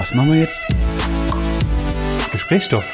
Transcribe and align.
Was 0.00 0.14
machen 0.14 0.32
wir 0.32 0.38
jetzt? 0.40 0.58
Gesprächsstoff. 2.32 2.86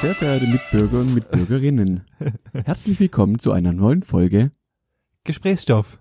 Sehr 0.00 0.12
verehrte 0.12 0.48
Mitbürger 0.48 0.98
und 0.98 1.14
Mitbürgerinnen, 1.14 2.00
herzlich 2.64 2.98
willkommen 2.98 3.38
zu 3.38 3.52
einer 3.52 3.72
neuen 3.72 4.02
Folge. 4.02 4.50
Gesprächsstoff. 5.22 6.00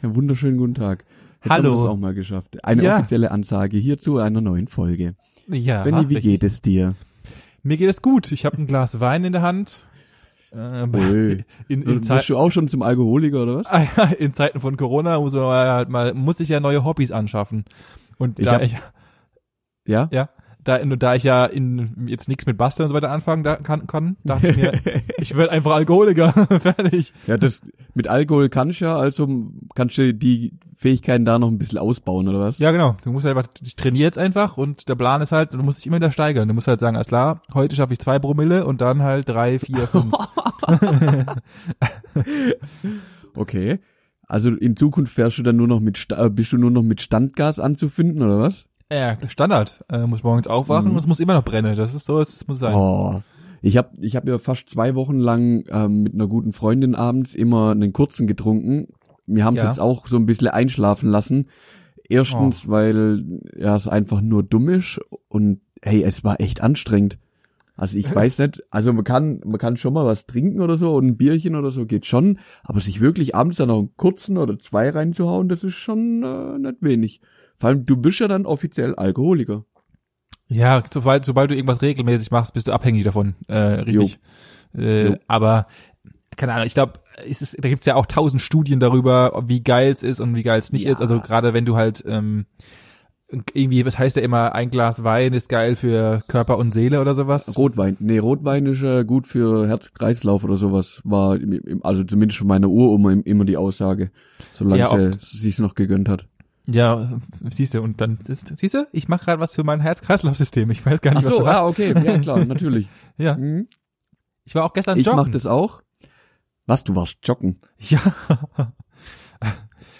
Ja, 0.00 0.14
wunderschönen 0.14 0.58
guten 0.58 0.76
Tag. 0.76 1.04
Jetzt 1.42 1.50
Hallo. 1.50 1.70
haben 1.70 1.76
wir 1.76 1.82
es 1.82 1.88
auch 1.90 1.96
mal 1.96 2.14
geschafft. 2.14 2.64
Eine 2.64 2.84
Ja. 2.84 2.98
offizielle 2.98 3.32
Ansage 3.32 3.76
hier 3.76 3.98
zu 3.98 4.18
einer 4.18 4.40
neuen 4.40 4.68
Folge. 4.68 5.16
Ja. 5.48 5.82
Benny, 5.82 6.08
wie 6.08 6.14
richtig. 6.14 6.22
geht 6.22 6.44
es 6.44 6.62
dir? 6.62 6.94
Mir 7.64 7.76
geht 7.78 7.90
es 7.90 8.00
gut. 8.00 8.30
Ich 8.30 8.44
habe 8.44 8.58
ein 8.58 8.68
Glas 8.68 9.00
Wein 9.00 9.24
in 9.24 9.32
der 9.32 9.42
Hand. 9.42 9.82
Ähm, 10.54 10.94
Ui. 10.94 11.44
in, 11.68 11.82
in, 11.82 12.00
Bist 12.02 12.28
du 12.28 12.36
auch 12.36 12.50
schon 12.50 12.68
zum 12.68 12.82
Alkoholiker 12.82 13.42
oder 13.44 13.56
was? 13.64 14.12
In 14.18 14.34
Zeiten 14.34 14.60
von 14.60 14.76
Corona 14.76 15.18
muss 15.18 15.32
man 15.32 15.42
halt 15.44 15.88
mal, 15.88 16.12
muss 16.14 16.40
ich 16.40 16.48
ja 16.50 16.60
neue 16.60 16.84
Hobbys 16.84 17.10
anschaffen. 17.12 17.64
Und 18.18 18.38
Ich 18.38 18.44
da 18.44 18.52
hab- 18.54 18.62
ich, 18.62 18.76
Ja? 19.86 20.08
ja, 20.12 20.28
da, 20.64 20.84
nur 20.84 20.96
da 20.96 21.14
ich 21.14 21.22
ja 21.24 21.44
in, 21.46 22.06
jetzt 22.08 22.28
nichts 22.28 22.46
mit 22.46 22.56
Basteln 22.56 22.84
und 22.84 22.90
so 22.90 22.94
weiter 22.94 23.10
anfangen 23.10 23.42
da, 23.42 23.56
kann, 23.56 23.86
kann, 23.86 24.16
dachte 24.24 24.48
ich 24.48 24.56
mir, 24.56 24.72
ich 25.18 25.36
werde 25.36 25.52
einfach 25.52 25.72
Alkoholiker. 25.72 26.32
Fertig. 26.60 27.12
Ja, 27.26 27.36
das 27.36 27.62
mit 27.94 28.08
Alkohol 28.08 28.48
kannst 28.48 28.80
du 28.80 28.86
ja, 28.86 28.96
also 28.96 29.28
kannst 29.74 29.98
du 29.98 30.14
die 30.14 30.52
Fähigkeiten 30.76 31.24
da 31.24 31.38
noch 31.38 31.48
ein 31.48 31.58
bisschen 31.58 31.78
ausbauen 31.78 32.28
oder 32.28 32.40
was? 32.40 32.58
Ja, 32.58 32.70
genau. 32.70 32.96
Du 33.04 33.12
musst 33.12 33.26
einfach, 33.26 33.46
ich 33.64 33.76
trainiere 33.76 34.04
jetzt 34.04 34.18
einfach 34.18 34.56
und 34.56 34.88
der 34.88 34.94
Plan 34.94 35.20
ist 35.22 35.32
halt, 35.32 35.54
du 35.54 35.58
musst 35.58 35.78
dich 35.78 35.86
immer 35.86 35.96
wieder 35.96 36.12
steigern. 36.12 36.48
Du 36.48 36.54
musst 36.54 36.68
halt 36.68 36.80
sagen, 36.80 36.96
alles 36.96 37.08
klar, 37.08 37.42
heute 37.54 37.76
schaffe 37.76 37.92
ich 37.92 37.98
zwei 37.98 38.18
Promille 38.18 38.64
und 38.66 38.80
dann 38.80 39.02
halt 39.02 39.28
drei, 39.28 39.58
vier, 39.58 39.86
fünf. 39.86 40.12
Okay. 43.34 43.78
Also 44.26 44.50
in 44.50 44.76
Zukunft 44.76 45.12
fährst 45.12 45.38
du 45.38 45.42
dann 45.42 45.56
nur 45.56 45.68
noch 45.68 45.80
mit 45.80 46.06
bist 46.30 46.52
du 46.52 46.58
nur 46.58 46.70
noch 46.70 46.82
mit 46.82 47.00
Standgas 47.00 47.58
anzufinden 47.58 48.22
oder 48.22 48.38
was? 48.38 48.66
Ja, 48.92 49.16
Standard. 49.28 49.84
Äh, 49.90 50.06
muss 50.06 50.22
morgens 50.22 50.46
aufwachen 50.46 50.86
Mhm. 50.86 50.92
und 50.92 50.98
es 50.98 51.06
muss 51.06 51.20
immer 51.20 51.34
noch 51.34 51.44
brennen. 51.44 51.76
Das 51.76 51.94
ist 51.94 52.06
so, 52.06 52.20
es 52.20 52.46
muss 52.46 52.58
sein. 52.58 52.74
Oh. 52.74 53.22
Ich 53.62 53.76
habe 53.76 53.90
ich 54.00 54.16
hab 54.16 54.26
ja 54.26 54.38
fast 54.38 54.68
zwei 54.68 54.94
Wochen 54.94 55.18
lang 55.18 55.64
ähm, 55.70 56.02
mit 56.02 56.14
einer 56.14 56.26
guten 56.26 56.52
Freundin 56.52 56.94
abends 56.94 57.34
immer 57.34 57.70
einen 57.70 57.92
kurzen 57.92 58.26
getrunken. 58.26 58.88
Wir 59.26 59.44
haben 59.44 59.56
es 59.56 59.62
Ja. 59.62 59.68
jetzt 59.68 59.78
auch 59.80 60.06
so 60.08 60.16
ein 60.16 60.26
bisschen 60.26 60.48
einschlafen 60.48 61.08
lassen. 61.10 61.48
Erstens, 62.08 62.68
weil 62.68 63.40
ja 63.56 63.74
es 63.76 63.88
einfach 63.88 64.20
nur 64.20 64.42
dumm 64.42 64.68
ist 64.68 65.00
und 65.28 65.60
hey, 65.80 66.02
es 66.02 66.24
war 66.24 66.40
echt 66.40 66.60
anstrengend. 66.60 67.18
Also 67.76 67.96
ich 67.96 68.12
weiß 68.14 68.38
nicht, 68.40 68.62
also 68.70 68.92
man 68.92 69.04
kann 69.04 69.40
man 69.46 69.58
kann 69.58 69.76
schon 69.76 69.94
mal 69.94 70.04
was 70.04 70.26
trinken 70.26 70.60
oder 70.60 70.76
so 70.76 70.94
und 70.96 71.06
ein 71.06 71.16
Bierchen 71.16 71.54
oder 71.56 71.70
so 71.70 71.86
geht 71.86 72.04
schon, 72.04 72.38
aber 72.64 72.80
sich 72.80 73.00
wirklich 73.00 73.34
abends 73.34 73.56
dann 73.56 73.68
noch 73.68 73.78
einen 73.78 73.96
kurzen 73.96 74.36
oder 74.38 74.58
zwei 74.58 74.90
reinzuhauen, 74.90 75.48
das 75.48 75.62
ist 75.64 75.74
schon 75.74 76.22
äh, 76.24 76.58
nicht 76.58 76.76
wenig. 76.82 77.20
Vor 77.62 77.68
allem 77.68 77.86
du 77.86 77.96
bist 77.96 78.18
ja 78.18 78.26
dann 78.26 78.44
offiziell 78.44 78.96
Alkoholiker. 78.96 79.64
Ja, 80.48 80.82
sobald, 80.92 81.24
sobald 81.24 81.48
du 81.48 81.54
irgendwas 81.54 81.80
regelmäßig 81.80 82.32
machst, 82.32 82.54
bist 82.54 82.66
du 82.66 82.72
abhängig 82.72 83.04
davon. 83.04 83.36
Äh, 83.46 83.56
richtig. 83.56 84.18
Äh, 84.76 85.10
Jo. 85.10 85.14
aber 85.28 85.68
keine 86.36 86.54
Ahnung, 86.54 86.66
ich 86.66 86.74
glaube, 86.74 86.94
es 87.24 87.40
ist, 87.40 87.56
da 87.62 87.68
gibt's 87.68 87.86
ja 87.86 87.94
auch 87.94 88.06
tausend 88.06 88.42
Studien 88.42 88.80
darüber, 88.80 89.44
wie 89.46 89.62
geil 89.62 89.92
es 89.92 90.02
ist 90.02 90.18
und 90.18 90.34
wie 90.34 90.42
geil 90.42 90.58
es 90.58 90.72
nicht 90.72 90.86
Ja. 90.86 90.90
ist. 90.90 91.00
Also 91.00 91.20
gerade 91.20 91.54
wenn 91.54 91.64
du 91.64 91.76
halt 91.76 92.02
ähm, 92.04 92.46
irgendwie, 93.54 93.86
was 93.86 93.98
heißt 93.98 94.16
ja 94.16 94.22
immer, 94.22 94.54
ein 94.54 94.70
Glas 94.70 95.04
Wein 95.04 95.32
ist 95.34 95.48
geil 95.48 95.74
für 95.76 96.22
Körper 96.28 96.58
und 96.58 96.74
Seele 96.74 97.00
oder 97.00 97.14
sowas. 97.14 97.56
Rotwein. 97.56 97.96
Nee, 97.98 98.18
Rotwein 98.18 98.66
ist 98.66 98.82
äh, 98.82 99.04
gut 99.06 99.26
für 99.26 99.66
Herz-Kreislauf 99.68 100.44
oder 100.44 100.56
sowas. 100.56 101.00
War, 101.04 101.36
im, 101.36 101.52
im, 101.52 101.82
also 101.84 102.04
zumindest 102.04 102.38
von 102.40 102.48
meiner 102.48 102.68
Uroma 102.68 103.12
im- 103.12 103.22
immer 103.22 103.46
die 103.46 103.56
Aussage. 103.56 104.10
Solange 104.50 104.80
Ja, 104.80 104.88
sie 104.88 105.12
sie 105.18 105.38
sich's 105.38 105.60
noch 105.60 105.74
gegönnt 105.74 106.10
hat. 106.10 106.28
Ja, 106.66 107.18
siehst 107.50 107.74
du, 107.74 107.82
und 107.82 108.00
dann 108.00 108.18
ist, 108.28 108.52
siehst 108.56 108.74
du, 108.74 108.86
ich 108.92 109.08
mache 109.08 109.24
gerade 109.24 109.40
was 109.40 109.54
für 109.54 109.64
mein 109.64 109.80
Herz-Kreislauf-System. 109.80 110.70
Ich 110.70 110.84
weiß 110.86 111.00
gar 111.00 111.10
Ach 111.12 111.16
nicht, 111.16 111.26
was 111.26 111.32
so, 111.34 111.40
du 111.40 111.46
ah, 111.46 111.54
hast. 111.54 111.62
okay. 111.64 111.92
Ja, 112.04 112.18
klar, 112.18 112.44
natürlich. 112.46 112.88
Ja, 113.18 113.36
Mhm. 113.36 113.66
ich 114.44 114.54
war 114.54 114.64
auch 114.64 114.72
gestern 114.72 114.98
Ich 114.98 115.06
joggen. 115.06 115.22
mach 115.24 115.28
das 115.30 115.46
auch. 115.46 115.82
Was, 116.66 116.84
du 116.84 116.94
warst 116.94 117.16
joggen? 117.24 117.60
Ja. 117.78 118.00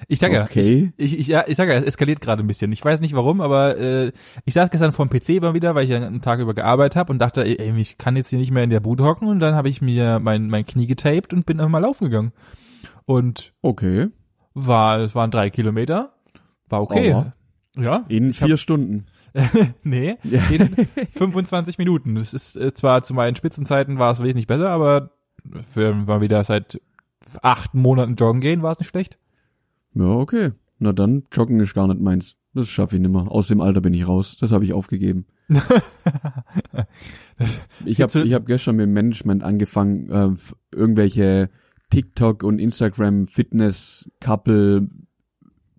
Ich 0.08 0.18
sag 0.18 0.32
ja, 0.32 0.42
Okay. 0.44 0.92
ich, 0.96 1.12
ich, 1.12 1.18
ich, 1.20 1.26
ja, 1.28 1.44
ich 1.46 1.56
sag 1.56 1.68
ja, 1.68 1.74
es 1.74 1.84
eskaliert 1.84 2.20
gerade 2.20 2.42
ein 2.42 2.46
bisschen. 2.48 2.72
Ich 2.72 2.84
weiß 2.84 3.00
nicht 3.00 3.14
warum, 3.14 3.40
aber 3.40 3.76
äh, 3.78 4.12
ich 4.44 4.54
saß 4.54 4.70
gestern 4.70 4.92
vorm 4.92 5.08
PC 5.08 5.40
mal 5.40 5.54
wieder, 5.54 5.74
weil 5.76 5.84
ich 5.84 5.94
einen 5.94 6.20
Tag 6.20 6.40
über 6.40 6.54
gearbeitet 6.54 6.96
habe 6.96 7.12
und 7.12 7.18
dachte, 7.20 7.44
ey, 7.44 7.56
ey, 7.58 7.76
ich 7.80 7.98
kann 7.98 8.16
jetzt 8.16 8.28
hier 8.30 8.38
nicht 8.38 8.50
mehr 8.50 8.64
in 8.64 8.70
der 8.70 8.80
Bude 8.80 9.04
hocken 9.04 9.28
und 9.28 9.38
dann 9.38 9.54
habe 9.54 9.68
ich 9.68 9.80
mir 9.80 10.18
mein, 10.20 10.48
mein 10.48 10.66
Knie 10.66 10.86
getaped 10.88 11.32
und 11.32 11.46
bin 11.46 11.60
einfach 11.60 11.70
mal 11.70 11.78
laufen 11.78 12.04
gegangen. 12.04 12.32
Und 13.04 13.52
Okay. 13.62 14.08
war, 14.54 14.98
es 15.00 15.14
waren 15.14 15.30
drei 15.30 15.50
Kilometer, 15.50 16.11
war 16.72 16.82
okay. 16.82 17.12
Aha. 17.12 17.32
Ja, 17.76 18.04
In 18.08 18.30
Ich 18.30 18.40
hab- 18.40 18.48
vier 18.48 18.56
Stunden. 18.56 19.06
nee, 19.82 20.16
Ja. 20.24 20.42
in 20.50 20.68
25 21.10 21.78
Minuten. 21.78 22.16
Das 22.16 22.34
ist 22.34 22.56
äh, 22.56 22.74
zwar 22.74 23.02
zu 23.04 23.14
meinen 23.14 23.34
Spitzenzeiten 23.36 23.98
war 23.98 24.10
es 24.12 24.22
wesentlich 24.22 24.46
besser, 24.46 24.68
aber 24.70 25.10
für 25.62 25.94
mal 25.94 26.20
wieder 26.20 26.42
seit 26.44 26.80
acht 27.40 27.72
Monaten 27.74 28.16
joggen 28.16 28.40
gehen 28.42 28.62
war 28.62 28.72
es 28.72 28.78
nicht 28.78 28.88
schlecht. 28.88 29.18
Ja, 29.94 30.04
okay. 30.06 30.50
Na 30.80 30.92
dann, 30.92 31.22
joggen 31.32 31.60
ist 31.60 31.72
gar 31.74 31.86
nicht 31.88 32.00
meins. 32.00 32.36
Das 32.54 32.68
schaffe 32.68 32.96
ich 32.96 33.02
nimmer. 33.02 33.30
Aus 33.32 33.48
dem 33.48 33.62
Alter 33.62 33.80
bin 33.80 33.94
ich 33.94 34.06
raus. 34.06 34.36
Das 34.38 34.52
habe 34.52 34.64
ich 34.64 34.72
aufgegeben. 34.74 35.24
Ich 37.84 38.00
habe 38.00 38.20
ich 38.22 38.34
hab 38.34 38.46
gestern 38.46 38.76
mit 38.76 38.84
dem 38.86 38.92
Management 38.92 39.42
angefangen, 39.42 40.10
äh, 40.10 40.76
irgendwelche 40.76 41.50
TikTok 41.90 42.42
und 42.44 42.58
Instagram 42.60 43.26
Fitness 43.26 44.08
Couple 44.20 44.88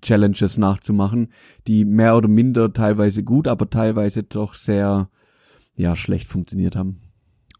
Challenges 0.03 0.57
nachzumachen, 0.57 1.29
die 1.67 1.85
mehr 1.85 2.15
oder 2.15 2.27
minder 2.27 2.71
teilweise 2.73 3.23
gut, 3.23 3.47
aber 3.47 3.69
teilweise 3.69 4.23
doch 4.23 4.53
sehr 4.53 5.09
ja 5.75 5.95
schlecht 5.95 6.27
funktioniert 6.27 6.75
haben. 6.75 7.01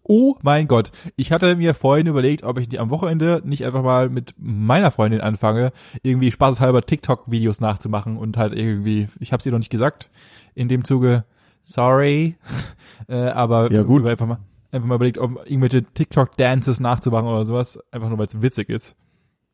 Oh 0.06 0.36
mein 0.42 0.68
Gott. 0.68 0.92
Ich 1.16 1.32
hatte 1.32 1.56
mir 1.56 1.74
vorhin 1.74 2.08
überlegt, 2.08 2.44
ob 2.44 2.60
ich 2.60 2.68
die 2.68 2.78
am 2.78 2.90
Wochenende 2.90 3.42
nicht 3.46 3.66
einfach 3.66 3.84
mal 3.84 4.10
mit 4.10 4.36
meiner 4.38 4.92
Freundin 4.92 5.22
anfange, 5.22 5.72
irgendwie 6.04 6.30
spaßeshalber 6.30 6.82
TikTok-Videos 6.82 7.62
nachzumachen 7.62 8.18
und 8.18 8.36
halt 8.38 8.54
irgendwie, 8.54 9.08
ich 9.20 9.32
habe 9.32 9.42
ihr 9.46 9.52
noch 9.54 9.60
nicht 9.60 9.70
gesagt, 9.70 10.10
in 10.56 10.68
dem 10.68 10.84
Zuge, 10.84 11.24
sorry, 11.62 12.36
äh, 13.08 13.16
aber 13.16 13.72
Ja, 13.72 13.84
gut. 13.84 14.06
einfach 14.06 14.28
mal, 14.28 14.40
einfach 14.74 14.88
mal 14.88 14.96
überlegt, 14.96 15.20
ob 15.20 15.50
irgendwelche 15.50 15.84
TikTok-Dances 15.84 16.82
nachzumachen 16.82 17.30
oder 17.30 17.46
sowas, 17.46 17.80
einfach 17.90 18.10
nur 18.10 18.18
weil 18.18 18.28
es 18.28 18.42
witzig 18.42 18.70
ist. 18.70 18.98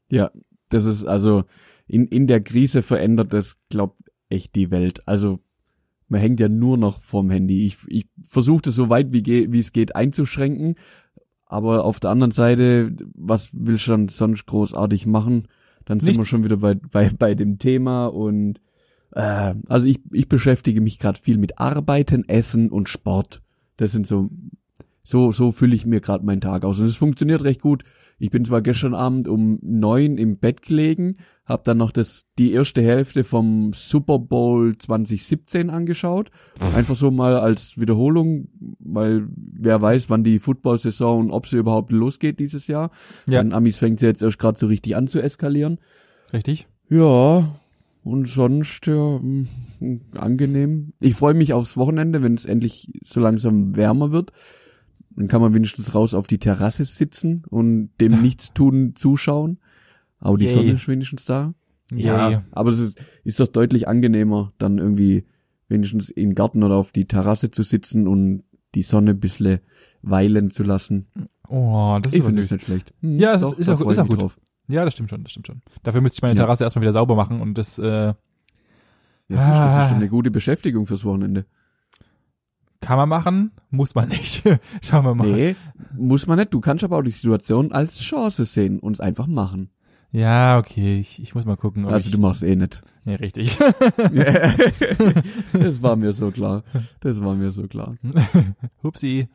Ja, 0.10 0.32
das 0.70 0.86
ist 0.86 1.06
also 1.06 1.44
in 1.90 2.06
in 2.08 2.28
der 2.28 2.42
Krise 2.42 2.82
verändert 2.82 3.34
das 3.34 3.58
glaubt 3.70 4.00
echt 4.30 4.56
die 4.56 4.72
Welt. 4.72 5.02
Also 5.08 5.40
man 6.08 6.22
hängt 6.22 6.40
ja 6.40 6.48
nur 6.50 6.78
noch 6.78 7.02
vorm 7.02 7.30
Handy. 7.32 7.66
Ich 7.66 7.78
ich 7.88 8.08
versuche 8.28 8.62
das 8.64 8.76
so 8.76 8.90
weit 8.90 9.12
wie 9.12 9.24
ge 9.24 9.48
wie 9.52 9.60
es 9.60 9.72
geht 9.72 9.96
einzuschränken, 9.96 10.76
aber 11.46 11.84
auf 11.84 12.00
der 12.00 12.12
anderen 12.12 12.32
Seite, 12.32 12.96
was 13.16 13.50
willst 13.54 13.88
du 13.88 13.92
dann 13.92 14.08
sonst 14.08 14.46
großartig 14.46 15.08
machen? 15.08 15.48
Dann 15.86 16.00
sind 16.00 16.18
wir 16.18 16.18
Nichts. 16.18 16.28
schon 16.28 16.44
wieder 16.44 16.58
bei 16.58 16.76
bei 16.76 17.10
bei 17.10 17.34
dem 17.36 17.58
Thema 17.58 18.06
und 18.06 18.62
äh, 19.12 19.56
also 19.68 19.88
ich 19.88 20.00
ich 20.12 20.30
beschäftige 20.30 20.82
mich 20.82 21.00
gerade 21.00 21.20
viel 21.20 21.38
mit 21.40 21.58
Arbeiten, 21.58 22.24
Essen 22.30 22.70
und 22.70 22.88
Sport. 22.88 23.42
Das 23.78 23.92
sind 23.92 24.06
so 24.06 24.30
so 25.04 25.32
so 25.32 25.52
fülle 25.52 25.76
ich 25.76 25.88
mir 25.88 26.02
gerade 26.02 26.24
meinen 26.24 26.42
Tag 26.42 26.64
aus 26.66 26.80
und 26.80 26.86
es 26.86 26.96
funktioniert 26.98 27.44
recht 27.44 27.62
gut. 27.62 27.84
Ich 28.20 28.30
bin 28.30 28.46
zwar 28.46 28.62
gestern 28.62 28.94
Abend 28.94 29.28
um 29.28 29.58
neun 29.62 30.18
im 30.18 30.38
Bett 30.38 30.62
gelegen, 30.62 31.16
habe 31.50 31.64
dann 31.66 31.78
noch 31.78 31.92
das 31.92 32.28
die 32.38 32.54
erste 32.54 32.82
Hälfte 32.82 33.24
vom 33.24 33.74
Super 33.74 34.20
Bowl 34.20 34.78
2017 34.78 35.70
angeschaut, 35.70 36.30
einfach 36.76 36.96
so 36.96 37.10
mal 37.10 37.38
als 37.38 37.80
Wiederholung, 37.80 38.48
weil 38.80 39.28
wer 39.36 39.82
weiß, 39.82 40.10
wann 40.10 40.24
die 40.24 40.40
Football-Saison 40.40 41.20
und 41.26 41.32
ob 41.32 41.48
sie 41.48 41.58
überhaupt 41.58 41.92
losgeht 41.92 42.40
dieses 42.40 42.68
Jahr. 42.68 42.92
Ja. 43.26 43.42
In 43.42 43.54
Amis 43.54 43.78
fängt 43.78 44.00
sie 44.00 44.06
jetzt 44.06 44.22
erst 44.22 44.38
gerade 44.38 44.60
so 44.60 44.68
richtig 44.68 44.96
an 44.96 45.08
zu 45.08 45.20
eskalieren. 45.20 45.80
Richtig? 46.32 46.68
Ja, 46.88 47.56
und 48.04 48.28
sonst 48.28 48.86
ja 48.86 49.20
mm, 49.20 49.48
angenehm. 50.14 50.94
Ich 51.00 51.16
freue 51.16 51.34
mich 51.34 51.54
aufs 51.54 51.78
Wochenende, 51.78 52.22
wenn 52.22 52.36
es 52.36 52.46
endlich 52.46 52.92
so 53.04 53.20
langsam 53.20 53.76
wärmer 53.76 54.12
wird. 54.12 54.32
Dann 55.16 55.28
kann 55.28 55.42
man 55.42 55.54
wenigstens 55.54 55.96
raus 55.96 56.14
auf 56.14 56.28
die 56.28 56.38
Terrasse 56.38 56.86
sitzen 56.86 57.44
und 57.50 57.90
dem 58.00 58.22
Nichtstun 58.22 58.96
zuschauen. 58.96 59.60
Aber 60.20 60.38
die 60.38 60.46
Yay. 60.46 60.54
Sonne 60.54 60.72
ist 60.74 60.88
wenigstens 60.88 61.26
da. 61.26 61.54
Ja. 61.92 62.44
aber 62.52 62.70
es 62.70 62.78
ist, 62.80 63.00
ist 63.24 63.40
doch 63.40 63.48
deutlich 63.48 63.88
angenehmer, 63.88 64.54
dann 64.60 64.78
irgendwie 64.78 65.26
wenigstens 65.70 66.10
im 66.10 66.36
Garten 66.36 66.62
oder 66.64 66.76
auf 66.76 66.92
die 66.92 67.06
Terrasse 67.08 67.50
zu 67.50 67.64
sitzen 67.64 68.08
und 68.08 68.44
die 68.76 68.84
Sonne 68.84 69.12
ein 69.12 69.20
bisschen 69.20 69.60
weilen 70.04 70.52
zu 70.52 70.62
lassen. 70.64 71.08
Oh, 71.48 71.98
das 72.02 72.14
Ich 72.14 72.20
ist 72.20 72.22
aber 72.26 72.30
finde 72.30 72.44
es 72.44 72.52
nicht 72.52 72.66
schlecht. 72.66 72.94
Hm, 73.02 73.18
Ja, 73.20 73.34
es 73.34 73.42
doch, 73.42 73.54
ist- 73.54 73.60
ist 73.60 73.68
da 73.70 73.74
auch- 73.74 73.82
ist 73.90 73.94
ich 73.98 74.00
auch 74.04 74.08
gut. 74.08 74.22
drauf. 74.22 74.40
Ja, 74.68 74.86
das 74.86 74.94
stimmt 74.94 75.10
schon, 75.10 75.24
das 75.24 75.32
stimmt 75.32 75.48
schon. 75.48 75.62
Dafür 75.82 76.02
müsste 76.02 76.18
ich 76.18 76.22
meine 76.22 76.36
Ja. 76.36 76.44
Terrasse 76.44 76.64
erstmal 76.64 76.82
wieder 76.84 76.94
sauber 76.94 77.16
machen 77.16 77.42
und 77.42 77.58
das, 77.58 77.80
äh, 77.80 77.84
Ja, 77.86 78.16
siehst 79.38 79.48
du, 79.48 79.52
das 79.52 79.74
ist 79.74 79.80
Ah. 79.80 79.88
schon 79.90 79.98
eine 79.98 80.10
gute 80.10 80.30
Beschäftigung 80.32 80.86
fürs 80.86 81.06
Wochenende. 81.06 81.46
kann 82.82 82.98
man 82.98 83.10
machen, 83.10 83.52
muss 83.72 83.94
man 83.94 84.08
nicht. 84.10 84.44
Schauen 84.82 85.04
wir 85.06 85.14
mal. 85.16 85.28
Nee, 85.28 85.56
muss 85.98 86.28
man 86.28 86.40
nicht. 86.40 86.54
Du 86.54 86.62
kannst 86.62 86.84
aber 86.84 86.98
auch 86.98 87.02
die 87.02 87.12
Situation 87.12 87.72
als 87.74 88.00
Chance 88.00 88.46
sehen 88.46 88.80
und 88.80 88.94
es 88.94 89.00
einfach 89.02 89.28
machen. 89.28 89.70
Ja, 90.12 90.58
okay, 90.58 91.00
ich, 91.00 91.22
ich 91.22 91.36
muss 91.36 91.46
mal 91.46 91.56
gucken. 91.56 91.86
Ob 91.86 91.92
Also 91.92 92.08
ich, 92.08 92.12
du 92.16 92.20
machst 92.20 92.42
eh 92.44 92.56
nicht. 92.56 92.82
Nee, 93.06 93.16
richtig. 93.16 93.58
das 95.54 95.82
war 95.82 95.96
mir 95.96 96.14
so 96.14 96.32
klar. 96.32 96.64
Das 97.00 97.24
war 97.24 97.36
mir 97.36 97.52
so 97.52 97.68
klar. 97.68 97.96
Hupsi. 98.84 99.28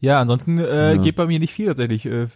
Ja, 0.00 0.20
ansonsten 0.20 0.58
äh, 0.58 0.94
Ja. 0.94 1.02
geht 1.02 1.16
bei 1.16 1.26
mir 1.26 1.38
nicht 1.40 1.52
viel 1.52 1.66
tatsächlich. 1.66 2.06
Äh, 2.06 2.22
äh, 2.24 2.28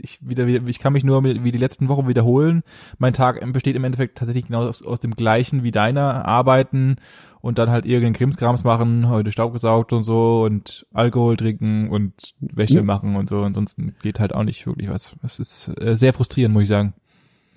Ich, 0.00 0.18
wieder, 0.26 0.46
ich 0.46 0.78
kann 0.78 0.92
mich 0.92 1.04
nur 1.04 1.22
wie 1.22 1.52
die 1.52 1.58
letzten 1.58 1.88
Wochen 1.88 2.08
wiederholen. 2.08 2.62
Mein 2.98 3.12
Tag 3.12 3.40
besteht 3.52 3.76
im 3.76 3.84
Endeffekt 3.84 4.18
tatsächlich 4.18 4.46
genau 4.46 4.66
aus, 4.68 4.82
aus 4.82 5.00
dem 5.00 5.14
gleichen 5.14 5.62
wie 5.62 5.70
deiner. 5.70 6.24
Arbeiten 6.24 6.96
und 7.40 7.58
dann 7.58 7.70
halt 7.70 7.86
irgendeinen 7.86 8.14
Krimskrams 8.14 8.64
machen, 8.64 9.08
heute 9.08 9.32
Staub 9.32 9.52
gesaugt 9.52 9.92
und 9.92 10.02
so 10.02 10.42
und 10.44 10.86
Alkohol 10.92 11.36
trinken 11.36 11.88
und 11.88 12.34
Wäsche 12.40 12.76
Ja. 12.76 12.82
machen 12.82 13.16
und 13.16 13.28
so. 13.28 13.40
Ansonsten 13.42 13.94
geht 14.02 14.20
halt 14.20 14.34
auch 14.34 14.44
nicht 14.44 14.66
wirklich 14.66 14.88
was. 14.90 15.14
Das 15.22 15.38
ist 15.38 15.72
äh, 15.80 15.96
sehr 15.96 16.12
frustrierend, 16.12 16.52
muss 16.52 16.64
ich 16.64 16.68
sagen. 16.68 16.94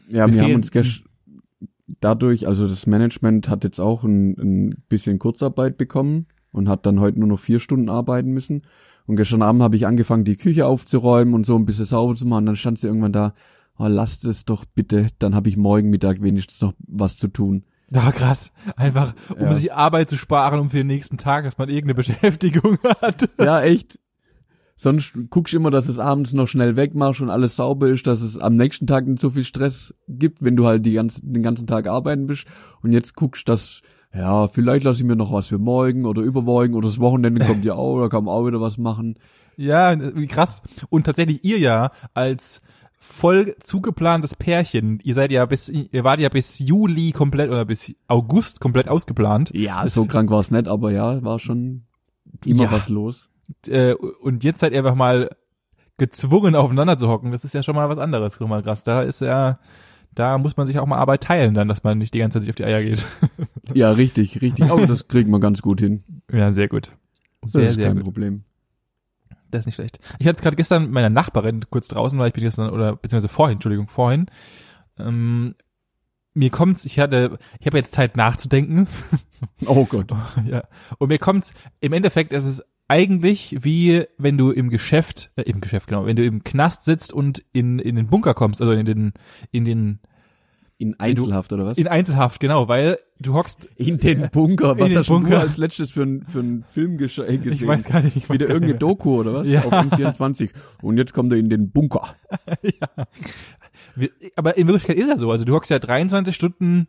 Ja, 0.10 0.28
Wir 0.28 0.36
wir 0.36 0.44
haben 0.44 0.56
uns 0.56 0.72
gesch 0.72 1.04
dadurch, 2.00 2.48
also 2.48 2.68
das 2.68 2.88
Management 2.88 3.50
hat 3.50 3.64
jetzt 3.64 3.80
auch 3.80 4.04
ein, 4.04 4.32
ein 4.40 4.84
bisschen 4.90 5.20
Kurzarbeit 5.20 5.78
bekommen 5.78 6.28
und 6.52 6.70
hat 6.70 6.86
dann 6.86 7.00
heute 7.00 7.20
nur 7.20 7.28
noch 7.28 7.40
vier 7.40 7.60
Stunden 7.60 7.90
arbeiten 7.90 8.32
müssen. 8.32 8.64
Und 9.06 9.18
gestern 9.18 9.42
Abend 9.42 9.62
habe 9.62 9.76
ich 9.76 9.86
angefangen, 9.86 10.24
die 10.24 10.38
Küche 10.38 10.66
aufzuräumen 10.66 11.34
und 11.34 11.46
so 11.46 11.58
ein 11.58 11.66
bisschen 11.66 11.86
sauber 11.86 12.16
zu 12.16 12.26
machen. 12.26 12.46
Dann 12.46 12.56
stand 12.56 12.80
sie 12.80 12.88
irgendwann 12.88 13.12
da, 13.12 13.34
oh, 13.78 13.88
lasst 13.88 14.26
es 14.26 14.46
doch 14.46 14.64
bitte, 14.66 15.08
dann 15.20 15.36
habe 15.36 15.50
ich 15.50 15.58
morgen 15.58 15.90
Mittag 15.90 16.22
wenigstens 16.22 16.62
noch 16.62 16.74
was 16.88 17.18
zu 17.18 17.28
tun. 17.28 17.66
Ja, 18.06 18.12
krass. 18.12 18.52
Einfach, 18.76 19.14
um 19.36 19.42
Ja. 19.44 19.54
sich 19.54 19.74
Arbeit 19.74 20.10
zu 20.10 20.18
sparen, 20.18 20.60
um 20.60 20.70
für 20.70 20.78
den 20.78 20.88
nächsten 20.88 21.18
Tag, 21.18 21.44
dass 21.46 21.58
man 21.58 21.70
irgendeine 21.70 21.96
Beschäftigung 21.96 22.78
hat. 23.02 23.30
Ja, 23.40 23.62
echt. 23.62 24.00
Sonst 24.76 25.14
guckst 25.30 25.54
du 25.54 25.58
immer, 25.58 25.70
dass 25.72 25.88
es 25.88 26.00
abends 26.00 26.34
noch 26.34 26.48
schnell 26.48 26.76
wegmachst 26.76 27.22
und 27.22 27.30
alles 27.30 27.56
sauber 27.56 27.88
ist, 27.90 28.08
dass 28.08 28.22
es 28.22 28.38
am 28.40 28.56
nächsten 28.56 28.88
Tag 28.88 29.08
nicht 29.08 29.20
so 29.20 29.30
viel 29.30 29.44
Stress 29.44 29.94
gibt, 30.08 30.42
wenn 30.44 30.56
du 30.56 30.66
halt 30.66 30.86
die 30.86 30.94
ganze, 30.94 31.22
den 31.24 31.44
ganzen 31.44 31.68
Tag 31.68 31.88
arbeiten 31.88 32.26
bist. 32.28 32.46
Und 32.82 32.92
jetzt 32.92 33.16
guckst, 33.16 33.48
dass, 33.48 33.82
ja, 34.14 34.48
vielleicht 34.48 34.84
lasse 34.84 35.02
ich 35.02 35.06
mir 35.08 35.16
noch 35.16 35.32
was 35.32 35.50
für 35.50 35.60
morgen 35.60 36.06
oder 36.06 36.22
übermorgen 36.24 36.74
oder 36.74 36.88
das 36.88 37.00
Wochenende 37.00 37.46
kommt 37.46 37.64
ja 37.66 37.76
auch, 37.76 38.02
da 38.02 38.10
kann 38.10 38.24
man 38.26 38.34
auch 38.34 38.48
wieder 38.48 38.60
was 38.60 38.78
machen. 38.80 39.20
Ja, 39.56 39.96
wie 40.16 40.28
krass. 40.28 40.64
Und 40.90 41.06
tatsächlich 41.06 41.44
ihr 41.46 41.60
ja 41.60 41.92
als 42.16 42.62
voll 43.06 43.54
zugeplantes 43.60 44.36
Pärchen, 44.36 45.00
ihr 45.04 45.14
seid 45.14 45.32
ja 45.32 45.46
bis, 45.46 45.68
ihr 45.70 46.04
wart 46.06 46.20
ja 46.22 46.30
bis 46.30 46.60
Juli 46.60 47.12
komplett 47.12 47.50
oder 47.52 47.66
bis 47.66 47.94
August 48.08 48.62
komplett 48.62 48.88
ausgeplant. 48.88 49.52
Ja, 49.54 49.86
so 49.88 50.06
krank 50.06 50.30
war 50.32 50.40
es 50.40 50.52
nicht, 50.52 50.68
aber 50.70 50.92
ja, 50.92 51.22
war 51.24 51.38
schon 51.40 51.84
immer 52.46 52.64
Ja. 52.64 52.72
was 52.72 52.88
los. 52.90 53.28
Äh, 53.68 53.94
und 53.94 54.44
jetzt 54.46 54.60
seid 54.62 54.72
ihr 54.72 54.80
einfach 54.80 54.96
mal 54.96 55.30
gezwungen 55.98 56.56
aufeinander 56.56 56.98
zu 56.98 57.10
hocken. 57.10 57.32
Das 57.32 57.44
ist 57.44 57.54
ja 57.54 57.62
schon 57.62 57.76
mal 57.76 57.90
was 57.90 58.00
anderes, 58.00 58.38
guck 58.38 58.48
mal 58.48 58.64
krass. 58.64 58.84
Da 58.84 59.02
ist 59.02 59.20
ja, 59.22 59.60
da 60.16 60.38
muss 60.38 60.56
man 60.58 60.66
sich 60.66 60.80
auch 60.80 60.86
mal 60.86 60.98
Arbeit 60.98 61.24
teilen 61.24 61.54
dann, 61.54 61.68
dass 61.68 61.84
man 61.84 61.98
nicht 61.98 62.14
die 62.14 62.20
ganze 62.20 62.40
Zeit 62.40 62.44
sich 62.44 62.50
auf 62.52 62.56
die 62.56 62.66
Eier 62.66 62.82
geht. 62.84 63.06
Ja, 63.74 63.92
richtig, 63.92 64.42
richtig. 64.42 64.72
Aber 64.72 64.88
das 64.88 65.08
kriegen 65.10 65.30
wir 65.32 65.40
ganz 65.42 65.62
gut 65.62 65.82
hin. 65.82 66.04
ja, 66.32 66.52
sehr 66.54 66.68
gut. 66.70 66.94
Das 67.42 67.52
Sehr, 67.52 67.64
ist 67.70 67.76
sehr 67.76 67.88
kein 67.88 67.98
gut. 67.98 68.06
Problem. 68.06 68.44
Das 69.54 69.62
ist 69.62 69.66
nicht 69.68 69.76
schlecht. 69.76 70.00
Ich 70.20 70.28
hatte 70.28 70.36
es 70.36 70.42
gerade 70.42 70.56
gestern 70.56 70.84
mit 70.84 70.92
meiner 70.92 71.10
Nachbarin 71.10 71.66
kurz 71.70 71.88
draußen, 71.88 72.18
weil 72.18 72.28
ich 72.28 72.34
bin 72.34 72.44
gestern, 72.44 72.72
oder 72.72 72.96
beziehungsweise 72.96 73.32
vorhin, 73.32 73.58
Entschuldigung, 73.58 73.88
vorhin. 73.88 74.26
Ähm, 74.98 75.56
mir 76.34 76.50
kommt's, 76.50 76.86
ich 76.86 77.00
hatte, 77.00 77.38
ich 77.60 77.68
habe 77.68 77.78
jetzt 77.78 77.94
Zeit 77.94 78.18
nachzudenken. 78.18 78.88
Oh 79.66 79.84
Gott. 79.84 80.10
ja. 80.46 80.64
Und 81.00 81.10
mir 81.10 81.20
kommt's, 81.20 81.54
im 81.82 81.92
Endeffekt 81.92 82.32
ist 82.32 82.46
es 82.46 82.64
eigentlich 82.88 83.58
wie 83.60 84.06
wenn 84.18 84.38
du 84.38 84.52
im 84.52 84.70
Geschäft, 84.70 85.32
äh, 85.36 85.42
im 85.42 85.60
Geschäft, 85.60 85.88
genau, 85.88 86.06
wenn 86.06 86.16
du 86.16 86.24
im 86.24 86.46
Knast 86.46 86.86
sitzt 86.86 87.12
und 87.12 87.44
in, 87.52 87.78
in 87.78 87.98
den 87.98 88.08
Bunker 88.08 88.36
kommst, 88.36 88.62
also 88.62 88.72
in 88.72 88.86
den, 88.86 89.14
in 89.52 89.66
den, 89.66 90.00
In 90.84 91.00
Einzelhaft 91.00 91.54
oder 91.54 91.66
was? 91.66 91.78
in 91.78 91.88
Einzelhaft, 91.88 92.40
genau, 92.42 92.68
weil 92.68 93.00
du 93.20 93.34
hockst, 93.36 93.70
In 93.78 93.98
den 94.00 94.30
Bunker. 94.32 94.78
Was 94.78 94.94
hast 94.94 95.08
du 95.10 95.14
Bunker. 95.14 95.40
als 95.40 95.56
letztes 95.58 95.92
für, 95.92 96.04
ein, 96.04 96.24
für 96.26 96.40
einen 96.40 96.64
Film 96.74 96.96
äh, 96.96 96.98
gesehen? 96.98 97.52
ich 97.54 97.66
weiß 97.66 97.86
gar 97.86 98.02
nicht, 98.02 98.18
ich 98.18 98.30
Wieder 98.30 98.48
irgendeine. 98.50 98.76
Doku 98.80 99.20
oder 99.22 99.34
was? 99.34 99.48
Ja. 99.48 99.64
Auf 99.64 99.72
N24. 99.72 100.52
Und 100.82 100.98
jetzt 100.98 101.14
kommt 101.14 101.32
er 101.32 101.40
in 101.40 101.50
den 101.50 101.72
Bunker. 101.72 102.16
Wir- 103.96 104.10
Aber 104.36 104.58
in 104.58 104.68
Wirklichkeit 104.68 104.98
ist 104.98 105.08
ja 105.08 105.18
so. 105.18 105.32
Also 105.32 105.46
du 105.46 105.54
hockst 105.54 105.72
ja 105.72 105.80
23 105.80 106.36
Stunden 106.36 106.88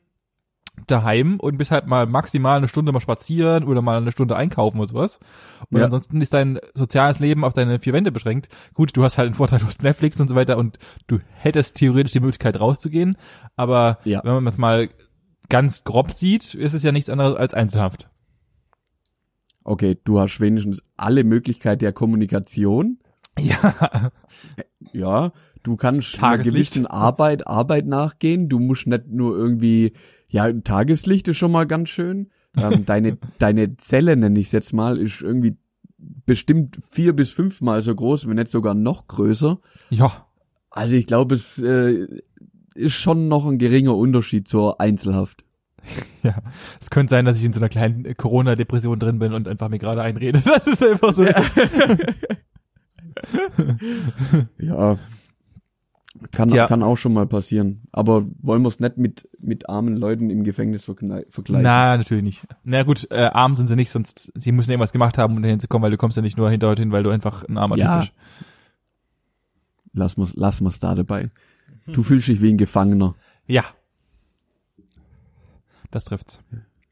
daheim 0.86 1.38
und 1.40 1.56
bist 1.58 1.70
halt 1.70 1.86
mal 1.86 2.06
maximal 2.06 2.56
eine 2.58 2.68
Stunde 2.68 2.92
mal 2.92 3.00
spazieren 3.00 3.64
oder 3.64 3.82
mal 3.82 3.96
eine 3.98 4.12
Stunde 4.12 4.36
einkaufen 4.36 4.78
oder 4.78 4.88
sowas. 4.88 5.20
Und 5.70 5.78
Ja. 5.78 5.84
ansonsten 5.84 6.20
ist 6.20 6.32
dein 6.34 6.58
soziales 6.74 7.18
Leben 7.18 7.44
auf 7.44 7.54
deine 7.54 7.78
vier 7.78 7.92
Wände 7.92 8.12
beschränkt. 8.12 8.48
Gut, 8.74 8.96
du 8.96 9.02
hast 9.04 9.18
halt 9.18 9.26
einen 9.26 9.34
Vorteil, 9.34 9.58
du 9.60 9.66
hast 9.66 9.82
Netflix 9.82 10.20
und 10.20 10.28
so 10.28 10.34
weiter 10.34 10.58
und 10.58 10.78
du 11.06 11.18
hättest 11.32 11.76
theoretisch 11.76 12.12
die 12.12 12.20
Möglichkeit 12.20 12.58
rauszugehen. 12.60 13.16
Aber 13.56 13.98
Ja. 14.04 14.20
wenn 14.24 14.34
man 14.34 14.44
das 14.44 14.58
mal 14.58 14.88
ganz 15.48 15.84
grob 15.84 16.12
sieht, 16.12 16.54
ist 16.54 16.74
es 16.74 16.82
ja 16.82 16.92
nichts 16.92 17.10
anderes 17.10 17.36
als 17.36 17.54
Einzelhaft. 17.54 18.08
Okay, 19.64 19.96
du 20.04 20.20
hast 20.20 20.40
wenigstens 20.40 20.82
alle 20.96 21.24
Möglichkeiten 21.24 21.80
der 21.80 21.92
Kommunikation. 21.92 22.98
Ja. 23.40 24.10
Ja, 24.92 25.32
du 25.64 25.74
kannst 25.74 26.22
einer 26.22 26.38
gewissen 26.38 26.86
Arbeit, 26.86 27.48
Arbeit 27.48 27.84
nachgehen. 27.86 28.48
Du 28.48 28.60
musst 28.60 28.86
nicht 28.86 29.08
nur 29.08 29.36
irgendwie, 29.36 29.92
ja, 30.34 30.50
Tageslicht 30.50 31.28
ist 31.28 31.36
schon 31.36 31.52
mal 31.52 31.64
ganz 31.64 31.90
schön. 31.90 32.28
Ähm, 32.56 32.84
deine, 32.86 33.18
deine 33.38 33.76
Zelle, 33.76 34.16
nenne 34.16 34.40
ich 34.40 34.50
jetzt 34.50 34.72
mal, 34.72 34.98
ist 34.98 35.22
irgendwie 35.22 35.56
bestimmt 36.26 36.76
vier 36.90 37.12
bis 37.14 37.30
fünfmal 37.30 37.82
so 37.82 37.94
groß, 37.94 38.26
wenn 38.26 38.34
nicht 38.34 38.48
sogar 38.48 38.74
noch 38.74 39.06
größer. 39.06 39.60
Ja. 39.90 40.26
Also 40.70 40.96
ich 40.96 41.06
glaube, 41.06 41.36
es 41.36 41.58
äh, 41.58 42.08
ist 42.74 42.94
schon 42.94 43.28
noch 43.28 43.46
ein 43.46 43.58
geringer 43.58 43.96
Unterschied 43.96 44.48
zur 44.48 44.80
Einzelhaft. 44.80 45.44
Ja. 46.22 46.38
Es 46.80 46.88
könnte 46.88 47.10
sein, 47.10 47.26
dass 47.26 47.38
ich 47.38 47.44
in 47.44 47.52
so 47.52 47.60
einer 47.60 47.68
kleinen 47.68 48.16
Corona-Depression 48.16 48.98
drin 48.98 49.18
bin 49.18 49.34
und 49.34 49.46
einfach 49.46 49.68
mir 49.68 49.78
gerade 49.78 50.00
einrede. 50.00 50.40
Das 50.44 50.66
ist 50.66 50.82
einfach 50.82 51.12
so. 51.12 51.26
Ja. 54.58 54.98
Kann, 56.32 56.48
Tja. 56.48 56.66
kann 56.66 56.82
auch 56.82 56.96
schon 56.96 57.12
mal 57.12 57.26
passieren. 57.26 57.82
Aber 57.92 58.24
wollen 58.40 58.62
wir 58.62 58.68
es 58.68 58.80
nicht 58.80 58.96
mit, 58.96 59.28
mit 59.38 59.68
armen 59.68 59.96
Leuten 59.96 60.30
im 60.30 60.44
Gefängnis 60.44 60.84
vergleichen? 60.84 61.62
Na, 61.62 61.96
natürlich 61.96 62.24
nicht. 62.24 62.46
Na 62.64 62.82
gut, 62.82 63.06
äh, 63.10 63.30
arm 63.32 63.56
sind 63.56 63.66
sie 63.66 63.76
nicht, 63.76 63.90
sonst 63.90 64.32
sie 64.34 64.52
müssen 64.52 64.70
irgendwas 64.70 64.92
gemacht 64.92 65.18
haben, 65.18 65.36
um 65.36 65.42
dahin 65.42 65.60
zu 65.60 65.68
kommen, 65.68 65.82
weil 65.82 65.90
du 65.90 65.96
kommst 65.96 66.16
ja 66.16 66.22
nicht 66.22 66.36
nur 66.36 66.50
hinter 66.50 66.74
hin, 66.74 66.92
weil 66.92 67.02
du 67.02 67.10
einfach 67.10 67.44
ein 67.44 67.58
armer 67.58 67.76
Ja. 67.76 68.00
Typ 68.02 68.10
bist. 68.12 68.48
Lass 69.92 70.16
mal's, 70.16 70.32
lass 70.34 70.60
mal's 70.60 70.80
da 70.80 70.94
dabei. 70.94 71.30
Du 71.86 72.02
fühlst 72.02 72.28
dich 72.28 72.40
wie 72.42 72.50
ein 72.50 72.58
Gefangener. 72.58 73.14
Ja. 73.46 73.64
Das 75.90 76.04
trifft's. 76.04 76.40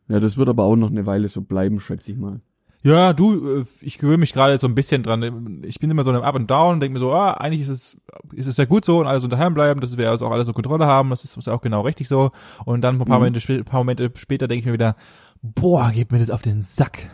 Ja, 0.09 0.21
das 0.21 0.37
wird 0.37 0.49
aber 0.49 0.65
auch 0.65 0.77
noch 0.77 0.91
eine 0.91 1.07
Weile 1.07 1.29
so 1.29 1.41
bleiben, 1.41 1.81
schätze 1.81 2.13
ich 2.13 2.19
mal. 2.19 2.41
Ja, 2.85 3.13
du, 3.13 3.61
äh, 3.61 3.65
ich 3.81 3.99
gewöhne 3.99 4.19
mich 4.19 4.33
gerade 4.33 4.59
so 4.59 4.67
ein 4.67 4.75
bisschen 4.75 5.03
dran. 5.03 5.63
Ich 5.65 5.79
bin 5.79 5.91
immer 5.91 6.03
so 6.03 6.11
in 6.11 6.17
einem 6.17 6.25
Up 6.25 6.35
and 6.35 6.51
Down 6.51 6.81
denke 6.81 6.95
mir 6.95 6.99
so, 6.99 7.13
ah, 7.13 7.33
eigentlich 7.35 7.63
ist 7.63 7.69
es, 7.69 7.97
ist 8.33 8.49
es 8.49 8.57
ja 8.57 8.65
gut 8.65 8.85
so 8.85 8.99
und 8.99 9.07
alles 9.07 9.23
unter 9.23 9.37
daheim 9.37 9.55
bleiben, 9.55 9.81
dass 9.81 9.97
wir 9.97 10.11
also 10.11 10.27
auch 10.27 10.33
alles 10.33 10.49
so 10.49 10.53
Kontrolle 10.53 10.87
haben, 10.87 11.11
das 11.11 11.23
ist, 11.25 11.37
ist 11.37 11.49
auch 11.49 11.61
genau 11.61 11.83
richtig 11.83 12.09
so. 12.09 12.31
Und 12.65 12.81
dann 12.83 12.97
ein 12.97 13.05
paar, 13.05 13.19
Mhm. 13.19 13.25
Momente, 13.27 13.65
paar 13.65 13.81
Momente 13.81 14.11
später 14.17 14.49
denke 14.49 14.61
ich 14.61 14.67
mir 14.67 14.73
wieder, 14.73 14.97
boah, 15.43 15.91
geht 15.93 16.11
mir 16.11 16.19
das 16.19 16.31
auf 16.31 16.43
den 16.43 16.63
Sack. 16.63 17.11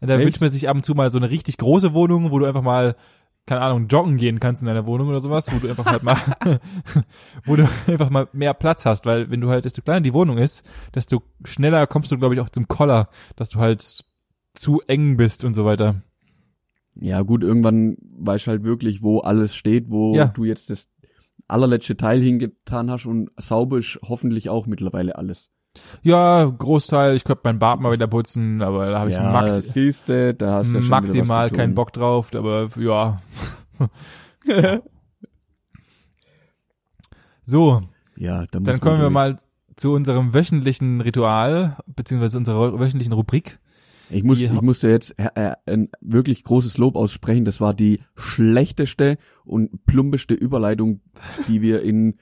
Und 0.00 0.08
da 0.08 0.18
wünscht 0.18 0.40
man 0.40 0.50
sich 0.50 0.68
ab 0.68 0.76
und 0.76 0.84
zu 0.84 0.94
mal 0.94 1.10
so 1.10 1.18
eine 1.18 1.30
richtig 1.30 1.58
große 1.58 1.92
Wohnung, 1.92 2.30
wo 2.30 2.38
du 2.38 2.46
einfach 2.46 2.62
mal, 2.62 2.96
keine 3.44 3.60
Ahnung, 3.60 3.88
joggen 3.88 4.16
gehen 4.16 4.40
kannst 4.40 4.62
in 4.62 4.68
deiner 4.68 4.86
Wohnung 4.86 5.08
oder 5.08 5.20
sowas, 5.20 5.52
wo 5.52 5.58
du 5.58 5.68
einfach 5.68 5.84
halt 5.86 6.02
mal, 6.02 6.16
wo 7.44 7.56
du 7.56 7.68
einfach 7.88 8.08
mal 8.08 8.28
mehr 8.32 8.54
Platz 8.54 8.86
hast, 8.86 9.04
weil 9.04 9.30
wenn 9.30 9.40
du 9.40 9.50
halt, 9.50 9.64
desto 9.66 9.82
kleiner 9.82 10.00
die 10.00 10.14
Wohnung 10.14 10.38
ist, 10.38 10.64
desto 10.94 11.22
schneller 11.44 11.86
kommst 11.86 12.10
du, 12.10 12.16
glaube 12.18 12.34
ich, 12.34 12.40
auch 12.40 12.48
zum 12.48 12.68
Koller, 12.68 13.08
dass 13.36 13.50
du 13.50 13.58
halt 13.58 14.04
zu 14.54 14.80
eng 14.86 15.16
bist 15.16 15.44
und 15.44 15.54
so 15.54 15.64
weiter. 15.64 16.02
Ja, 16.94 17.22
gut, 17.22 17.42
irgendwann 17.42 17.96
weißt 18.18 18.46
halt 18.48 18.64
wirklich, 18.64 19.02
wo 19.02 19.20
alles 19.20 19.54
steht, 19.54 19.90
wo 19.90 20.14
Ja. 20.14 20.26
du 20.26 20.44
jetzt 20.44 20.68
das 20.70 20.88
allerletzte 21.48 21.96
Teil 21.96 22.20
hingetan 22.20 22.90
hast 22.90 23.06
und 23.06 23.30
sauber 23.38 23.78
ist 23.78 23.98
hoffentlich 24.02 24.48
auch 24.50 24.66
mittlerweile 24.66 25.16
alles. 25.16 25.48
Ja, 26.02 26.44
Großteil, 26.44 27.16
ich 27.16 27.24
könnte 27.24 27.42
mein 27.44 27.58
Bart 27.58 27.80
mal 27.80 27.92
wieder 27.92 28.06
putzen, 28.06 28.60
aber 28.60 28.90
da 28.90 28.98
habe 29.00 29.08
ich 29.10 29.16
ja, 29.16 29.32
maxi 29.32 29.62
siehste, 29.62 30.34
da 30.34 30.56
hast 30.56 30.74
du 30.74 30.78
ja 30.80 30.84
maximal 30.84 31.50
keinen 31.50 31.74
Bock 31.74 31.94
drauf, 31.94 32.34
aber 32.34 32.68
ja. 32.78 33.22
so, 37.44 37.80
Ja, 38.16 38.44
dann 38.50 38.62
man 38.64 38.80
kommen 38.80 39.00
wir 39.00 39.10
mal 39.10 39.38
zu 39.76 39.92
unserem 39.92 40.34
wöchentlichen 40.34 41.00
Ritual, 41.00 41.78
beziehungsweise 41.86 42.36
unserer 42.38 42.78
wöchentlichen 42.78 43.12
Rubrik. 43.14 43.58
Ich 44.12 44.22
muss, 44.24 44.38
Die- 44.38 44.44
ich 44.44 44.60
musste 44.60 44.88
jetzt 44.88 45.18
äh, 45.18 45.28
äh, 45.34 45.54
ein 45.66 45.88
wirklich 46.00 46.44
großes 46.44 46.78
Lob 46.78 46.96
aussprechen. 46.96 47.44
Das 47.44 47.60
war 47.60 47.72
die 47.74 48.00
schlechteste 48.14 49.16
und 49.44 49.86
plumpeste 49.86 50.34
Überleitung, 50.34 51.00
die 51.48 51.62
wir 51.62 51.82
in 51.82 52.14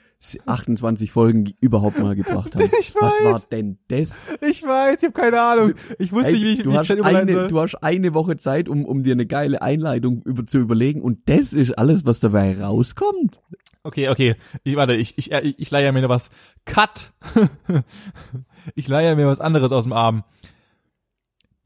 28 0.46 1.10
Folgen 1.12 1.52
überhaupt 1.60 1.98
mal 1.98 2.14
gebracht 2.16 2.54
haben. 2.54 2.64
Ich 2.80 2.94
Was 2.94 3.14
weiß. 3.14 3.24
war 3.24 3.42
denn 3.52 3.78
das? 3.88 4.26
Ich 4.40 4.62
weiß, 4.62 5.02
ich 5.02 5.08
habe 5.08 5.12
keine 5.20 5.40
Ahnung. 5.40 5.74
Ich 5.98 6.12
wusste 6.12 6.32
nicht, 6.32 6.42
wie 6.44 6.52
ich, 6.52 6.62
du, 6.62 6.70
wie 6.70 6.74
ich 6.74 6.78
hast 6.78 6.90
überleiten 6.90 7.28
eine, 7.28 7.32
soll. 7.34 7.48
du 7.48 7.60
hast 7.60 7.74
eine 7.82 8.14
Woche 8.14 8.36
Zeit, 8.36 8.68
um, 8.68 8.84
um 8.84 9.02
dir 9.02 9.12
eine 9.12 9.26
geile 9.26 9.60
Einleitung 9.62 10.22
über, 10.24 10.46
zu 10.46 10.58
überlegen 10.58 11.02
und 11.02 11.28
das 11.28 11.52
ist 11.52 11.72
alles, 11.78 12.06
was 12.06 12.20
dabei 12.20 12.58
rauskommt. 12.60 13.40
Okay, 13.82 14.10
okay. 14.10 14.36
Ich, 14.62 14.76
warte, 14.76 14.94
ich, 14.94 15.16
ich, 15.16 15.32
ich, 15.32 15.58
ich 15.58 15.70
leihe 15.70 15.90
mir 15.92 16.02
noch 16.02 16.10
was. 16.10 16.28
Cut! 16.66 17.12
ich 18.74 18.88
leihe 18.88 19.16
mir 19.16 19.26
was 19.26 19.40
anderes 19.40 19.72
aus 19.72 19.84
dem 19.84 19.92
Arm. 19.94 20.22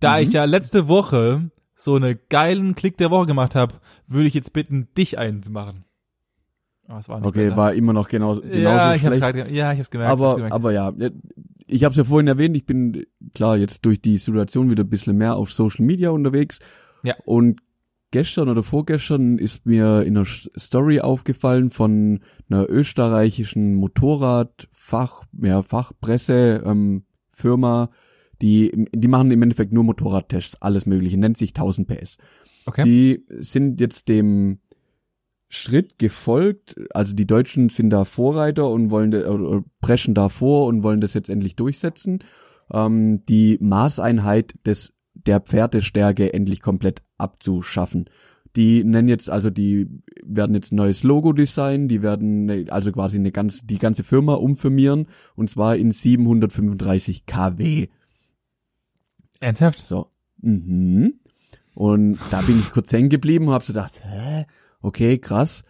Da 0.05 0.17
Mhm. 0.17 0.23
ich 0.23 0.33
ja 0.33 0.45
letzte 0.45 0.89
Woche 0.89 1.51
so 1.77 1.97
eine 1.97 2.15
geilen 2.15 2.75
Klick 2.75 2.97
der 2.99 3.11
Woche 3.11 3.27
gemacht 3.27 3.55
habe, 3.55 3.75
würde 4.07 4.29
ich 4.29 4.35
jetzt 4.35 4.53
bitten, 4.53 4.89
dich 4.97 5.19
einen 5.19 5.43
zu 5.43 5.51
machen. 5.51 5.85
Aber 6.87 6.99
es 6.99 7.09
war 7.09 7.19
nicht 7.19 7.27
Okay, 7.29 7.45
besser. 7.45 7.57
war 7.57 7.73
immer 7.75 7.93
noch 7.95 8.09
genauso, 8.09 8.43
genauso 8.43 8.59
ja, 8.61 8.95
ich 8.95 9.05
hab's 9.05 9.17
schlecht. 9.17 9.37
grad, 9.37 9.51
ja, 9.51 9.73
ich 9.73 9.79
hab's 9.79 9.91
gemerkt. 9.91 10.15
ich 10.19 10.21
hab's 10.21 10.23
aber, 10.23 10.35
gemerkt. 10.37 10.55
aber 10.55 10.73
ja, 10.73 10.93
ich 11.67 11.83
habe 11.85 11.93
es 11.93 11.97
ja 11.97 12.05
vorhin 12.05 12.29
erwähnt, 12.29 12.57
ich 12.57 12.67
bin 12.67 13.07
klar 13.35 13.57
jetzt 13.57 13.85
durch 13.87 14.01
die 14.03 14.19
Situation 14.19 14.71
wieder 14.71 14.85
ein 14.85 14.91
bisschen 14.91 15.17
mehr 15.17 15.37
auf 15.37 15.51
Social 15.53 15.85
Media 15.85 16.11
unterwegs. 16.11 16.59
Ja. 17.03 17.15
Und 17.25 17.61
gestern 18.11 18.49
oder 18.51 18.63
vorgestern 18.63 19.39
ist 19.39 19.65
mir 19.67 20.03
in 20.03 20.17
einer 20.17 20.27
Story 20.27 21.01
aufgefallen 21.01 21.71
von 21.71 22.21
einer 22.51 22.69
österreichischen 22.69 23.75
Motorradfach, 23.75 25.25
ja, 25.43 25.63
Fachpresse, 25.63 26.63
ähm, 26.67 27.05
Firma, 27.33 27.91
die, 28.43 28.87
die 28.93 29.09
machen 29.09 29.31
im 29.31 29.43
Endeffekt 29.43 29.73
nur 29.73 29.85
Motorradtests, 29.85 30.61
alles 30.63 30.87
mögliche, 30.87 31.19
nennt 31.19 31.37
sich 31.37 31.51
1000 31.51 31.89
PS. 31.89 32.19
okay. 32.67 32.85
Die 32.85 33.25
sind 33.41 33.81
jetzt 33.81 34.09
dem 34.09 34.59
Schritt 35.49 35.99
gefolgt, 35.99 36.75
also 36.93 37.15
die 37.15 37.27
Deutschen 37.27 37.69
sind 37.69 37.91
da 37.91 38.05
Vorreiter 38.05 38.69
und 38.69 38.91
wollen 38.91 39.15
oder 39.15 39.63
preschen 39.81 40.15
da 40.15 40.29
vor 40.29 40.67
und 40.67 40.83
wollen 40.83 41.01
das 41.01 41.15
jetzt 41.15 41.31
endlich 41.31 41.55
durchsetzen, 41.55 42.25
ähm, 42.73 43.25
die 43.27 43.59
Maßeinheit 43.61 44.55
des 44.67 44.93
der 45.15 45.41
Pferdestärke 45.41 46.35
endlich 46.35 46.61
komplett 46.61 47.03
abzuschaffen. 47.19 48.11
Die 48.57 48.83
nennen 48.85 49.09
jetzt 49.09 49.31
also 49.31 49.51
die 49.51 49.89
werden 50.25 50.55
jetzt 50.55 50.73
ein 50.73 50.77
neues 50.77 51.03
Logo 51.05 51.33
designen, 51.33 51.89
die 51.89 52.03
werden 52.03 52.47
ne- 52.47 52.67
also 52.71 52.91
quasi 52.91 53.19
eine 53.19 53.31
ganz 53.31 53.65
die 53.65 53.79
ganze 53.79 54.03
Firma 54.03 54.35
umfirmieren 54.35 55.07
und 55.37 55.51
zwar 55.51 55.77
in 55.77 55.93
735 55.93 57.27
kW. 57.27 57.89
Ernsthaft? 59.41 59.79
So. 59.87 60.11
Mhm. 60.41 61.15
Und 61.75 62.19
da 62.31 62.41
bin 62.43 62.59
ich 62.59 62.71
kurz 62.71 62.93
hängen 62.93 63.09
geblieben 63.09 63.49
und 63.49 63.55
hab 63.55 63.65
so 63.65 63.73
gedacht, 63.73 64.01
hä? 64.05 64.47
Okay, 64.81 65.19
krass. 65.19 65.65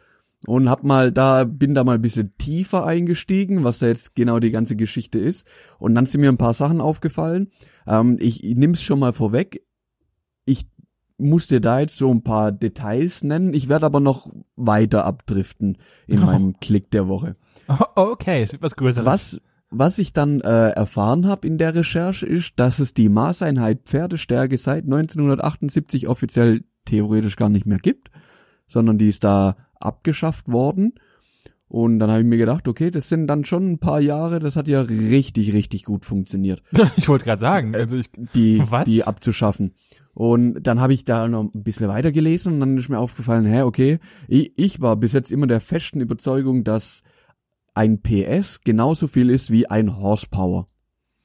Und 0.46 0.68
hab 0.68 0.84
mal 0.84 1.10
da, 1.10 1.44
bin 1.44 1.74
da 1.74 1.84
mal 1.84 1.94
ein 1.94 2.02
bisschen 2.02 2.36
tiefer 2.36 2.84
eingestiegen, 2.84 3.64
was 3.64 3.78
da 3.78 3.86
jetzt 3.86 4.14
genau 4.14 4.40
die 4.40 4.50
ganze 4.50 4.76
Geschichte 4.76 5.18
ist. 5.18 5.46
Und 5.78 5.94
dann 5.94 6.04
sind 6.04 6.20
mir 6.20 6.28
ein 6.28 6.36
paar 6.36 6.52
Sachen 6.52 6.82
aufgefallen. 6.82 7.48
Ähm, 7.86 8.18
ich 8.20 8.44
ich 8.44 8.56
nimm's 8.56 8.82
schon 8.82 8.98
mal 8.98 9.14
vorweg. 9.14 9.62
Ich 10.44 10.66
muss 11.16 11.46
dir 11.46 11.60
da 11.60 11.80
jetzt 11.80 11.96
so 11.96 12.10
ein 12.10 12.22
paar 12.22 12.52
Details 12.52 13.22
nennen. 13.22 13.54
Ich 13.54 13.70
werde 13.70 13.86
aber 13.86 14.00
noch 14.00 14.30
weiter 14.56 15.06
abdriften 15.06 15.78
in 16.06 16.18
Oh. 16.22 16.26
meinem 16.26 16.60
Klick 16.60 16.90
der 16.90 17.08
Woche. 17.08 17.36
Oh, 17.68 17.78
okay, 18.12 18.42
es 18.42 18.52
wird 18.52 18.62
was 18.62 18.76
Größeres. 18.76 19.06
Was, 19.06 19.40
was 19.76 19.98
ich 19.98 20.12
dann 20.12 20.40
äh, 20.40 20.70
erfahren 20.70 21.26
habe 21.26 21.46
in 21.46 21.58
der 21.58 21.74
Recherche 21.74 22.26
ist, 22.26 22.52
dass 22.56 22.78
es 22.78 22.94
die 22.94 23.08
Maßeinheit 23.08 23.82
Pferdestärke 23.84 24.56
seit 24.56 24.84
1978 24.84 26.08
offiziell 26.08 26.64
theoretisch 26.84 27.36
gar 27.36 27.48
nicht 27.48 27.66
mehr 27.66 27.78
gibt, 27.78 28.10
sondern 28.66 28.98
die 28.98 29.08
ist 29.08 29.24
da 29.24 29.56
abgeschafft 29.80 30.48
worden. 30.48 30.94
Und 31.66 31.98
dann 31.98 32.10
habe 32.10 32.20
ich 32.20 32.26
mir 32.26 32.36
gedacht, 32.36 32.68
okay, 32.68 32.90
das 32.90 33.08
sind 33.08 33.26
dann 33.26 33.44
schon 33.44 33.72
ein 33.72 33.78
paar 33.78 34.00
Jahre, 34.00 34.38
das 34.38 34.54
hat 34.54 34.68
ja 34.68 34.82
richtig, 34.82 35.52
richtig 35.52 35.84
gut 35.84 36.04
funktioniert, 36.04 36.62
ich 36.96 37.08
wollte 37.08 37.24
gerade 37.24 37.40
sagen, 37.40 37.74
also 37.74 37.96
ich, 37.96 38.10
die, 38.34 38.62
Was? 38.68 38.84
die 38.84 39.02
abzuschaffen. 39.02 39.74
Und 40.12 40.62
dann 40.62 40.80
habe 40.80 40.92
ich 40.92 41.04
da 41.04 41.26
noch 41.26 41.52
ein 41.52 41.64
bisschen 41.64 41.88
weiter 41.88 42.12
gelesen 42.12 42.54
und 42.54 42.60
dann 42.60 42.78
ist 42.78 42.88
mir 42.88 43.00
aufgefallen, 43.00 43.44
hä, 43.46 43.62
okay, 43.62 43.98
ich, 44.28 44.52
ich 44.56 44.80
war 44.80 44.94
bis 44.94 45.12
jetzt 45.12 45.32
immer 45.32 45.48
der 45.48 45.60
festen 45.60 46.00
Überzeugung, 46.00 46.62
dass 46.62 47.02
ein 47.74 48.00
PS 48.00 48.62
genauso 48.62 49.08
viel 49.08 49.30
ist 49.30 49.50
wie 49.50 49.66
ein 49.68 49.98
Horsepower. 49.98 50.68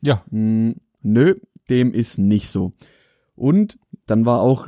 ja, 0.01 0.24
Hm, 0.29 0.75
nö, 1.01 1.36
dem 1.70 1.94
ist 1.94 2.18
nicht 2.18 2.50
so. 2.50 2.74
Und 3.36 3.77
dann 4.06 4.25
war 4.25 4.41
auch, 4.41 4.68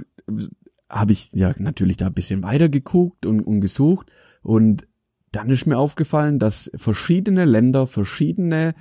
habe 0.89 1.11
ich 1.11 1.31
ja 1.33 1.53
natürlich 1.57 1.97
da 1.97 2.07
ein 2.07 2.13
bisschen 2.13 2.43
weiter 2.43 2.69
geguckt 2.69 3.25
und, 3.25 3.41
und 3.41 3.61
gesucht 3.61 4.11
und 4.43 4.88
dann 5.31 5.50
ist 5.50 5.65
mir 5.65 5.77
aufgefallen, 5.77 6.39
dass 6.39 6.69
verschiedene 6.75 7.45
Länder 7.45 7.88
verschiedene 7.88 8.75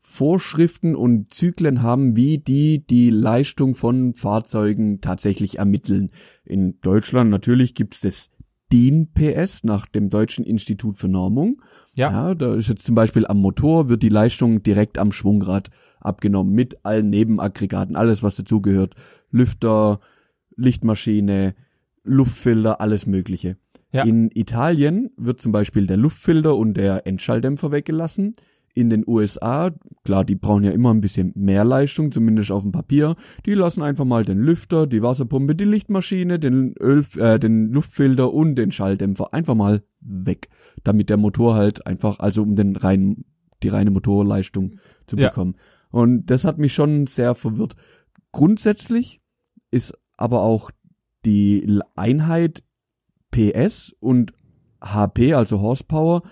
Vorschriften 0.00 0.94
und 0.94 1.32
Zyklen 1.32 1.82
haben, 1.82 2.16
wie 2.16 2.38
die 2.38 2.86
die 2.86 3.10
Leistung 3.10 3.74
von 3.74 4.14
Fahrzeugen 4.14 5.00
tatsächlich 5.00 5.58
ermitteln. 5.58 6.10
In 6.44 6.80
Deutschland 6.80 7.30
natürlich 7.30 7.74
gibt's 7.74 8.00
das 8.00 8.30
DIN 8.72 9.12
PS 9.12 9.64
nach 9.64 9.86
dem 9.86 10.10
Deutschen 10.10 10.44
Institut 10.44 10.96
für 10.96 11.08
Normung. 11.08 11.62
Ja, 11.98 12.10
Ja, 12.10 12.34
da 12.34 12.54
ist 12.54 12.68
jetzt 12.68 12.84
zum 12.84 12.94
Beispiel 12.94 13.26
am 13.26 13.38
Motor 13.38 13.88
wird 13.88 14.02
die 14.02 14.08
Leistung 14.08 14.62
direkt 14.62 14.98
am 14.98 15.12
Schwungrad 15.12 15.70
abgenommen 16.00 16.54
mit 16.54 16.84
allen 16.84 17.10
Nebenaggregaten, 17.10 17.96
alles 17.96 18.22
was 18.22 18.36
dazugehört. 18.36 18.94
Lüfter, 19.30 20.00
Lichtmaschine, 20.56 21.54
Luftfilter, 22.04 22.80
alles 22.80 23.06
mögliche. 23.06 23.56
Ja. 23.92 24.04
In 24.04 24.30
Italien 24.32 25.10
wird 25.16 25.40
zum 25.40 25.52
Beispiel 25.52 25.86
der 25.86 25.96
Luftfilter 25.96 26.56
und 26.56 26.74
der 26.74 27.06
Endschalldämpfer 27.06 27.72
weggelassen. 27.72 28.36
In 28.78 28.90
den 28.90 29.02
USA, 29.08 29.72
klar, 30.04 30.24
die 30.24 30.36
brauchen 30.36 30.62
ja 30.62 30.70
immer 30.70 30.94
ein 30.94 31.00
bisschen 31.00 31.32
mehr 31.34 31.64
Leistung, 31.64 32.12
zumindest 32.12 32.52
auf 32.52 32.62
dem 32.62 32.70
Papier. 32.70 33.16
Die 33.44 33.54
lassen 33.54 33.82
einfach 33.82 34.04
mal 34.04 34.24
den 34.24 34.38
Lüfter, 34.38 34.86
die 34.86 35.02
Wasserpumpe, 35.02 35.56
die 35.56 35.64
Lichtmaschine, 35.64 36.38
den 36.38 36.74
Öl, 36.78 37.04
äh, 37.16 37.40
den 37.40 37.72
Luftfilter 37.72 38.32
und 38.32 38.54
den 38.54 38.70
Schalldämpfer 38.70 39.34
einfach 39.34 39.56
mal 39.56 39.82
weg, 40.00 40.48
damit 40.84 41.10
der 41.10 41.16
Motor 41.16 41.56
halt 41.56 41.88
einfach, 41.88 42.20
also 42.20 42.42
um 42.42 42.54
den 42.54 42.76
reinen, 42.76 43.24
die 43.64 43.68
reine 43.68 43.90
Motorleistung 43.90 44.76
zu 45.08 45.16
Ja. 45.16 45.30
bekommen. 45.30 45.56
Und 45.90 46.26
das 46.26 46.44
hat 46.44 46.58
mich 46.58 46.72
schon 46.72 47.08
sehr 47.08 47.34
verwirrt. 47.34 47.74
Grundsätzlich 48.30 49.20
ist 49.72 49.92
aber 50.16 50.42
auch 50.42 50.70
die 51.24 51.80
Einheit 51.96 52.62
PS 53.32 53.92
und 53.98 54.30
HP, 54.80 55.34
also 55.34 55.60
Horsepower, 55.60 56.22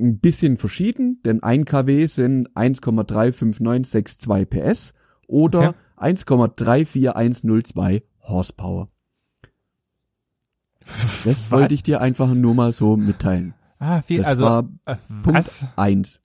ein 0.00 0.18
bisschen 0.18 0.56
verschieden, 0.56 1.20
denn 1.24 1.42
1 1.42 1.66
kW 1.66 2.06
sind 2.06 2.48
1,35962 2.56 4.46
PS 4.50 4.92
oder 5.26 5.68
Okay. 5.70 6.14
1,34102 6.16 8.02
Horsepower. 8.22 8.88
Das 10.80 11.26
Was? 11.26 11.50
wollte 11.50 11.74
ich 11.74 11.82
dir 11.82 12.00
einfach 12.00 12.34
nur 12.34 12.54
mal 12.54 12.72
so 12.72 12.96
mitteilen. 12.96 13.54
Ah, 13.78 14.02
viel, 14.02 14.18
Das 14.18 14.26
also, 14.26 14.44
war 14.44 14.68
äh, 14.86 14.96
Punkt 15.22 15.38
was? 15.38 15.64
eins. 15.76 16.20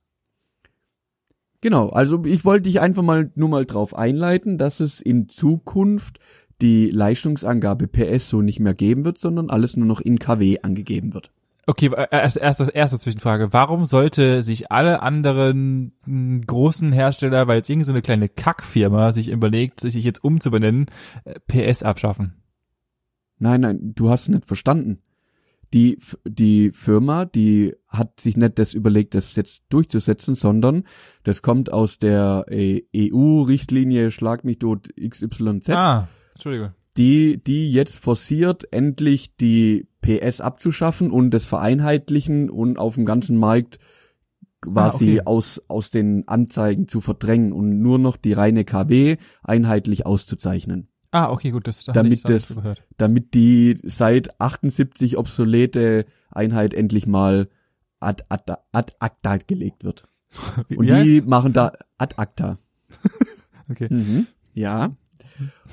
Genau, 1.61 1.89
also 1.89 2.23
ich 2.25 2.45
wollte 2.45 2.63
dich 2.63 2.79
einfach 2.79 3.03
mal 3.03 3.31
nur 3.35 3.49
mal 3.49 3.65
drauf 3.65 3.93
einleiten, 3.95 4.57
dass 4.57 4.79
es 4.79 5.01
in 5.01 5.27
Zukunft 5.27 6.19
die 6.61 6.89
Leistungsangabe 6.89 7.87
PS 7.87 8.29
so 8.29 8.41
nicht 8.41 8.59
mehr 8.59 8.73
geben 8.73 9.03
wird, 9.05 9.17
sondern 9.17 9.49
alles 9.49 9.75
nur 9.77 9.85
noch 9.87 10.01
in 10.01 10.19
kW 10.19 10.59
angegeben 10.61 11.13
wird. 11.13 11.31
Okay, 11.67 11.91
äh, 11.95 12.07
erst, 12.11 12.37
erste, 12.37 12.69
erste 12.73 12.99
Zwischenfrage. 12.99 13.53
Warum 13.53 13.85
sollte 13.85 14.41
sich 14.41 14.71
alle 14.71 15.01
anderen 15.03 15.93
mh, 16.05 16.41
großen 16.47 16.91
Hersteller, 16.91 17.47
weil 17.47 17.57
jetzt 17.57 17.69
irgendeine 17.69 17.85
so 17.85 17.93
eine 17.93 18.01
kleine 18.01 18.29
Kackfirma 18.29 19.11
sich 19.11 19.29
überlegt, 19.29 19.79
sich 19.79 20.03
jetzt 20.03 20.23
umzubenennen, 20.23 20.87
äh, 21.25 21.35
PS 21.47 21.83
abschaffen? 21.83 22.41
Nein, 23.37 23.61
nein, 23.61 23.93
du 23.95 24.09
hast 24.09 24.23
es 24.23 24.27
nicht 24.29 24.45
verstanden. 24.45 25.01
Die, 25.71 25.99
die 26.27 26.71
Firma, 26.71 27.25
die 27.25 27.75
hat 27.87 28.19
sich 28.19 28.35
nicht 28.35 28.57
das 28.57 28.73
überlegt, 28.73 29.13
das 29.13 29.35
jetzt 29.35 29.65
durchzusetzen, 29.69 30.33
sondern 30.33 30.83
das 31.23 31.43
kommt 31.43 31.71
aus 31.71 31.99
der 31.99 32.45
äh, 32.49 32.81
EU-Richtlinie 32.95 34.09
Schlag 34.09 34.43
mich 34.43 34.57
tot 34.57 34.89
XYZ. 34.99 35.69
Ah, 35.69 36.07
Entschuldigung. 36.33 36.71
die, 36.97 37.43
die 37.43 37.71
jetzt 37.71 37.99
forciert, 37.99 38.73
endlich 38.73 39.35
die 39.37 39.88
PS 40.01 40.41
abzuschaffen 40.41 41.11
und 41.11 41.31
das 41.31 41.45
vereinheitlichen 41.45 42.49
und 42.49 42.77
auf 42.79 42.95
dem 42.95 43.05
ganzen 43.05 43.37
Markt 43.37 43.79
quasi 44.61 45.05
Ah, 45.19 45.21
okay. 45.21 45.21
aus, 45.25 45.61
aus 45.67 45.89
den 45.89 46.27
Anzeigen 46.27 46.87
zu 46.87 47.01
verdrängen 47.01 47.53
und 47.53 47.81
nur 47.81 47.97
noch 47.99 48.17
die 48.17 48.33
reine 48.33 48.65
KW 48.65 49.17
einheitlich 49.43 50.05
auszuzeichnen. 50.05 50.87
Ah, 51.11 51.31
okay, 51.31 51.51
gut, 51.51 51.67
das 51.67 51.85
da 51.85 51.93
Damit 51.93 52.13
ich, 52.13 52.23
das-. 52.23 52.59
Damit 52.97 53.33
die 53.33 53.79
seit 53.83 54.39
78 54.39 55.17
obsolete 55.17 56.05
Einheit 56.29 56.73
endlich 56.73 57.07
mal 57.07 57.49
ad, 57.99 58.23
ad, 58.29 58.53
ad 58.71 58.93
acta 58.99 59.37
gelegt 59.37 59.83
wird. 59.83 60.07
Wie, 60.67 60.77
Und 60.77 60.85
wie 60.85 60.89
die 60.89 60.93
heißt's? 61.15 61.27
machen 61.27 61.53
da 61.53 61.71
ad 61.97 62.15
acta. 62.17 62.57
Okay. 63.71 63.87
Mhm. 63.91 64.25
Ja. 64.55 64.95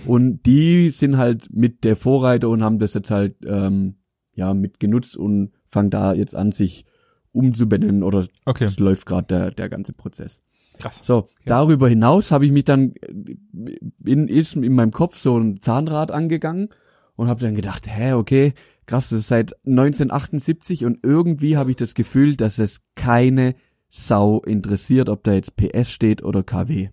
Und 0.05 0.45
die 0.45 0.91
sind 0.91 1.17
halt 1.17 1.49
mit 1.51 1.83
der 1.83 1.97
Vorreiter 1.97 2.51
und 2.51 2.63
haben 2.63 2.79
das 2.79 2.93
jetzt 2.93 3.11
halt 3.11 3.37
ähm, 3.47 3.95
ja 4.37 4.55
mit 4.55 4.79
genutzt 4.79 5.17
und 5.17 5.53
fangen 5.69 5.91
da 5.91 6.13
jetzt 6.13 6.37
an, 6.37 6.53
sich 6.53 6.85
umzubenennen 7.33 8.03
oder 8.03 8.27
Okay. 8.45 8.65
es 8.65 8.79
läuft 8.79 9.07
gerade 9.07 9.27
der, 9.27 9.51
der 9.51 9.69
ganze 9.69 9.93
Prozess. 9.93 10.41
Krass. 10.79 11.01
So, 11.03 11.29
darüber 11.45 11.89
hinaus 11.89 12.31
habe 12.31 12.47
ich 12.47 12.53
mich 12.53 12.65
dann 12.65 12.93
äh, 13.01 13.77
in, 14.05 14.29
ist 14.29 14.57
in 14.57 14.75
meinem 14.75 14.93
Kopf 14.93 15.19
so 15.19 15.39
ein 15.39 15.61
Zahnrad 15.61 16.11
angegangen 16.11 16.69
und 17.17 17.29
habe 17.29 17.41
dann 17.41 17.55
gedacht, 17.55 17.87
hä, 17.87 18.13
okay, 18.13 18.53
krass, 18.87 19.09
das 19.09 19.21
ist 19.21 19.29
seit 19.29 19.55
1978 19.67 20.85
und 20.85 20.99
irgendwie 21.03 21.57
habe 21.57 21.71
ich 21.71 21.77
das 21.77 21.95
Gefühl, 21.95 22.37
dass 22.37 22.59
es 22.59 22.83
keine 22.95 23.55
Sau 23.89 24.41
interessiert, 24.43 25.09
ob 25.09 25.25
da 25.25 25.33
jetzt 25.33 25.57
PS 25.57 25.91
steht 25.91 26.23
oder 26.23 26.43
KW. 26.43 26.91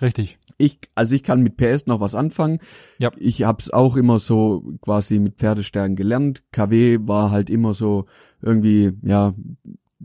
Richtig. 0.00 0.38
Ich, 0.58 0.78
also 0.94 1.14
ich 1.14 1.22
kann 1.22 1.42
mit 1.42 1.56
PS 1.56 1.86
noch 1.86 2.00
was 2.00 2.14
anfangen. 2.14 2.60
Ja. 2.98 3.10
Ich 3.18 3.42
hab's 3.44 3.70
auch 3.70 3.96
immer 3.96 4.18
so 4.18 4.72
quasi 4.80 5.18
mit 5.18 5.36
Pferdestärken 5.36 5.96
gelernt. 5.96 6.42
KW 6.52 6.98
war 7.02 7.30
halt 7.30 7.50
immer 7.50 7.74
so 7.74 8.06
irgendwie, 8.40 8.92
ja, 9.02 9.34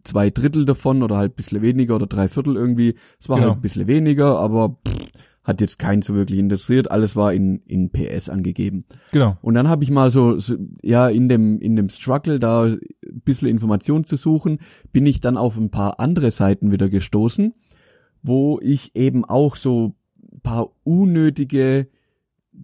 zwei 0.03 0.29
Drittel 0.29 0.65
davon 0.65 1.03
oder 1.03 1.17
halt 1.17 1.36
bisschen 1.36 1.62
weniger 1.62 1.96
oder 1.96 2.08
drei 2.08 2.27
Viertel 2.27 2.55
irgendwie. 2.55 2.96
Es 3.20 3.29
war 3.29 3.38
Genau. 3.38 3.50
halt 3.50 3.60
ein 3.60 3.62
bisschen 3.62 3.88
weniger, 3.88 4.39
aber 4.39 4.77
pff, 4.88 4.98
hat 5.43 5.60
jetzt 5.62 5.79
keinen 5.79 6.01
so 6.01 6.13
wirklich 6.15 6.38
interessiert. 6.39 6.91
Alles 6.91 7.15
war 7.15 7.34
in, 7.34 7.62
in 7.65 7.89
PS 7.91 8.29
angegeben. 8.29 8.86
Genau. 9.12 9.38
Und 9.41 9.53
dann 9.53 9.67
habe 9.70 9.84
ich 9.84 9.89
mal 9.91 10.12
so, 10.12 10.38
so, 10.38 10.55
ja, 10.84 11.08
in 11.08 11.29
dem, 11.29 11.60
in 11.60 11.75
dem 11.75 11.89
Struggle 11.89 12.39
da 12.39 12.63
ein 12.65 12.79
bisschen 13.24 13.48
Informationen 13.48 14.05
zu 14.05 14.17
suchen, 14.17 14.60
bin 14.91 15.05
ich 15.05 15.20
dann 15.22 15.38
auf 15.38 15.58
ein 15.58 15.72
paar 15.72 16.00
andere 16.00 16.29
Seiten 16.31 16.72
wieder 16.72 16.89
gestoßen, 16.89 17.53
wo 18.22 18.60
ich 18.62 18.96
eben 18.96 19.25
auch 19.25 19.55
so 19.55 19.88
ein 19.88 19.93
paar 20.43 20.69
unnötige 20.83 21.88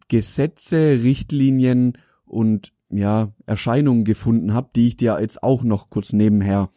Gesetze, 0.08 1.00
Richtlinien 1.04 1.98
und 2.26 2.74
ja, 2.90 3.34
Erscheinungen 3.46 4.06
gefunden 4.06 4.54
habe, 4.54 4.70
die 4.76 4.88
ich 4.88 4.98
dir 4.98 5.18
jetzt 5.20 5.44
auch 5.44 5.64
noch 5.64 5.90
kurz 5.90 6.14
nebenher 6.14 6.70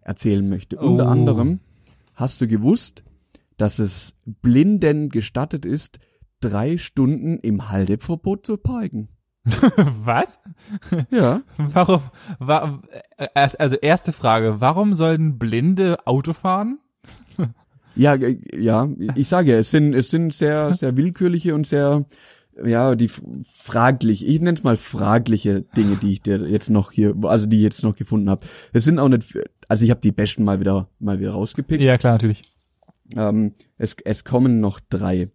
erzählen 0.00 0.46
möchte. 0.48 0.78
Unter 0.78 1.06
Oh. 1.06 1.10
anderem 1.10 1.60
hast 2.14 2.40
du 2.40 2.48
gewusst, 2.48 3.02
dass 3.56 3.78
es 3.78 4.14
Blinden 4.42 5.08
gestattet 5.08 5.64
ist, 5.64 5.98
drei 6.40 6.76
Stunden 6.76 7.38
im 7.38 7.70
Halteverbot 7.70 8.44
zu 8.44 8.56
parken. 8.56 9.08
Was? 9.46 10.38
Ja. 11.10 11.42
Warum? 11.58 12.00
Wa, 12.38 12.82
äh, 13.16 13.28
also 13.34 13.76
erste 13.76 14.12
Frage, 14.12 14.60
warum 14.60 14.94
sollen 14.94 15.38
Blinde 15.38 16.06
Auto 16.06 16.32
fahren? 16.32 16.78
Ja, 17.96 18.14
äh, 18.14 18.38
ja, 18.56 18.88
ich 19.14 19.28
sage 19.28 19.52
ja, 19.52 19.58
es 19.58 19.70
sind, 19.70 19.94
es 19.94 20.10
sind 20.10 20.32
sehr, 20.32 20.74
sehr 20.74 20.96
willkürliche 20.96 21.54
und 21.54 21.66
sehr, 21.66 22.04
ja, 22.64 22.94
die 22.94 23.08
fraglich, 23.08 24.26
ich 24.26 24.40
nenne 24.40 24.56
es 24.56 24.64
mal 24.64 24.76
fragliche 24.76 25.62
Dinge, 25.76 25.96
die 25.96 26.12
ich 26.12 26.22
dir 26.22 26.38
jetzt 26.48 26.70
noch 26.70 26.92
hier, 26.92 27.14
also 27.22 27.46
die 27.46 27.56
ich 27.56 27.62
jetzt 27.62 27.82
noch 27.82 27.96
gefunden 27.96 28.30
habe. 28.30 28.46
Es 28.72 28.84
sind 28.84 28.98
auch 28.98 29.08
nicht, 29.08 29.38
also 29.68 29.84
ich 29.84 29.90
habe 29.90 30.00
die 30.00 30.12
besten 30.12 30.44
mal 30.44 30.60
wieder, 30.60 30.88
mal 30.98 31.20
wieder 31.20 31.32
rausgepickt. 31.32 31.82
Ja, 31.82 31.98
klar, 31.98 32.14
natürlich. 32.14 32.42
Ähm, 33.16 33.52
es, 33.78 33.96
es 34.04 34.24
kommen 34.24 34.60
noch 34.60 34.80
drei. 34.80 35.30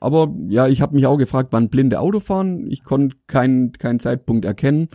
Aber 0.00 0.34
ja, 0.48 0.68
ich 0.68 0.80
habe 0.80 0.94
mich 0.94 1.06
auch 1.06 1.16
gefragt, 1.16 1.48
wann 1.52 1.70
blinde 1.70 2.00
Auto 2.00 2.20
fahren. 2.20 2.66
Ich 2.70 2.82
konnte 2.82 3.16
keinen 3.26 3.72
keinen 3.72 4.00
Zeitpunkt 4.00 4.44
erkennen. 4.44 4.88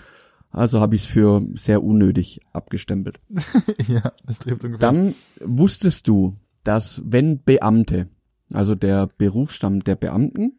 Also 0.54 0.80
habe 0.80 0.96
ich 0.96 1.06
es 1.06 1.08
für 1.08 1.44
sehr 1.56 1.84
unnötig 1.84 2.40
abgestempelt. 2.54 3.20
ja, 3.88 4.14
das 4.26 4.38
trifft 4.38 4.64
ungefähr. 4.64 4.92
Dann 4.92 5.16
wusstest 5.40 6.08
du, 6.08 6.36
dass 6.64 7.02
wenn 7.06 7.44
Beamte, 7.44 8.08
also 8.52 8.76
der 8.76 9.08
Berufsstamm 9.18 9.84
der 9.84 9.96
Beamten, 9.96 10.58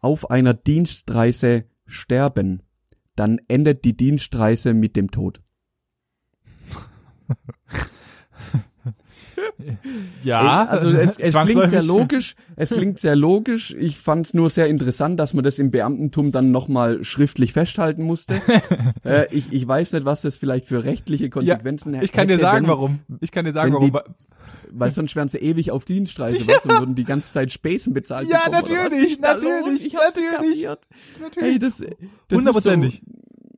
auf 0.00 0.30
einer 0.30 0.54
Dienstreise 0.54 1.64
sterben, 1.86 2.62
dann 3.16 3.40
endet 3.48 3.84
die 3.84 3.96
Dienstreise 3.96 4.74
mit 4.74 4.96
dem 4.96 5.10
Tod. 5.10 5.40
ja, 10.22 10.66
also 10.66 10.90
es, 10.90 11.18
es 11.18 11.34
klingt 11.34 11.70
sehr 11.70 11.82
logisch, 11.82 12.34
es 12.56 12.70
klingt 12.70 13.00
sehr 13.00 13.16
logisch. 13.16 13.74
Ich 13.78 13.98
fand 13.98 14.26
es 14.26 14.34
nur 14.34 14.50
sehr 14.50 14.68
interessant, 14.68 15.18
dass 15.18 15.34
man 15.34 15.44
das 15.44 15.58
im 15.58 15.70
Beamtentum 15.70 16.32
dann 16.32 16.50
nochmal 16.50 17.04
schriftlich 17.04 17.52
festhalten 17.52 18.02
musste. 18.02 18.40
äh, 19.04 19.26
ich, 19.34 19.52
ich 19.52 19.66
weiß 19.66 19.92
nicht, 19.92 20.04
was 20.04 20.22
das 20.22 20.36
vielleicht 20.36 20.66
für 20.66 20.84
rechtliche 20.84 21.30
Konsequenzen 21.30 21.94
Ich 22.00 22.12
kann 22.12 22.28
dir 22.28 22.38
sagen, 22.38 22.66
wenn, 22.66 22.70
warum. 22.70 23.00
Ich 23.20 23.32
kann 23.32 23.44
dir 23.44 23.52
sagen, 23.52 23.72
warum. 23.72 23.98
Weil 24.72 24.90
sonst 24.90 25.16
wären 25.16 25.28
sie 25.28 25.38
ewig 25.38 25.70
auf 25.70 25.84
Dienstreise 25.84 26.46
was 26.46 26.64
und 26.64 26.78
würden 26.78 26.94
die 26.94 27.04
ganze 27.04 27.32
Zeit 27.32 27.52
Späßen 27.52 27.92
bezahlt 27.94 28.28
Ja, 28.28 28.38
bekommen, 28.44 28.74
natürlich, 28.76 29.20
natürlich, 29.20 29.92
natürlich. 29.92 30.66
Natürlich. 31.20 31.48
Hey, 31.50 31.58
das, 31.58 31.78
das 32.28 32.38
Hundertprozentig. 32.38 33.02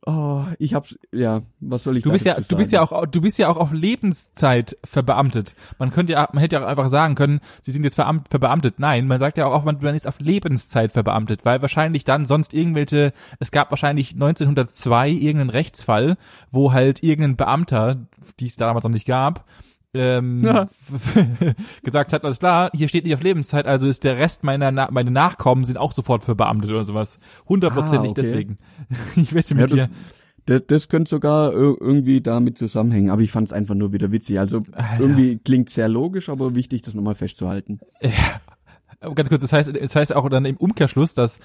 So, 0.05 0.13
oh, 0.13 0.45
ich 0.59 0.75
hab's, 0.75 0.99
ja, 1.13 1.43
was 1.61 1.85
soll 1.85 1.97
ich 1.99 2.03
Du 2.03 2.11
bist 2.11 2.25
ja, 2.25 2.35
du 2.41 2.57
bist 2.57 2.71
sagen? 2.71 2.87
ja 2.91 2.99
auch, 2.99 3.07
du 3.07 3.21
bist 3.21 3.39
ja 3.39 3.49
auch 3.49 3.57
auf 3.57 3.73
Lebenszeit 3.73 4.77
verbeamtet. 4.85 5.55
Man 5.79 5.91
könnte 5.91 6.15
ja, 6.15 6.29
man 6.33 6.41
hätte 6.41 6.57
ja 6.57 6.65
auch 6.65 6.69
einfach 6.69 6.89
sagen 6.89 7.15
können, 7.15 7.41
Sie 7.63 7.71
sind 7.71 7.85
jetzt 7.85 7.97
veramt, 7.97 8.29
verbeamtet. 8.29 8.79
Nein, 8.79 9.07
man 9.07 9.21
sagt 9.21 9.39
ja 9.39 9.47
auch, 9.47 9.65
man, 9.65 9.79
man 9.81 9.95
ist 9.95 10.07
auf 10.07 10.19
Lebenszeit 10.21 10.93
verbeamtet, 10.93 11.45
weil 11.45 11.61
wahrscheinlich 11.63 12.05
dann 12.05 12.27
sonst 12.27 12.55
irgendwelche, 12.55 13.13
es 13.39 13.51
gab 13.51 13.71
wahrscheinlich 13.71 14.15
1902 14.15 15.11
irgendeinen 15.11 15.51
Rechtsfall, 15.51 16.17
wo 16.51 16.73
halt 16.73 17.03
irgendein 17.03 17.37
Beamter, 17.37 17.97
die 18.41 18.47
es 18.47 18.57
damals 18.57 18.85
noch 18.85 18.91
nicht 18.91 19.07
gab, 19.07 19.45
ähm, 19.95 20.43
Ja. 20.45 20.67
gesagt 21.83 22.13
hat, 22.13 22.25
alles 22.25 22.39
klar, 22.39 22.71
hier 22.75 22.89
steht 22.89 23.05
nicht 23.05 23.15
auf 23.15 23.23
Lebenszeit, 23.23 23.67
also 23.67 23.87
ist 23.87 24.05
der 24.05 24.19
Rest 24.19 24.45
meiner, 24.45 24.71
Na 24.71 24.89
meine 24.91 25.11
Nachkommen 25.11 25.65
sind 25.65 25.77
auch 25.79 25.93
sofort 25.93 26.25
verbeamtet 26.25 26.71
oder 26.71 26.85
sowas. 26.85 27.19
Hundertprozentig 27.49 28.11
Ah, 28.11 28.13
okay. 28.13 28.23
deswegen. 28.23 28.59
Ich 29.17 29.35
wette 29.35 29.55
Ja, 29.55 29.61
mit 29.61 29.71
das, 29.71 29.77
dir. 29.79 29.91
das, 30.47 30.63
das 30.67 30.89
könnte 30.89 31.11
sogar 31.11 31.53
ir- 31.53 31.77
irgendwie 31.81 32.21
damit 32.21 32.59
zusammenhängen, 32.59 33.11
aber 33.11 33.23
ich 33.23 33.31
fand's 33.33 33.53
einfach 33.53 33.75
nur 33.75 33.93
wieder 33.93 34.13
witzig. 34.13 34.39
Also 34.39 34.59
Alter. 34.73 35.01
irgendwie 35.01 35.39
klingt 35.39 35.71
sehr 35.71 35.89
logisch, 35.89 36.29
aber 36.29 36.55
wichtig, 36.55 36.83
das 36.83 36.95
nochmal 36.95 37.15
festzuhalten. 37.15 37.81
Aber 39.01 39.15
Ganz 39.15 39.29
kurz, 39.29 39.41
das 39.43 39.53
heißt, 39.53 39.73
das 39.81 39.97
heißt 39.97 40.15
auch 40.15 40.29
dann 40.29 40.45
im 40.45 40.57
Umkehrschluss, 40.57 41.15
dass 41.15 41.39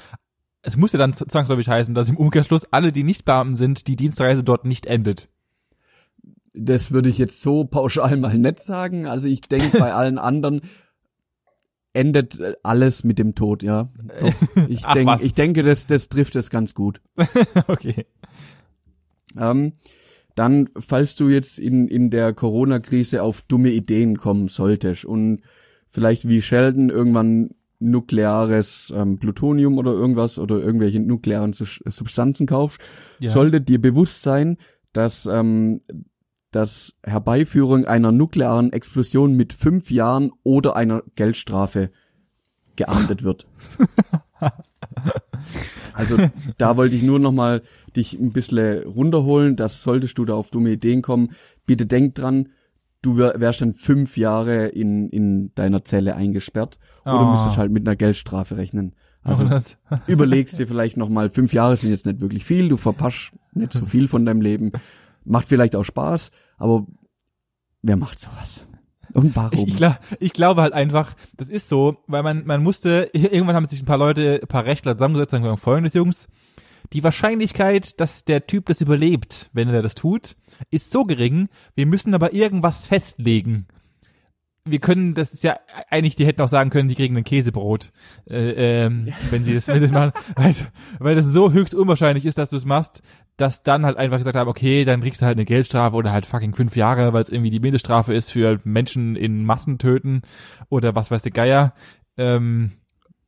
es 0.61 0.77
muss 0.77 0.93
ja 0.93 0.97
dann 0.99 1.13
zwangsläufig 1.13 1.69
heißen, 1.69 1.93
dass 1.93 2.09
im 2.09 2.17
Umkehrschluss 2.17 2.65
alle, 2.71 2.91
die 2.91 3.03
nicht 3.03 3.23
Beamten 3.23 3.55
sind, 3.55 3.87
die 3.87 3.95
Dienstreise 3.95 4.43
dort 4.43 4.65
nicht 4.65 4.87
endet. 4.87 5.29
Das 6.57 6.91
würde 6.91 7.09
ich 7.09 7.17
jetzt 7.17 7.41
so 7.41 7.65
pauschal 7.65 8.17
mal 8.17 8.37
nicht 8.37 8.61
sagen. 8.61 9.07
Also 9.07 9.27
ich 9.27 9.41
denke, 9.41 9.77
bei 9.77 9.93
allen 9.93 10.17
anderen 10.17 10.61
endet 11.93 12.39
äh, 12.39 12.53
alles 12.63 13.03
mit 13.03 13.17
dem 13.19 13.35
Tod, 13.35 13.63
ja. 13.63 13.85
Doch. 14.19 14.33
Ich, 14.69 14.81
denk, 14.83 15.21
ich 15.21 15.33
denke, 15.33 15.63
das, 15.63 15.85
das 15.87 16.09
trifft 16.09 16.35
es 16.35 16.49
ganz 16.49 16.73
gut. 16.73 17.01
okay. 17.67 18.05
Ähm, 19.37 19.73
dann, 20.35 20.69
falls 20.77 21.15
du 21.15 21.29
jetzt 21.29 21.59
in, 21.59 21.87
in 21.87 22.09
der 22.09 22.33
Corona-Krise 22.33 23.23
auf 23.23 23.41
dumme 23.43 23.69
Ideen 23.71 24.17
kommen 24.17 24.47
solltest 24.49 25.05
und 25.05 25.41
vielleicht 25.89 26.27
wie 26.27 26.41
Sheldon 26.41 26.89
irgendwann 26.89 27.51
nukleares 27.79 28.93
ähm, 28.95 29.17
Plutonium 29.17 29.77
oder 29.77 29.91
irgendwas 29.91 30.39
oder 30.39 30.59
irgendwelche 30.59 30.99
nuklearen 30.99 31.53
Substanzen 31.53 32.47
kaufst, 32.47 32.79
Ja. 33.19 33.31
sollte 33.31 33.61
dir 33.61 33.81
bewusst 33.81 34.21
sein, 34.23 34.57
dass 34.93 35.25
ähm, 35.25 35.81
dass 36.55 36.93
Herbeiführung 37.03 37.83
einer 37.85 38.13
nuklearen 38.13 38.71
Explosion 38.71 39.35
mit 39.35 39.51
fünf 39.51 39.91
Jahren 39.91 40.31
oder 40.43 40.77
einer 40.77 41.03
Geldstrafe 41.15 41.89
geahndet 42.77 43.23
wird. 43.23 43.45
Also 45.93 46.17
da 46.57 46.75
wollte 46.75 46.95
ich 46.95 47.03
nur 47.03 47.19
noch 47.19 47.31
mal 47.31 47.61
dich 47.95 48.19
ein 48.19 48.33
bisschen 48.33 48.83
runterholen, 48.83 49.55
dass 49.55 49.81
solltest 49.81 50.17
du 50.17 50.25
da 50.25 50.33
auf 50.33 50.49
dumme 50.49 50.71
Ideen 50.71 51.01
kommen, 51.01 51.31
bitte 51.65 51.85
denk 51.85 52.15
dran, 52.15 52.49
du 53.01 53.17
wär, 53.17 53.35
wärst 53.37 53.61
dann 53.61 53.73
fünf 53.73 54.17
Jahre 54.17 54.65
in, 54.65 55.09
in 55.09 55.53
deiner 55.55 55.85
Zelle 55.85 56.15
eingesperrt 56.15 56.79
oder 57.05 57.21
Oh. 57.21 57.31
müsstest 57.31 57.57
halt 57.57 57.71
mit 57.71 57.87
einer 57.87 57.95
Geldstrafe 57.95 58.57
rechnen. 58.57 58.93
Also 59.23 59.45
das, 59.45 59.77
überlegst 60.07 60.59
dir 60.59 60.67
vielleicht 60.67 60.97
noch 60.97 61.09
mal, 61.09 61.29
fünf 61.29 61.53
Jahre 61.53 61.77
sind 61.77 61.91
jetzt 61.91 62.05
nicht 62.05 62.19
wirklich 62.19 62.43
viel, 62.43 62.67
du 62.67 62.75
verpasst 62.75 63.31
nicht 63.53 63.71
so 63.71 63.85
viel 63.85 64.09
von 64.09 64.25
deinem 64.25 64.41
Leben, 64.41 64.73
macht 65.23 65.47
vielleicht 65.47 65.77
auch 65.77 65.85
Spaß, 65.85 66.31
aber 66.57 66.85
wer 67.81 67.95
macht 67.95 68.19
sowas? 68.19 68.65
Und 69.13 69.35
warum? 69.35 69.51
ich, 69.53 69.67
ich, 69.67 69.75
glaub, 69.75 69.97
ich 70.19 70.33
glaube 70.33 70.61
halt 70.61 70.73
einfach, 70.73 71.15
das 71.37 71.49
ist 71.49 71.67
so, 71.67 71.97
weil 72.07 72.23
man, 72.23 72.45
man 72.45 72.63
musste, 72.63 73.09
irgendwann 73.13 73.55
haben 73.55 73.65
sich 73.65 73.81
ein 73.81 73.85
paar 73.85 73.97
Leute, 73.97 74.39
ein 74.41 74.47
paar 74.47 74.65
Rechtler 74.65 74.97
zusammengesetzt 74.97 75.33
und 75.33 75.43
gesagt, 75.43 75.61
folgendes 75.61 75.93
Jungs, 75.93 76.27
die 76.93 77.03
Wahrscheinlichkeit, 77.03 77.99
dass 77.99 78.25
der 78.25 78.47
Typ 78.47 78.65
das 78.67 78.81
überlebt, 78.81 79.49
wenn 79.53 79.69
er 79.69 79.81
das 79.81 79.95
tut, 79.95 80.35
ist 80.69 80.91
so 80.91 81.03
gering, 81.03 81.49
wir 81.75 81.85
müssen 81.85 82.13
aber 82.13 82.33
irgendwas 82.33 82.87
festlegen. 82.87 83.67
Wir 84.67 84.79
können, 84.79 85.13
das 85.13 85.31
ist 85.31 85.43
ja 85.43 85.59
eigentlich, 85.89 86.15
die 86.15 86.25
hätten 86.25 86.41
auch 86.41 86.49
sagen 86.49 86.71
können, 86.71 86.89
sie 86.89 86.95
kriegen 86.95 87.15
ein 87.15 87.23
Käsebrot, 87.23 87.91
äh, 88.27 88.85
ähm, 88.85 89.13
wenn 89.29 89.43
sie 89.43 89.53
das, 89.53 89.67
wenn 89.67 89.75
sie 89.75 89.81
das 89.81 89.91
machen, 89.91 90.11
weil, 90.35 90.55
weil 90.97 91.15
das 91.15 91.25
so 91.25 91.51
höchst 91.51 91.75
unwahrscheinlich 91.75 92.25
ist, 92.25 92.39
dass 92.39 92.49
du 92.49 92.55
es 92.55 92.65
machst, 92.65 93.03
dass 93.37 93.63
dann 93.63 93.85
halt 93.85 93.97
einfach 93.97 94.17
gesagt 94.17 94.37
haben, 94.37 94.49
okay, 94.49 94.85
dann 94.85 95.01
kriegst 95.01 95.21
du 95.21 95.25
halt 95.25 95.37
eine 95.37 95.45
Geldstrafe 95.45 95.95
oder 95.95 96.11
halt 96.11 96.25
fucking 96.25 96.55
fünf 96.55 96.75
Jahre, 96.75 97.13
weil 97.13 97.21
es 97.21 97.29
irgendwie 97.29 97.49
die 97.49 97.59
Mindeststrafe 97.59 98.13
ist 98.13 98.31
für 98.31 98.59
Menschen 98.63 99.15
in 99.15 99.45
Massen 99.45 99.77
töten 99.77 100.21
oder 100.69 100.95
was 100.95 101.11
weiß 101.11 101.21
der 101.21 101.31
Geier. 101.31 101.73
Ähm, 102.17 102.71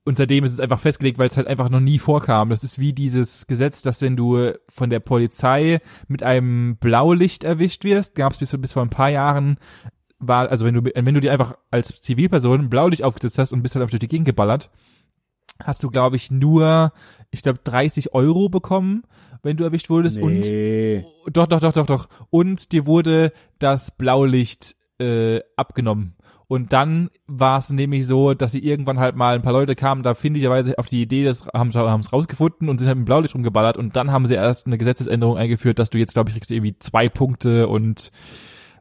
und 0.06 0.18
seitdem 0.18 0.46
ist 0.46 0.54
es 0.54 0.62
einfach 0.62 0.80
festgelegt, 0.80 1.18
weil 1.18 1.28
es 1.28 1.36
halt 1.36 1.48
einfach 1.48 1.68
noch 1.68 1.82
nie 1.82 2.00
vorkam. 2.00 2.50
Das 2.50 2.64
ist 2.64 2.80
wie 2.80 2.94
dieses 2.94 3.46
Gesetz, 3.46 3.82
dass 3.82 4.02
wenn 4.02 4.16
du 4.16 4.54
von 4.70 4.90
der 4.90 5.02
Polizei 5.02 5.82
mit 6.08 6.24
einem 6.24 6.78
Blaulicht 6.78 7.44
erwischt 7.44 7.84
wirst, 7.84 8.16
gab 8.16 8.32
es 8.32 8.38
bis, 8.38 8.56
bis 8.58 8.72
vor 8.72 8.84
ein 8.84 8.90
paar 8.90 9.10
Jahren, 9.10 9.58
war, 10.20 10.50
also 10.50 10.66
wenn 10.66 10.76
du, 10.76 10.84
wenn 10.84 11.14
du 11.14 11.20
dir 11.20 11.34
einfach 11.34 11.58
als 11.72 11.90
Zivilperson 12.02 12.70
Blaulicht 12.70 13.04
aufgesetzt 13.04 13.38
hast 13.38 13.52
und 13.52 13.62
bist 13.62 13.76
halt 13.76 13.84
auf 13.84 13.90
durch 13.90 14.00
die 14.00 14.08
Gegend 14.08 14.26
geballert, 14.26 14.70
hast 15.64 15.84
du, 15.84 15.90
glaube 15.90 16.16
ich, 16.16 16.32
nur, 16.32 16.92
ich 17.32 17.42
glaube, 17.42 17.60
30 17.64 18.14
Euro 18.14 18.50
bekommen, 18.50 19.04
wenn 19.44 19.58
du 19.58 19.64
erwischt 19.64 19.90
wurdest. 19.90 20.18
Nee. 20.18 21.06
Und 21.26 21.38
doch, 21.38 21.48
doch, 21.48 21.60
doch, 21.60 21.74
doch, 21.74 21.86
doch. 21.86 22.10
Und 22.30 22.72
dir 22.72 22.86
wurde 22.86 23.32
das 23.60 23.92
Blaulicht 23.92 24.76
äh, 25.00 25.42
abgenommen. 25.56 26.16
Und 26.50 26.72
dann 26.72 27.10
war 27.28 27.58
es 27.58 27.70
nämlich 27.72 28.08
so, 28.08 28.34
dass 28.34 28.54
sie 28.54 28.64
irgendwann 28.64 29.00
halt 29.00 29.18
mal 29.18 29.36
ein 29.36 29.42
paar 29.42 29.52
Leute 29.52 29.76
kamen, 29.76 30.02
da 30.02 30.16
findigerweise 30.16 30.78
auf 30.78 30.88
die 30.88 31.02
Idee, 31.02 31.26
das 31.26 31.46
haben 31.48 31.74
haben 31.74 32.00
es 32.00 32.14
rausgefunden 32.14 32.70
und 32.70 32.78
sind 32.78 32.88
halt 32.88 32.98
mit 32.98 33.06
Blaulicht 33.06 33.36
rumgeballert 33.36 33.78
und 33.78 33.98
dann 33.98 34.12
haben 34.12 34.26
sie 34.26 34.36
erst 34.36 34.66
eine 34.66 34.78
Gesetzesänderung 34.78 35.36
eingeführt, 35.36 35.78
dass 35.78 35.90
du 35.90 35.98
jetzt, 35.98 36.14
glaube 36.14 36.30
ich, 36.30 36.36
kriegst 36.36 36.50
du 36.50 36.56
irgendwie 36.56 36.80
zwei 36.80 37.10
Punkte 37.10 37.68
und 37.68 38.14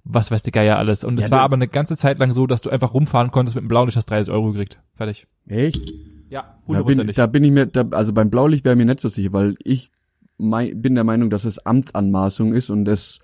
was 0.05 0.31
weiß 0.31 0.45
der 0.45 0.53
Geier 0.53 0.79
alles. 0.79 1.03
Und 1.03 1.19
Ja, 1.19 1.25
es 1.25 1.33
war 1.33 1.41
aber 1.41 1.55
eine 1.55 1.67
ganze 1.67 1.97
Zeit 1.97 2.21
lang 2.21 2.33
so, 2.33 2.47
dass 2.47 2.61
du 2.61 2.71
einfach 2.71 2.95
rumfahren 2.95 3.33
konntest 3.33 3.57
mit 3.57 3.65
dem 3.65 3.69
Blaulicht, 3.69 3.97
hast 3.97 4.11
30 4.11 4.33
Euro 4.33 4.53
gekriegt. 4.53 4.81
Fertig. 4.95 5.27
Echt? 5.49 5.93
Ja, 6.29 6.43
Da 6.43 6.49
bin, 6.49 6.67
hundertprozentig. 6.67 7.17
da 7.17 7.27
bin 7.27 7.45
ich 7.45 7.53
mir, 7.53 7.67
da, 7.67 7.87
also 7.93 8.13
beim 8.13 8.31
Blaulicht 8.31 8.65
wäre 8.65 8.77
mir 8.77 8.87
nicht 8.87 9.01
so 9.01 9.09
sicher, 9.09 9.33
weil 9.33 9.55
ich 9.63 9.91
mei, 10.39 10.73
bin 10.75 10.95
der 10.95 11.05
Meinung, 11.05 11.31
dass 11.31 11.45
es 11.45 11.65
Amtsanmaßung 11.65 12.53
ist 12.53 12.71
und 12.71 12.89
es 12.89 13.21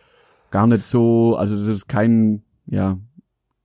gar 0.50 0.66
nicht 0.66 0.84
so, 0.84 1.36
also 1.36 1.54
es 1.54 1.66
ist 1.66 1.88
kein, 1.88 2.42
ja, 2.66 2.98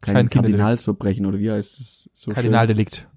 kein, 0.01 0.15
Kein. 0.15 0.29
Kardinalsverbrechen 0.29 1.25
oder 1.25 1.39
wie 1.39 1.51
heißt 1.51 1.79
es 1.79 2.09
so 2.13 2.25
schön? 2.25 2.35
Kardinaldelikt. 2.35 3.07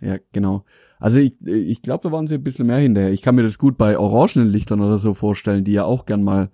Ja, 0.00 0.16
genau. 0.32 0.64
Also 0.98 1.18
ich, 1.18 1.34
ich 1.44 1.82
glaube, 1.82 2.08
da 2.08 2.12
waren 2.12 2.26
sie 2.26 2.34
ein 2.34 2.42
bisschen 2.42 2.66
mehr 2.66 2.78
hinterher. 2.78 3.12
Ich 3.12 3.22
kann 3.22 3.34
mir 3.34 3.42
das 3.42 3.58
gut 3.58 3.78
bei 3.78 3.98
orangenen 3.98 4.48
Lichtern 4.48 4.80
oder 4.80 4.98
so 4.98 5.14
vorstellen, 5.14 5.64
die 5.64 5.72
ja 5.72 5.84
auch 5.84 6.06
gern 6.06 6.22
mal 6.22 6.50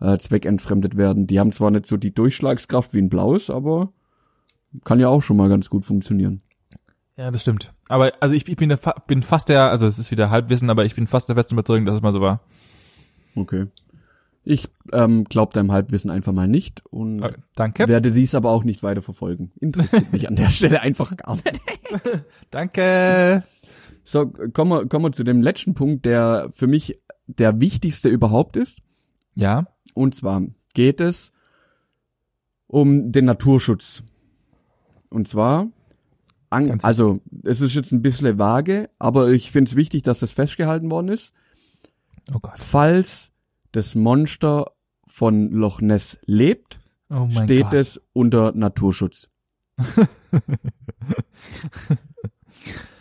äh, 0.00 0.18
zweckentfremdet 0.18 0.96
werden. 0.96 1.26
Die 1.26 1.38
haben 1.38 1.52
zwar 1.52 1.70
nicht 1.70 1.86
so 1.86 1.96
die 1.96 2.12
Durchschlagskraft 2.14 2.94
wie 2.94 2.98
ein 2.98 3.08
blaues, 3.08 3.50
aber 3.50 3.92
kann 4.84 5.00
ja 5.00 5.08
auch 5.08 5.22
schon 5.22 5.36
mal 5.36 5.48
ganz 5.48 5.68
gut 5.68 5.84
funktionieren. 5.84 6.42
Ja, 7.16 7.30
das 7.30 7.42
stimmt. 7.42 7.72
Aber 7.88 8.12
also 8.20 8.34
ich, 8.34 8.48
ich 8.48 8.56
bin, 8.56 8.68
der, 8.70 8.78
fa- 8.78 9.02
bin 9.06 9.22
fast 9.22 9.48
der, 9.48 9.70
also 9.70 9.86
es 9.86 9.98
ist 9.98 10.10
wieder 10.10 10.30
Halbwissen, 10.30 10.70
aber 10.70 10.84
ich 10.84 10.94
bin 10.94 11.06
fast 11.06 11.28
der 11.28 11.36
festen 11.36 11.54
Überzeugung, 11.54 11.84
dass 11.86 11.96
es 11.96 12.02
mal 12.02 12.12
so 12.12 12.20
war. 12.20 12.40
Okay. 13.36 13.66
Ich 14.42 14.68
ähm, 14.92 15.24
glaube 15.24 15.52
deinem 15.52 15.70
Halbwissen 15.70 16.10
einfach 16.10 16.32
mal 16.32 16.48
nicht 16.48 16.82
und 16.86 17.20
Äh, 17.22 17.34
Danke. 17.56 17.88
werde 17.88 18.10
dies 18.10 18.34
aber 18.34 18.50
auch 18.50 18.64
nicht 18.64 18.82
weiter 18.82 19.02
verfolgen. 19.02 19.52
Interessiert 19.60 20.12
mich 20.12 20.28
an 20.28 20.36
der 20.36 20.48
Stelle 20.50 20.80
einfach 20.80 21.14
gar 21.16 21.34
nicht. 21.36 21.60
Danke. 22.50 23.44
So, 24.02 24.26
kommen 24.54 24.70
wir, 24.70 24.86
kommen 24.88 25.04
wir 25.04 25.12
zu 25.12 25.24
dem 25.24 25.42
letzten 25.42 25.74
Punkt, 25.74 26.06
der 26.06 26.48
für 26.54 26.66
mich 26.66 26.98
der 27.26 27.60
wichtigste 27.60 28.08
überhaupt 28.08 28.56
ist. 28.56 28.78
Ja. 29.34 29.66
Und 29.92 30.14
zwar 30.14 30.42
geht 30.72 31.00
es 31.02 31.32
um 32.66 33.12
den 33.12 33.26
Naturschutz. 33.26 34.02
Und 35.10 35.28
zwar, 35.28 35.68
an, 36.50 36.80
also 36.82 37.20
es 37.44 37.60
ist 37.60 37.74
jetzt 37.74 37.92
ein 37.92 38.02
bisschen 38.02 38.38
vage, 38.38 38.90
aber 38.98 39.30
ich 39.30 39.50
finde 39.52 39.70
es 39.70 39.76
wichtig, 39.76 40.02
dass 40.02 40.18
das 40.18 40.32
festgehalten 40.32 40.90
worden 40.90 41.08
ist. 41.08 41.32
Oh 42.34 42.38
Gott. 42.40 42.52
Falls 42.58 43.32
das 43.72 43.94
Monster 43.94 44.72
von 45.06 45.50
Loch 45.50 45.80
Ness 45.80 46.18
lebt, 46.26 46.80
Oh 47.08 47.28
steht 47.30 47.64
Gott. 47.64 47.74
es 47.74 48.00
unter 48.12 48.52
Naturschutz. 48.52 49.28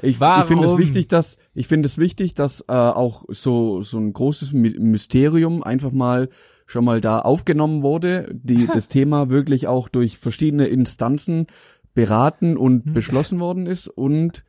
Ich, 0.01 0.19
ich 0.21 0.45
finde 0.45 0.65
es 0.67 0.77
wichtig, 0.77 1.07
dass 1.09 1.37
ich 1.53 1.67
finde 1.67 1.87
es 1.87 1.97
wichtig, 1.97 2.33
dass 2.33 2.61
äh, 2.69 2.73
auch 2.73 3.25
so 3.27 3.81
so 3.83 3.97
ein 3.97 4.13
großes 4.13 4.53
My- 4.53 4.77
Mysterium 4.79 5.61
einfach 5.63 5.91
mal 5.91 6.29
schon 6.65 6.85
mal 6.85 7.01
da 7.01 7.19
aufgenommen 7.19 7.83
wurde, 7.83 8.29
die 8.31 8.65
das 8.73 8.87
Thema 8.87 9.29
wirklich 9.29 9.67
auch 9.67 9.89
durch 9.89 10.17
verschiedene 10.17 10.67
Instanzen 10.67 11.47
beraten 11.93 12.57
und 12.57 12.85
Hm. 12.85 12.93
beschlossen 12.93 13.39
worden 13.39 13.65
ist 13.65 13.87
und 13.87 14.43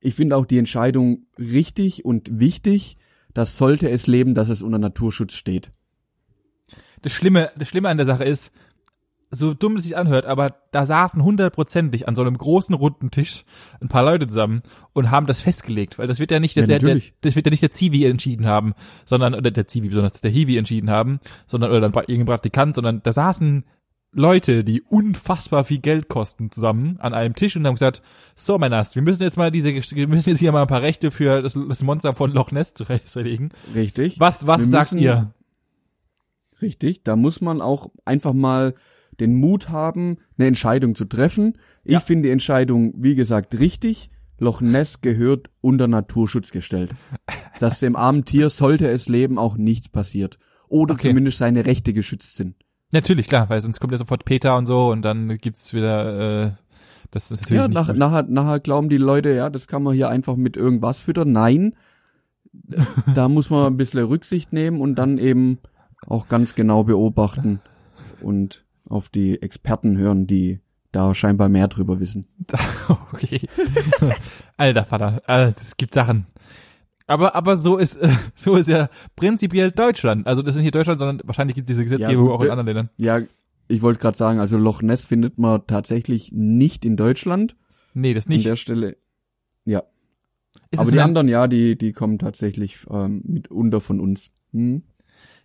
ich 0.00 0.14
finde 0.14 0.36
auch 0.36 0.44
die 0.46 0.58
Entscheidung 0.58 1.26
richtig 1.38 2.04
und 2.04 2.38
wichtig, 2.38 2.98
dass 3.32 3.56
sollte 3.56 3.88
es 3.90 4.06
leben, 4.06 4.34
dass 4.34 4.48
es 4.50 4.62
unter 4.62 4.78
Naturschutz 4.78 5.32
steht. 5.32 5.70
Das 7.02 7.12
Schlimme, 7.12 7.50
das 7.56 7.68
Schlimme 7.68 7.88
an 7.88 7.96
der 7.96 8.06
Sache 8.06 8.24
ist, 8.24 8.52
so 9.30 9.52
dumm 9.52 9.76
es 9.76 9.82
sich 9.84 9.96
anhört, 9.96 10.26
aber 10.26 10.54
da 10.70 10.86
saßen 10.86 11.22
hundertprozentig 11.22 12.06
an 12.06 12.14
so 12.14 12.22
einem 12.22 12.38
großen 12.38 12.74
runden 12.74 13.10
Tisch 13.10 13.44
ein 13.80 13.88
paar 13.88 14.04
Leute 14.04 14.28
zusammen 14.28 14.62
und 14.92 15.10
haben 15.10 15.26
das 15.26 15.40
festgelegt, 15.40 15.98
weil 15.98 16.06
das 16.06 16.20
wird 16.20 16.30
ja 16.30 16.38
nicht 16.38 16.54
der, 16.56 16.68
Ja, 16.68 16.78
der, 16.78 16.94
der 16.94 17.02
das 17.22 17.34
wird 17.34 17.46
ja 17.46 17.50
nicht 17.50 17.62
der 17.62 17.72
Zivi 17.72 18.04
entschieden 18.04 18.46
haben, 18.46 18.74
sondern 19.04 19.34
oder 19.34 19.50
der 19.50 19.66
Zivi, 19.66 19.88
besonders 19.88 20.20
der 20.20 20.30
Hiwi 20.30 20.56
entschieden 20.56 20.90
haben, 20.90 21.18
sondern 21.46 21.70
oder 21.70 21.80
dann 21.80 21.92
irgendein 21.94 22.26
Praktikant, 22.26 22.76
sondern 22.76 23.02
da 23.02 23.12
saßen 23.12 23.64
Leute, 24.14 24.62
die 24.64 24.80
unfassbar 24.82 25.64
viel 25.64 25.78
Geld 25.78 26.08
kosten, 26.08 26.50
zusammen 26.50 26.96
an 27.00 27.14
einem 27.14 27.34
Tisch 27.34 27.56
und 27.56 27.66
haben 27.66 27.74
gesagt, 27.74 28.00
so 28.36 28.58
Männers, 28.58 28.94
wir 28.94 29.02
müssen 29.02 29.22
jetzt 29.22 29.36
mal 29.36 29.50
diese, 29.50 29.74
wir 29.74 30.08
müssen 30.08 30.30
jetzt 30.30 30.38
hier 30.38 30.52
mal 30.52 30.62
ein 30.62 30.68
paar 30.68 30.82
Rechte 30.82 31.10
für 31.10 31.42
das, 31.42 31.58
das 31.68 31.82
Monster 31.82 32.14
von 32.14 32.32
Loch 32.32 32.52
Ness 32.52 32.74
zurechtlegen. 32.74 33.50
Richtig. 33.74 34.20
Was, 34.20 34.46
was 34.46 34.60
Wir 34.60 34.66
sagt 34.68 34.92
müssen- 34.92 35.02
ihr? 35.04 35.34
Richtig, 36.62 37.02
da 37.02 37.16
muss 37.16 37.40
man 37.40 37.60
auch 37.60 37.90
einfach 38.04 38.32
mal 38.32 38.74
den 39.20 39.34
Mut 39.34 39.68
haben, 39.68 40.18
eine 40.38 40.46
Entscheidung 40.48 40.94
zu 40.94 41.04
treffen. 41.04 41.58
Ich 41.84 41.92
Ja. 41.94 42.00
finde 42.00 42.28
die 42.28 42.32
Entscheidung, 42.32 42.94
wie 42.96 43.14
gesagt, 43.14 43.58
richtig. 43.58 44.10
Loch 44.38 44.60
Ness 44.60 45.00
gehört 45.00 45.50
unter 45.60 45.86
Naturschutz 45.86 46.50
gestellt. 46.50 46.90
Dass 47.60 47.80
dem 47.80 47.94
armen 47.96 48.24
Tier, 48.24 48.50
sollte 48.50 48.88
es 48.88 49.08
leben, 49.08 49.38
auch 49.38 49.56
nichts 49.56 49.88
passiert. 49.88 50.38
Oder 50.68 50.94
Okay. 50.94 51.08
zumindest 51.08 51.38
seine 51.38 51.66
Rechte 51.66 51.92
geschützt 51.92 52.36
sind. 52.36 52.56
Natürlich, 52.94 53.26
klar, 53.26 53.48
weil 53.48 53.60
sonst 53.60 53.80
kommt 53.80 53.90
ja 53.92 53.98
sofort 53.98 54.24
Peter 54.24 54.56
und 54.56 54.66
so 54.66 54.92
und 54.92 55.02
dann 55.02 55.36
gibt's 55.38 55.74
wieder, 55.74 56.44
äh, 56.44 56.50
das 57.10 57.32
ist 57.32 57.42
natürlich 57.42 57.62
Ja, 57.62 57.68
nach, 57.68 57.92
nachher, 57.92 58.22
nachher 58.22 58.60
glauben 58.60 58.88
die 58.88 58.98
Leute, 58.98 59.34
ja, 59.34 59.50
das 59.50 59.66
kann 59.66 59.82
man 59.82 59.94
hier 59.94 60.10
einfach 60.10 60.36
mit 60.36 60.56
irgendwas 60.56 61.00
füttern. 61.00 61.32
Nein, 61.32 61.74
da 63.16 63.28
muss 63.28 63.50
man 63.50 63.66
ein 63.66 63.76
bisschen 63.76 64.04
Rücksicht 64.04 64.52
nehmen 64.52 64.80
und 64.80 64.94
dann 64.94 65.18
eben 65.18 65.58
auch 66.06 66.28
ganz 66.28 66.54
genau 66.54 66.84
beobachten 66.84 67.58
und 68.20 68.64
auf 68.88 69.08
die 69.08 69.42
Experten 69.42 69.98
hören, 69.98 70.28
die 70.28 70.60
da 70.92 71.16
scheinbar 71.16 71.48
mehr 71.48 71.66
drüber 71.66 71.98
wissen. 71.98 72.28
okay. 73.12 73.40
Alter 74.56 74.84
Vater, 74.84 75.20
also, 75.26 75.56
es 75.60 75.76
gibt 75.76 75.94
Sachen. 75.94 76.28
Aber, 77.06 77.34
aber 77.34 77.56
so 77.56 77.76
ist, 77.76 77.96
äh, 77.96 78.08
so 78.34 78.54
ist 78.56 78.68
ja 78.68 78.88
prinzipiell 79.16 79.70
Deutschland. 79.70 80.26
Also 80.26 80.42
das 80.42 80.56
ist 80.56 80.62
nicht 80.62 80.74
Deutschland, 80.74 80.98
sondern 80.98 81.26
wahrscheinlich 81.26 81.54
gibt 81.54 81.68
es 81.68 81.76
diese 81.76 81.84
Gesetzgebung 81.84 82.26
gut, 82.26 82.34
auch 82.34 82.40
in 82.40 82.48
äh, 82.48 82.50
anderen 82.50 82.66
Ländern. 82.66 82.90
Ja, 82.96 83.20
ich 83.68 83.82
wollte 83.82 84.00
gerade 84.00 84.16
sagen, 84.16 84.40
also 84.40 84.58
Loch 84.58 84.82
Ness 84.82 85.06
findet 85.06 85.38
man 85.38 85.66
tatsächlich 85.66 86.32
nicht 86.32 86.84
in 86.84 86.96
Deutschland. 86.96 87.56
Nee, 87.94 88.14
das 88.14 88.26
An 88.26 88.32
nicht. 88.32 88.46
der 88.46 88.56
Stelle. 88.56 88.96
Ja. 89.64 89.82
Ist 90.70 90.80
Aber 90.80 90.90
die 90.90 91.00
anderen, 91.00 91.28
ja, 91.28 91.46
die, 91.46 91.76
die 91.76 91.92
kommen 91.92 92.18
tatsächlich 92.18 92.78
ähm, 92.90 93.22
mitunter 93.24 93.80
von 93.80 94.00
uns. 94.00 94.30
Hm? 94.52 94.82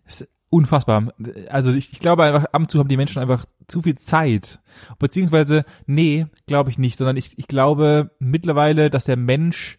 ist 0.06 0.28
unfassbar. 0.50 1.13
Also 1.50 1.72
ich, 1.72 1.91
ich 1.93 2.00
glaube 2.00 2.24
einfach, 2.24 2.45
ab 2.45 2.62
und 2.62 2.72
zu 2.72 2.80
haben 2.80 2.88
die 2.88 2.98
Menschen 2.98 3.22
einfach 3.22 3.45
zu 3.67 3.82
viel 3.82 3.95
Zeit. 3.95 4.60
Beziehungsweise, 4.98 5.63
nee, 5.86 6.26
glaube 6.48 6.69
ich 6.69 6.78
nicht, 6.78 6.98
sondern 6.98 7.17
ich, 7.17 7.38
ich 7.38 7.48
glaube 7.48 8.12
mittlerweile, 8.19 8.89
dass 8.89 9.06
der 9.06 9.17
Mensch 9.17 9.78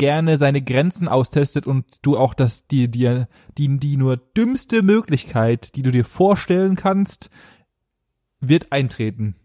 gerne 0.00 0.38
seine 0.38 0.62
Grenzen 0.62 1.06
austestet 1.08 1.66
und 1.66 1.84
du 2.02 2.16
auch 2.16 2.34
das, 2.34 2.66
die, 2.66 2.90
dir, 2.90 3.28
die, 3.58 3.78
die 3.78 3.96
nur 3.96 4.16
dümmste 4.16 4.82
Möglichkeit, 4.82 5.76
die 5.76 5.82
du 5.82 5.92
dir 5.92 6.04
vorstellen 6.04 6.74
kannst, 6.74 7.30
wird 8.40 8.72
eintreten. 8.72 9.36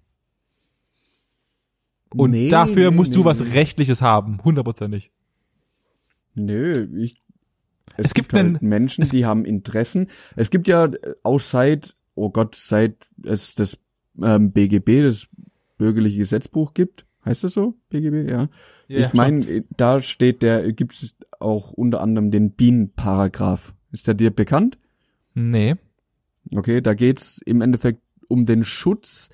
Und 2.14 2.32
Nee, 2.32 2.50
dafür 2.50 2.92
musst 2.92 3.12
nee, 3.12 3.16
du 3.18 3.26
was 3.26 3.40
nee. 3.42 3.52
Rechtliches 3.52 4.02
haben, 4.02 4.40
hundertprozentig. 4.44 5.12
Nö, 6.34 6.88
ich. 6.98 7.22
Es 7.98 8.14
gibt 8.14 8.34
halt 8.34 8.46
einen- 8.46 8.58
Menschen, 8.62 9.02
es- 9.04 9.10
die 9.10 9.26
haben 9.26 9.46
Interessen. 9.46 10.08
Es 10.36 10.50
gibt 10.50 10.68
ja 10.68 10.86
äh, 10.86 11.16
auch 11.24 11.40
seit, 11.40 11.96
oh 12.16 12.30
Gott, 12.30 12.56
seit 12.56 13.08
es 13.24 13.56
das 13.56 13.78
ähm, 14.22 14.52
BGB, 14.52 15.02
das 15.04 15.28
bürgerliche 15.78 16.18
Gesetzbuch 16.20 16.74
gibt. 16.74 17.05
Heißt 17.26 17.44
das 17.44 17.54
so? 17.54 17.74
BGB, 17.90 18.30
ja. 18.30 18.50
ich 18.88 19.14
meine, 19.14 19.64
da 19.76 20.02
steht 20.04 20.44
der, 20.44 20.72
gibt 20.74 20.94
es 20.94 21.16
auch 21.40 21.72
unter 21.72 22.02
anderem 22.02 22.30
den 22.30 22.52
Bienenparagraph. 22.52 23.74
Ist 23.92 24.08
der 24.08 24.14
dir 24.14 24.30
bekannt? 24.30 24.78
Nee. 25.34 25.76
Okay, 26.54 26.82
da 26.82 26.94
geht's 26.94 27.40
im 27.44 27.62
Endeffekt 27.62 28.02
um 28.28 28.46
den 28.46 28.64
Schutz 28.64 29.30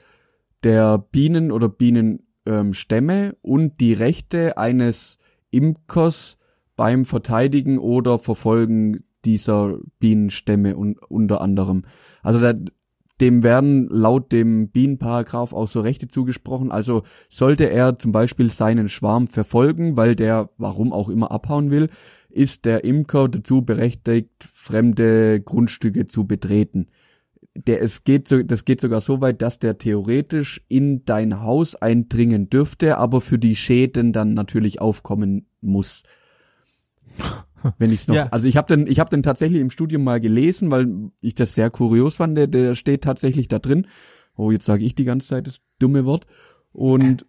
der 0.63 0.97
Bienen 0.97 1.51
oder 1.51 1.67
Bienenstämme 1.67 3.25
ähm, 3.25 3.35
und 3.41 3.79
die 3.79 3.93
Rechte 3.93 4.57
eines 4.57 5.17
Imkers 5.49 6.37
beim 6.75 7.05
Verteidigen 7.05 7.77
oder 7.77 8.19
Verfolgen 8.19 9.03
dieser 9.25 9.79
Bienenstämme 9.99 10.77
un 10.77 10.95
unter 11.09 11.41
anderem. 11.41 11.83
Also 12.23 12.39
da, 12.39 12.53
dem 13.21 13.43
werden 13.43 13.87
laut 13.89 14.31
dem 14.31 14.69
Bienenparagraph 14.69 15.53
auch 15.53 15.67
so 15.67 15.81
Rechte 15.81 16.07
zugesprochen. 16.07 16.71
Also 16.71 17.03
sollte 17.29 17.69
er 17.69 17.99
zum 17.99 18.11
Beispiel 18.11 18.49
seinen 18.49 18.89
Schwarm 18.89 19.27
verfolgen, 19.27 19.95
weil 19.95 20.15
der, 20.15 20.49
warum 20.57 20.91
auch 20.91 21.07
immer, 21.07 21.31
abhauen 21.31 21.69
will, 21.69 21.89
ist 22.29 22.65
der 22.65 22.83
Imker 22.83 23.29
dazu 23.29 23.61
berechtigt, 23.61 24.31
fremde 24.51 25.39
Grundstücke 25.39 26.07
zu 26.07 26.25
betreten. 26.25 26.87
Der, 27.53 27.81
es 27.81 28.03
geht 28.03 28.27
so, 28.27 28.41
das 28.41 28.65
geht 28.65 28.81
sogar 28.81 29.01
so 29.01 29.21
weit, 29.21 29.41
dass 29.41 29.59
der 29.59 29.77
theoretisch 29.77 30.61
in 30.69 31.05
dein 31.05 31.41
Haus 31.41 31.75
eindringen 31.75 32.49
dürfte, 32.49 32.97
aber 32.97 33.21
für 33.21 33.37
die 33.37 33.55
Schäden 33.55 34.13
dann 34.13 34.33
natürlich 34.33 34.81
aufkommen 34.81 35.45
muss. 35.59 36.03
Wenn 37.77 37.91
ich's 37.91 38.07
noch, 38.07 38.15
Ja. 38.15 38.27
also 38.31 38.47
ich 38.47 38.57
habe 38.57 38.75
den, 38.75 38.87
ich 38.87 38.99
habe 38.99 39.09
den 39.09 39.23
tatsächlich 39.23 39.61
im 39.61 39.69
Studium 39.69 40.03
mal 40.03 40.19
gelesen, 40.19 40.71
weil 40.71 41.11
ich 41.21 41.35
das 41.35 41.55
sehr 41.55 41.69
kurios 41.69 42.17
fand. 42.17 42.37
Der, 42.37 42.47
der 42.47 42.75
steht 42.75 43.03
tatsächlich 43.03 43.47
da 43.47 43.59
drin. 43.59 43.87
Oh, 44.35 44.51
jetzt 44.51 44.65
sage 44.65 44.85
ich 44.85 44.95
die 44.95 45.05
ganze 45.05 45.27
Zeit 45.27 45.47
das 45.47 45.59
dumme 45.79 46.05
Wort. 46.05 46.25
Und 46.71 47.25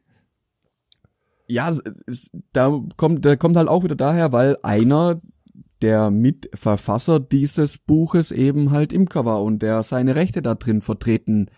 ja, 1.48 1.68
es, 1.70 1.82
es, 2.06 2.30
da 2.52 2.80
kommt, 2.96 3.24
der 3.24 3.36
kommt 3.36 3.56
halt 3.56 3.68
auch 3.68 3.84
wieder 3.84 3.96
daher, 3.96 4.32
weil 4.32 4.56
einer 4.62 5.20
der 5.82 6.10
Mitverfasser 6.10 7.18
dieses 7.18 7.76
Buches 7.78 8.30
eben 8.30 8.70
halt 8.70 8.92
Imker 8.92 9.24
war 9.24 9.42
und 9.42 9.60
der 9.62 9.82
seine 9.82 10.14
Rechte 10.14 10.40
da 10.40 10.54
drin 10.54 10.80
vertreten 10.80 11.48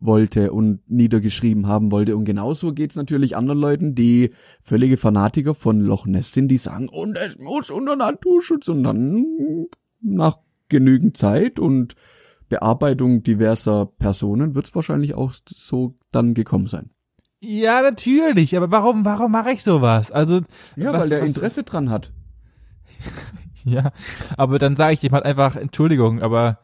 wollte 0.00 0.52
und 0.52 0.80
niedergeschrieben 0.88 1.66
haben 1.66 1.90
wollte. 1.90 2.16
Und 2.16 2.24
genauso 2.24 2.72
geht's 2.72 2.96
natürlich 2.96 3.36
anderen 3.36 3.58
Leuten, 3.58 3.94
die 3.94 4.32
völlige 4.62 4.96
Fanatiker 4.96 5.54
von 5.54 5.80
Loch 5.80 6.06
Ness 6.06 6.32
sind, 6.32 6.48
die 6.48 6.58
sagen, 6.58 6.88
und 6.88 7.16
es 7.16 7.38
muss 7.38 7.70
unter 7.70 7.96
Naturschutz 7.96 8.68
und 8.68 8.84
dann 8.84 9.66
nach 10.00 10.38
genügend 10.68 11.16
Zeit 11.16 11.58
und 11.58 11.94
Bearbeitung 12.48 13.22
diverser 13.22 13.86
Personen 13.86 14.54
wird's 14.54 14.74
wahrscheinlich 14.74 15.14
auch 15.14 15.32
so 15.48 15.98
dann 16.12 16.34
gekommen 16.34 16.66
sein. 16.66 16.90
Ja, 17.40 17.82
natürlich, 17.82 18.56
aber 18.56 18.70
warum, 18.70 19.04
warum 19.04 19.30
mache 19.30 19.52
ich 19.52 19.62
sowas? 19.62 20.10
Also, 20.10 20.40
Ja, 20.76 20.92
was, 20.92 21.02
weil 21.02 21.08
der 21.10 21.22
was, 21.22 21.28
Interesse 21.28 21.62
dran 21.64 21.90
hat. 21.90 22.12
Ja, 23.64 23.90
aber 24.36 24.60
dann 24.60 24.76
sage 24.76 24.94
ich 24.94 25.00
dem 25.00 25.10
halt 25.12 25.24
einfach, 25.24 25.56
Entschuldigung, 25.56 26.22
aber 26.22 26.60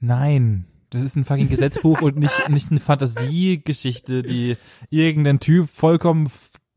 nein, 0.00 0.66
das 0.92 1.02
ist 1.02 1.16
ein 1.16 1.24
fucking 1.24 1.48
Gesetzbuch 1.48 2.02
und 2.02 2.16
nicht, 2.18 2.48
nicht 2.48 2.70
eine 2.70 2.80
Fantasiegeschichte, 2.80 4.22
die 4.22 4.56
irgendein 4.90 5.40
Typ 5.40 5.68
vollkommen 5.68 6.30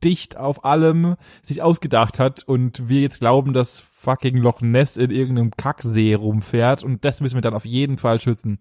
dicht 0.04 0.38
auf 0.38 0.66
allem 0.66 1.16
sich 1.42 1.62
ausgedacht 1.62 2.20
hat 2.20 2.44
und 2.44 2.90
wir 2.90 3.02
jetzt 3.02 3.20
glauben, 3.20 3.54
dass 3.54 3.80
fucking 3.80 4.38
Loch 4.38 4.62
Ness 4.62 4.98
in 4.98 5.10
irgendeinem 5.12 5.52
Kacksee 5.52 6.14
rumfährt 6.14 6.84
und 6.84 7.04
das 7.06 7.22
müssen 7.22 7.36
wir 7.36 7.42
dann 7.42 7.54
auf 7.56 7.66
jeden 7.66 7.98
Fall 7.98 8.20
schützen. 8.20 8.60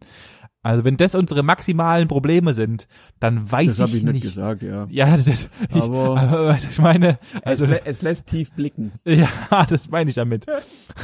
Also 0.63 0.85
wenn 0.85 0.97
das 0.97 1.15
unsere 1.15 1.43
maximalen 1.43 2.09
Probleme 2.09 2.55
sind, 2.55 2.89
dann 3.21 3.51
weiß 3.53 3.67
Das 3.77 3.81
habe 3.81 3.91
ich, 3.91 3.97
ich 3.99 4.03
nicht 4.05 4.13
nicht. 4.15 4.23
gesagt, 4.23 4.63
ja. 4.63 4.87
Ja, 4.89 5.15
das, 5.15 5.27
ich, 5.29 5.49
Aber- 5.83 6.19
aber 6.21 6.57
ich 6.57 6.79
meine, 6.79 7.19
also 7.45 7.65
es, 7.67 7.71
lä 7.71 7.81
es 7.85 8.01
lässt 8.03 8.27
tief 8.27 8.51
blicken. 8.53 8.93
ja, 9.05 9.29
das 9.69 9.91
meine 9.91 10.09
ich 10.09 10.17
damit. 10.17 10.47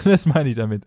Das 0.05 0.25
meine 0.25 0.49
ich 0.49 0.57
damit. 0.57 0.87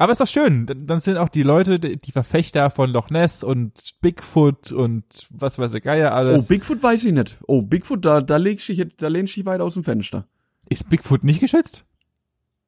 Aber 0.00 0.12
ist 0.12 0.20
doch 0.22 0.26
schön. 0.26 0.64
Dann 0.64 0.98
sind 1.00 1.18
auch 1.18 1.28
die 1.28 1.42
Leute, 1.42 1.78
die 1.78 2.10
Verfechter 2.12 2.70
von 2.70 2.88
Loch 2.90 3.10
Ness 3.10 3.44
und 3.44 3.72
Bigfoot 4.00 4.72
und 4.72 5.04
was 5.28 5.58
weiß 5.58 5.72
der 5.72 5.82
Geier 5.82 6.12
Oh, 6.12 6.14
alles. 6.14 6.48
Bigfoot 6.48 6.82
weiß 6.82 7.04
ich 7.04 7.12
nicht. 7.12 7.38
Oh, 7.46 7.60
Bigfoot, 7.60 8.02
da, 8.04 8.22
da 8.22 8.38
dich, 8.38 8.66
jetzt- 8.68 9.02
da 9.02 9.08
lehnst 9.08 9.34
du 9.36 9.40
dich 9.40 9.46
weit 9.46 9.60
aus 9.60 9.74
dem 9.74 9.84
Fenster. 9.84 10.26
ist 10.70 10.88
Bigfoot 10.88 11.22
nicht 11.24 11.40
geschützt? 11.40 11.84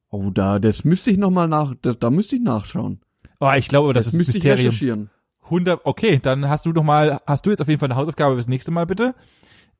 Oh, 0.09 0.29
da, 0.29 0.59
das 0.59 0.83
müsste 0.83 1.09
ich 1.09 1.17
noch 1.17 1.31
mal 1.31 1.47
nach, 1.47 1.73
das, 1.81 1.97
da 1.97 2.11
müsste 2.11 2.35
ich 2.35 2.43
nachschauen. 2.43 2.99
Oh, 3.39 3.51
ich 3.57 3.67
glaube, 3.67 3.93
das, 3.93 4.05
ist 4.05 4.13
müsste 4.13 4.29
ich 4.31 4.35
Mysterium. 4.35 4.67
recherchieren. 4.67 5.09
100, 5.45 5.81
okay, 5.85 6.19
dann 6.21 6.47
hast 6.47 6.67
du 6.67 6.71
noch 6.71 6.83
mal, 6.83 7.19
hast 7.25 7.45
du 7.45 7.49
jetzt 7.49 7.61
auf 7.63 7.67
jeden 7.67 7.79
Fall 7.79 7.87
eine 7.89 7.95
Hausaufgabe 7.95 8.35
fürs 8.35 8.47
nächste 8.47 8.69
Mal, 8.71 8.85
bitte? 8.85 9.15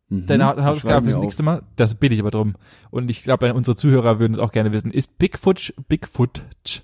Mhm, 0.09 0.25
Deine 0.25 0.45
Ha- 0.47 0.55
das 0.55 0.65
Hausaufgabe 0.65 1.05
fürs 1.11 1.21
nächste 1.21 1.43
Mal? 1.43 1.61
Das 1.75 1.93
bitte 1.95 2.15
ich 2.15 2.19
aber 2.21 2.31
drum. 2.31 2.55
Und 2.89 3.11
ich 3.11 3.21
glaube, 3.21 3.53
unsere 3.53 3.75
Zuhörer 3.75 4.17
würden 4.17 4.33
es 4.33 4.39
auch 4.39 4.51
gerne 4.51 4.71
wissen. 4.73 4.89
Ist 4.89 5.19
Bigfoot, 5.19 5.73
Bigfoot, 5.87 6.41
tsch, 6.65 6.81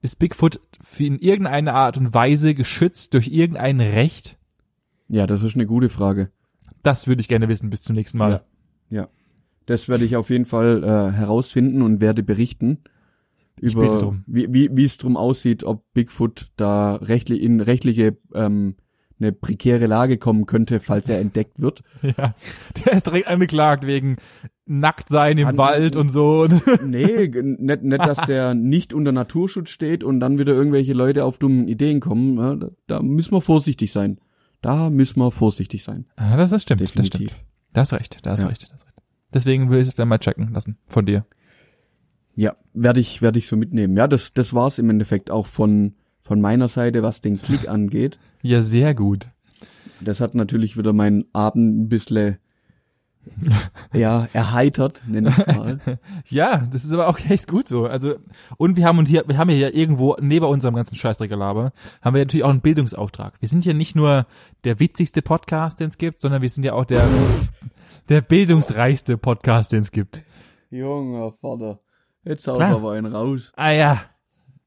ist 0.00 0.18
Bigfoot 0.18 0.60
in 0.98 1.18
irgendeiner 1.18 1.74
Art 1.74 1.96
und 1.96 2.14
Weise 2.14 2.54
geschützt 2.54 3.14
durch 3.14 3.28
irgendein 3.28 3.80
Recht? 3.80 4.38
Ja, 5.08 5.26
das 5.26 5.42
ist 5.42 5.54
eine 5.54 5.66
gute 5.66 5.88
Frage. 5.88 6.30
Das 6.82 7.06
würde 7.06 7.20
ich 7.20 7.28
gerne 7.28 7.48
wissen 7.48 7.70
bis 7.70 7.82
zum 7.82 7.96
nächsten 7.96 8.18
Mal. 8.18 8.44
Ja. 8.90 9.00
Ja. 9.00 9.08
Das 9.66 9.88
werde 9.88 10.04
ich 10.04 10.16
auf 10.16 10.30
jeden 10.30 10.46
Fall 10.46 10.82
äh, 10.82 11.12
herausfinden 11.14 11.82
und 11.82 12.00
werde 12.00 12.22
berichten 12.22 12.78
Ich 13.60 13.74
über 13.74 13.98
drum. 13.98 14.24
wie 14.26 14.52
wie 14.52 14.70
wie 14.72 14.84
es 14.84 14.96
drum 14.96 15.16
aussieht, 15.16 15.64
ob 15.64 15.84
Bigfoot 15.92 16.50
da 16.56 16.94
rechtlich 16.94 17.42
in 17.42 17.60
rechtliche 17.60 18.16
ähm, 18.34 18.76
eine 19.20 19.32
prekäre 19.32 19.86
Lage 19.86 20.16
kommen 20.16 20.46
könnte, 20.46 20.80
falls 20.80 21.08
er 21.08 21.18
entdeckt 21.20 21.60
wird. 21.60 21.82
Ja, 22.02 22.34
der 22.84 22.92
ist 22.92 23.06
direkt 23.06 23.26
angeklagt 23.26 23.86
wegen 23.86 24.16
Nacktsein 24.68 25.38
im 25.38 25.48
An- 25.48 25.56
Wald 25.56 25.96
und 25.96 26.10
so. 26.10 26.46
Nee, 26.84 27.28
nicht, 27.28 27.82
nicht, 27.82 28.00
dass 28.06 28.18
der 28.26 28.54
nicht 28.54 28.92
unter 28.94 29.12
Naturschutz 29.12 29.70
steht 29.70 30.04
und 30.04 30.20
dann 30.20 30.38
wieder 30.38 30.52
irgendwelche 30.52 30.92
Leute 30.92 31.24
auf 31.24 31.38
dummen 31.38 31.68
Ideen 31.68 32.00
kommen. 32.00 32.36
Da, 32.60 32.70
da 32.86 33.02
müssen 33.02 33.32
wir 33.32 33.40
vorsichtig 33.40 33.92
sein. 33.92 34.18
Da 34.60 34.90
müssen 34.90 35.20
wir 35.20 35.30
vorsichtig 35.30 35.82
sein. 35.84 36.06
Ah, 36.16 36.36
das, 36.36 36.50
das 36.50 36.62
stimmt, 36.62 36.80
das 36.80 36.92
Definitiv. 36.92 37.30
stimmt. 37.32 37.44
Da 37.72 37.80
hast 37.82 37.92
recht, 37.92 38.18
da 38.26 38.30
hast 38.32 38.42
Ja. 38.42 38.48
recht, 38.48 38.68
da 38.68 38.74
hast 38.74 38.86
recht. 38.86 38.94
Deswegen 39.32 39.70
will 39.70 39.80
ich 39.80 39.88
es 39.88 39.94
dann 39.94 40.08
mal 40.08 40.18
checken 40.18 40.52
lassen 40.52 40.78
von 40.86 41.06
dir. 41.06 41.26
Ja, 42.34 42.54
werde 42.74 43.00
ich, 43.00 43.20
werde 43.22 43.38
ich 43.38 43.46
so 43.48 43.56
mitnehmen. 43.56 43.96
Ja, 43.96 44.06
das, 44.06 44.32
das 44.32 44.54
war's 44.54 44.78
im 44.78 44.90
Endeffekt 44.90 45.30
auch 45.30 45.46
von, 45.46 45.94
von 46.22 46.40
meiner 46.40 46.68
Seite, 46.68 47.02
was 47.02 47.20
den 47.20 47.40
Klick 47.40 47.68
angeht. 47.68 48.18
Ja, 48.42 48.62
sehr 48.62 48.94
gut. 48.94 49.28
Das 50.00 50.20
hat 50.20 50.34
natürlich 50.34 50.76
wieder 50.78 50.92
meinen 50.92 51.24
Abend 51.32 51.76
ein 51.80 51.88
bisschen, 51.88 52.38
ja, 53.92 54.28
erheitert, 54.32 55.02
nenne 55.06 55.34
ich 55.36 55.46
mal. 55.56 55.80
Ja, 56.26 56.66
das 56.70 56.84
ist 56.84 56.92
aber 56.92 57.08
auch 57.08 57.18
echt 57.28 57.46
gut 57.46 57.68
so. 57.68 57.86
Also, 57.86 58.16
und 58.56 58.76
wir 58.76 58.84
haben 58.84 58.98
und 58.98 59.08
hier, 59.08 59.24
wir 59.26 59.38
haben 59.38 59.50
hier 59.50 59.74
irgendwo, 59.74 60.16
neben 60.20 60.46
unserem 60.46 60.74
ganzen 60.74 60.96
Scheißdreckgelaber, 60.96 61.72
haben 62.02 62.14
wir 62.14 62.22
natürlich 62.22 62.44
auch 62.44 62.50
einen 62.50 62.60
Bildungsauftrag. 62.60 63.34
Wir 63.40 63.48
sind 63.48 63.64
ja 63.64 63.72
nicht 63.72 63.96
nur 63.96 64.26
der 64.64 64.80
witzigste 64.80 65.22
Podcast, 65.22 65.80
den 65.80 65.90
es 65.90 65.98
gibt, 65.98 66.20
sondern 66.20 66.42
wir 66.42 66.50
sind 66.50 66.64
ja 66.64 66.72
auch 66.72 66.84
der, 66.84 67.06
der 68.08 68.20
bildungsreichste 68.20 69.18
Podcast, 69.18 69.72
den 69.72 69.82
es 69.82 69.92
gibt. 69.92 70.24
Junger 70.70 71.32
Vater, 71.40 71.80
jetzt 72.24 72.46
haut 72.46 72.60
aber 72.60 72.92
einen 72.92 73.14
raus. 73.14 73.52
Ah 73.56 73.70
ja. 73.70 74.00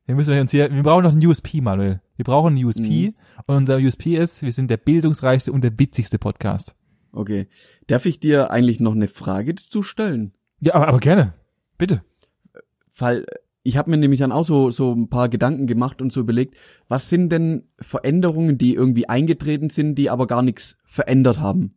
Wir 0.05 0.15
müssen 0.15 0.37
uns 0.37 0.51
hier, 0.51 0.69
wir 0.73 0.83
brauchen 0.83 1.03
noch 1.03 1.11
einen 1.11 1.25
USP, 1.25 1.61
Manuel. 1.61 2.01
Wir 2.17 2.25
brauchen 2.25 2.55
einen 2.55 2.65
USP. 2.65 3.09
Mhm. 3.09 3.15
Und 3.47 3.55
unser 3.55 3.77
USP 3.77 4.17
ist, 4.17 4.41
wir 4.41 4.51
sind 4.51 4.69
der 4.69 4.77
bildungsreichste 4.77 5.51
und 5.51 5.63
der 5.63 5.77
witzigste 5.79 6.19
Podcast. 6.19 6.75
Okay. 7.11 7.47
Darf 7.87 8.05
ich 8.05 8.19
dir 8.19 8.51
eigentlich 8.51 8.79
noch 8.79 8.95
eine 8.95 9.07
Frage 9.07 9.55
dazu 9.55 9.83
stellen? 9.83 10.33
Ja, 10.59 10.75
aber, 10.75 10.87
aber 10.87 10.99
gerne. 10.99 11.33
Bitte. 11.77 12.03
Weil 12.97 13.25
ich 13.63 13.77
habe 13.77 13.91
mir 13.91 13.97
nämlich 13.97 14.19
dann 14.19 14.31
auch 14.31 14.45
so, 14.45 14.71
so 14.71 14.93
ein 14.93 15.09
paar 15.09 15.29
Gedanken 15.29 15.67
gemacht 15.67 16.01
und 16.01 16.11
so 16.11 16.21
überlegt, 16.21 16.55
was 16.87 17.09
sind 17.09 17.29
denn 17.29 17.67
Veränderungen, 17.79 18.57
die 18.57 18.73
irgendwie 18.73 19.07
eingetreten 19.07 19.69
sind, 19.69 19.95
die 19.95 20.09
aber 20.09 20.27
gar 20.27 20.41
nichts 20.41 20.77
verändert 20.85 21.39
haben? 21.39 21.75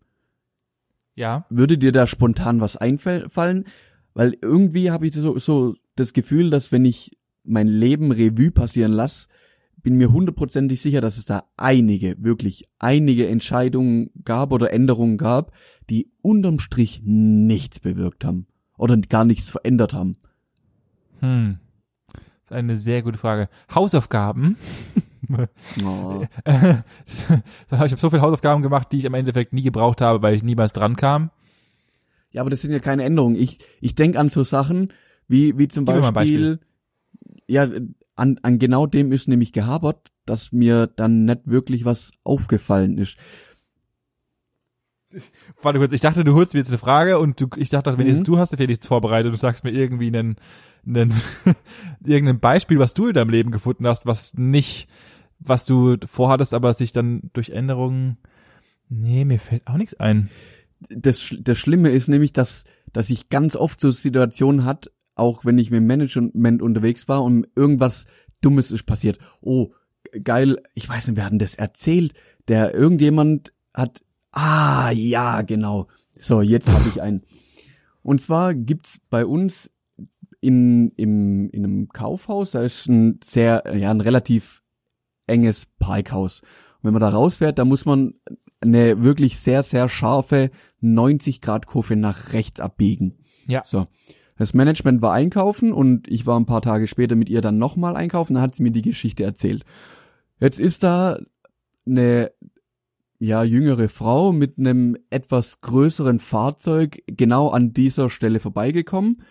Ja. 1.14 1.46
Würde 1.50 1.78
dir 1.78 1.92
da 1.92 2.06
spontan 2.06 2.60
was 2.60 2.76
einfallen? 2.76 3.64
Weil 4.14 4.36
irgendwie 4.42 4.90
habe 4.90 5.06
ich 5.06 5.14
so, 5.14 5.38
so 5.38 5.74
das 5.96 6.12
Gefühl, 6.12 6.50
dass 6.50 6.72
wenn 6.72 6.84
ich 6.84 7.18
mein 7.42 7.66
Leben 7.66 8.12
Revue 8.12 8.50
passieren 8.50 8.92
lasse, 8.92 9.28
bin 9.84 9.96
mir 9.96 10.10
hundertprozentig 10.10 10.80
sicher, 10.80 11.00
dass 11.00 11.18
es 11.18 11.26
da 11.26 11.44
einige, 11.56 12.16
wirklich 12.18 12.64
einige 12.78 13.28
Entscheidungen 13.28 14.10
gab 14.24 14.50
oder 14.50 14.72
Änderungen 14.72 15.18
gab, 15.18 15.52
die 15.90 16.10
unterm 16.22 16.58
Strich 16.58 17.02
nichts 17.04 17.80
bewirkt 17.80 18.24
haben 18.24 18.46
oder 18.78 18.96
gar 18.96 19.26
nichts 19.26 19.50
verändert 19.50 19.92
haben. 19.92 20.16
Hm. 21.20 21.58
Das 22.12 22.44
ist 22.44 22.52
eine 22.52 22.76
sehr 22.78 23.02
gute 23.02 23.18
Frage. 23.18 23.48
Hausaufgaben. 23.72 24.56
Oh. 25.82 26.22
ich 26.44 27.70
habe 27.70 27.96
so 27.96 28.10
viele 28.10 28.20
Hausaufgaben 28.20 28.62
gemacht, 28.62 28.88
die 28.92 28.98
ich 28.98 29.04
im 29.04 29.14
Endeffekt 29.14 29.52
nie 29.52 29.62
gebraucht 29.62 30.00
habe, 30.00 30.20
weil 30.20 30.34
ich 30.34 30.42
niemals 30.42 30.74
dran 30.74 30.96
kam. 30.96 31.30
Ja, 32.30 32.40
aber 32.40 32.50
das 32.50 32.60
sind 32.60 32.72
ja 32.72 32.78
keine 32.78 33.04
Änderungen. 33.04 33.36
Ich, 33.36 33.58
ich 33.80 33.94
denk 33.94 34.16
an 34.16 34.28
so 34.28 34.44
Sachen, 34.44 34.92
wie, 35.28 35.56
wie 35.56 35.68
zum 35.68 35.86
Gib 35.86 35.94
mir 35.94 36.00
mal 36.00 36.08
ein 36.08 36.14
Beispiel, 36.14 36.60
ja, 37.46 37.68
an, 38.16 38.38
an 38.42 38.58
genau 38.58 38.86
dem 38.86 39.12
ist 39.12 39.28
nämlich 39.28 39.52
gehabert, 39.52 40.12
dass 40.26 40.52
mir 40.52 40.86
dann 40.86 41.24
nicht 41.24 41.40
wirklich 41.46 41.84
was 41.84 42.12
aufgefallen 42.22 42.98
ist. 42.98 43.16
Warte 45.62 45.78
kurz, 45.78 45.92
ich 45.92 46.00
dachte, 46.00 46.24
du 46.24 46.34
holst 46.34 46.54
mir 46.54 46.60
jetzt 46.60 46.70
eine 46.70 46.78
Frage 46.78 47.18
und 47.18 47.40
du, 47.40 47.48
ich 47.56 47.68
dachte, 47.68 47.96
wenn 47.96 48.06
Mhm. 48.06 48.24
du 48.24 48.38
hast 48.38 48.58
dir 48.58 48.66
nichts 48.66 48.86
vorbereitet 48.86 49.32
und 49.32 49.38
sagst 49.38 49.62
mir 49.62 49.70
irgendwie 49.70 50.08
einen, 50.08 50.36
einen 50.86 51.12
irgendein 52.04 52.40
Beispiel, 52.40 52.78
was 52.80 52.94
du 52.94 53.06
in 53.08 53.14
deinem 53.14 53.30
Leben 53.30 53.52
gefunden 53.52 53.86
hast, 53.86 54.06
was 54.06 54.34
nicht, 54.34 54.88
was 55.38 55.66
du 55.66 55.96
vorhattest, 56.06 56.52
aber 56.52 56.72
sich 56.74 56.90
dann 56.90 57.30
durch 57.32 57.50
Änderungen, 57.50 58.18
nee, 58.88 59.24
mir 59.24 59.38
fällt 59.38 59.66
auch 59.68 59.76
nichts 59.76 59.94
ein. 60.00 60.30
Das, 60.88 61.34
das 61.38 61.58
Schlimme 61.58 61.90
ist 61.90 62.08
nämlich, 62.08 62.32
dass, 62.32 62.64
dass 62.92 63.08
ich 63.08 63.28
ganz 63.28 63.54
oft 63.54 63.80
so 63.80 63.92
Situationen 63.92 64.64
hat, 64.64 64.90
auch 65.14 65.44
wenn 65.44 65.58
ich 65.58 65.70
mit 65.70 65.78
dem 65.78 65.86
Management 65.86 66.62
unterwegs 66.62 67.08
war 67.08 67.22
und 67.22 67.46
irgendwas 67.54 68.06
Dummes 68.40 68.72
ist 68.72 68.84
passiert. 68.84 69.18
Oh, 69.40 69.72
geil, 70.22 70.58
ich 70.74 70.88
weiß 70.88 71.08
nicht, 71.08 71.16
wer 71.16 71.24
hat 71.24 71.32
denn 71.32 71.38
das 71.38 71.54
erzählt? 71.54 72.14
Der 72.48 72.74
irgendjemand 72.74 73.52
hat, 73.72 74.02
ah, 74.32 74.90
ja, 74.90 75.42
genau. 75.42 75.88
So, 76.16 76.42
jetzt 76.42 76.68
habe 76.68 76.88
ich 76.88 77.02
einen. 77.02 77.22
Und 78.02 78.20
zwar 78.20 78.54
gibt's 78.54 79.00
bei 79.08 79.24
uns 79.24 79.70
in, 80.40 80.90
im, 80.96 81.48
in 81.50 81.64
einem 81.64 81.88
Kaufhaus, 81.88 82.50
da 82.50 82.60
ist 82.60 82.86
ein 82.86 83.18
sehr, 83.24 83.64
ja, 83.74 83.90
ein 83.90 84.02
relativ 84.02 84.62
enges 85.26 85.66
Parkhaus. 85.78 86.42
Und 86.42 86.84
wenn 86.84 86.92
man 86.92 87.00
da 87.00 87.08
rausfährt, 87.08 87.58
da 87.58 87.64
muss 87.64 87.86
man 87.86 88.14
eine 88.60 89.02
wirklich 89.02 89.40
sehr, 89.40 89.62
sehr 89.62 89.88
scharfe 89.88 90.50
90 90.80 91.40
Grad 91.40 91.66
Kurve 91.66 91.96
nach 91.96 92.34
rechts 92.34 92.60
abbiegen. 92.60 93.18
Ja. 93.46 93.62
So. 93.64 93.86
Das 94.36 94.54
Management 94.54 95.00
war 95.00 95.12
einkaufen 95.12 95.72
und 95.72 96.08
ich 96.08 96.26
war 96.26 96.38
ein 96.38 96.46
paar 96.46 96.62
Tage 96.62 96.86
später 96.86 97.14
mit 97.14 97.28
ihr 97.28 97.40
dann 97.40 97.58
nochmal 97.58 97.96
einkaufen, 97.96 98.34
dann 98.34 98.42
hat 98.42 98.54
sie 98.54 98.62
mir 98.62 98.72
die 98.72 98.82
Geschichte 98.82 99.22
erzählt. 99.22 99.64
Jetzt 100.40 100.58
ist 100.58 100.82
da 100.82 101.18
eine 101.86 102.32
ja 103.18 103.44
jüngere 103.44 103.88
Frau 103.88 104.32
mit 104.32 104.58
einem 104.58 104.96
etwas 105.10 105.60
größeren 105.60 106.18
Fahrzeug 106.18 107.02
genau 107.06 107.48
an 107.48 107.72
dieser 107.72 108.10
Stelle 108.10 108.40
vorbeigekommen, 108.40 109.22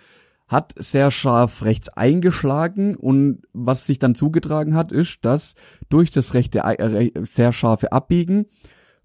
hat 0.48 0.74
sehr 0.78 1.12
scharf 1.12 1.64
rechts 1.64 1.90
eingeschlagen 1.90 2.96
und 2.96 3.42
was 3.54 3.86
sich 3.86 4.00
dann 4.00 4.16
zugetragen 4.16 4.76
hat, 4.76 4.92
ist, 4.92 5.20
dass 5.26 5.56
durch 5.90 6.12
das 6.12 6.34
rechte 6.34 6.60
äh, 6.60 7.12
sehr 7.24 7.52
scharfe 7.52 7.92
Abbiegen 7.92 8.46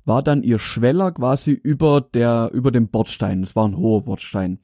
war 0.04 0.22
dann 0.22 0.42
ihr 0.42 0.58
Schweller 0.58 1.12
quasi 1.12 1.50
über 1.50 2.00
der 2.00 2.50
über 2.52 2.70
dem 2.70 2.88
Bordstein. 2.88 3.42
Es 3.42 3.54
war 3.54 3.68
ein 3.68 3.76
hoher 3.76 4.04
Bordstein. 4.04 4.58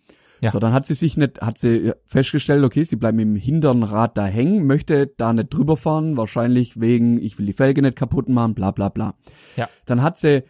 Ja. 0.44 0.50
So, 0.50 0.58
dann 0.58 0.74
hat 0.74 0.86
sie 0.86 0.92
sich 0.92 1.16
nicht, 1.16 1.40
hat 1.40 1.58
sie 1.58 1.92
festgestellt, 2.04 2.64
okay, 2.64 2.84
sie 2.84 2.96
bleiben 2.96 3.18
im 3.18 3.34
hinteren 3.34 3.82
Rad 3.82 4.18
da 4.18 4.26
hängen, 4.26 4.66
möchte 4.66 5.06
da 5.06 5.32
nicht 5.32 5.48
drüber 5.48 5.78
fahren, 5.78 6.18
wahrscheinlich 6.18 6.78
wegen, 6.78 7.18
ich 7.18 7.38
will 7.38 7.46
die 7.46 7.54
Felge 7.54 7.80
nicht 7.80 7.96
kaputt 7.96 8.28
machen, 8.28 8.54
bla 8.54 8.70
bla 8.70 8.90
bla. 8.90 9.14
Ja. 9.56 9.70
Dann 9.86 10.02
hat 10.02 10.18
sie 10.18 10.42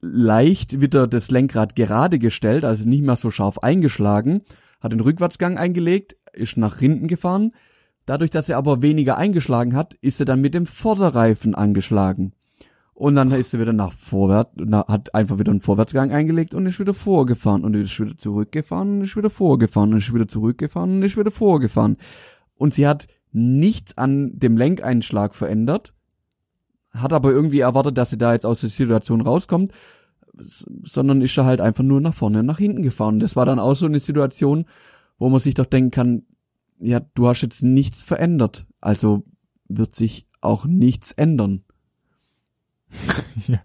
leicht 0.00 0.80
wieder 0.80 1.06
das 1.06 1.30
Lenkrad 1.30 1.76
gerade 1.76 2.18
gestellt, 2.18 2.64
also 2.64 2.88
nicht 2.88 3.04
mehr 3.04 3.16
so 3.16 3.30
scharf 3.30 3.58
eingeschlagen, 3.58 4.40
hat 4.80 4.92
den 4.92 5.00
Rückwärtsgang 5.00 5.58
eingelegt, 5.58 6.16
ist 6.32 6.56
nach 6.56 6.78
hinten 6.78 7.08
gefahren. 7.08 7.52
Dadurch, 8.06 8.30
dass 8.30 8.46
sie 8.46 8.54
aber 8.54 8.80
weniger 8.80 9.18
eingeschlagen 9.18 9.76
hat, 9.76 9.92
ist 10.00 10.16
sie 10.16 10.24
dann 10.24 10.40
mit 10.40 10.54
dem 10.54 10.64
Vorderreifen 10.64 11.54
angeschlagen. 11.54 12.32
Und 12.98 13.14
dann 13.14 13.30
ist 13.30 13.52
sie 13.52 13.60
wieder 13.60 13.72
nach 13.72 13.92
vorwärts, 13.92 14.50
hat 14.88 15.14
einfach 15.14 15.38
wieder 15.38 15.52
einen 15.52 15.60
Vorwärtsgang 15.60 16.10
eingelegt 16.10 16.52
und 16.52 16.66
ist 16.66 16.80
wieder 16.80 16.94
vorgefahren 16.94 17.62
und 17.62 17.74
ist 17.74 18.00
wieder 18.00 18.18
zurückgefahren 18.18 18.90
und 18.90 19.02
ist 19.04 19.16
wieder 19.16 19.30
vorgefahren 19.30 19.92
und 19.92 19.98
ist 19.98 20.12
wieder 20.12 20.26
zurückgefahren 20.26 20.96
und 20.96 21.02
ist 21.04 21.16
wieder 21.16 21.30
vorgefahren. 21.30 21.96
Und 22.56 22.74
sie 22.74 22.88
hat 22.88 23.06
nichts 23.30 23.96
an 23.96 24.36
dem 24.40 24.56
Lenkeinschlag 24.56 25.36
verändert, 25.36 25.94
hat 26.90 27.12
aber 27.12 27.30
irgendwie 27.30 27.60
erwartet, 27.60 27.96
dass 27.96 28.10
sie 28.10 28.18
da 28.18 28.32
jetzt 28.32 28.44
aus 28.44 28.62
der 28.62 28.70
Situation 28.70 29.20
rauskommt, 29.20 29.70
sondern 30.82 31.22
ist 31.22 31.38
da 31.38 31.44
halt 31.44 31.60
einfach 31.60 31.84
nur 31.84 32.00
nach 32.00 32.14
vorne 32.14 32.40
und 32.40 32.46
nach 32.46 32.58
hinten 32.58 32.82
gefahren. 32.82 33.20
Das 33.20 33.36
war 33.36 33.46
dann 33.46 33.60
auch 33.60 33.76
so 33.76 33.86
eine 33.86 34.00
Situation, 34.00 34.64
wo 35.18 35.28
man 35.28 35.38
sich 35.38 35.54
doch 35.54 35.66
denken 35.66 35.92
kann, 35.92 36.22
ja, 36.80 36.98
du 36.98 37.28
hast 37.28 37.42
jetzt 37.42 37.62
nichts 37.62 38.02
verändert, 38.02 38.66
also 38.80 39.22
wird 39.68 39.94
sich 39.94 40.26
auch 40.40 40.66
nichts 40.66 41.12
ändern. 41.12 41.62
ja, 43.46 43.60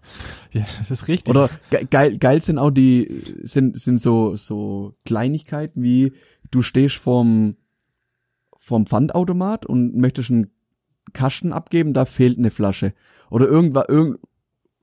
das 0.52 0.90
ist 0.90 1.08
richtig. 1.08 1.30
Oder 1.34 1.50
ge- 1.70 1.86
geil, 1.90 2.18
geil 2.18 2.42
sind 2.42 2.58
auch 2.58 2.70
die, 2.70 3.22
sind, 3.42 3.78
sind 3.78 4.00
so, 4.00 4.36
so 4.36 4.94
Kleinigkeiten 5.04 5.82
wie, 5.82 6.12
du 6.50 6.62
stehst 6.62 6.96
vorm, 6.96 7.56
vorm 8.58 8.86
Pfandautomat 8.86 9.66
und 9.66 9.96
möchtest 9.96 10.30
einen 10.30 10.50
Kasten 11.12 11.52
abgeben, 11.52 11.92
da 11.92 12.04
fehlt 12.04 12.38
eine 12.38 12.50
Flasche. 12.50 12.94
Oder 13.30 13.46
irgendwas, 13.46 13.86
irgend, 13.88 14.18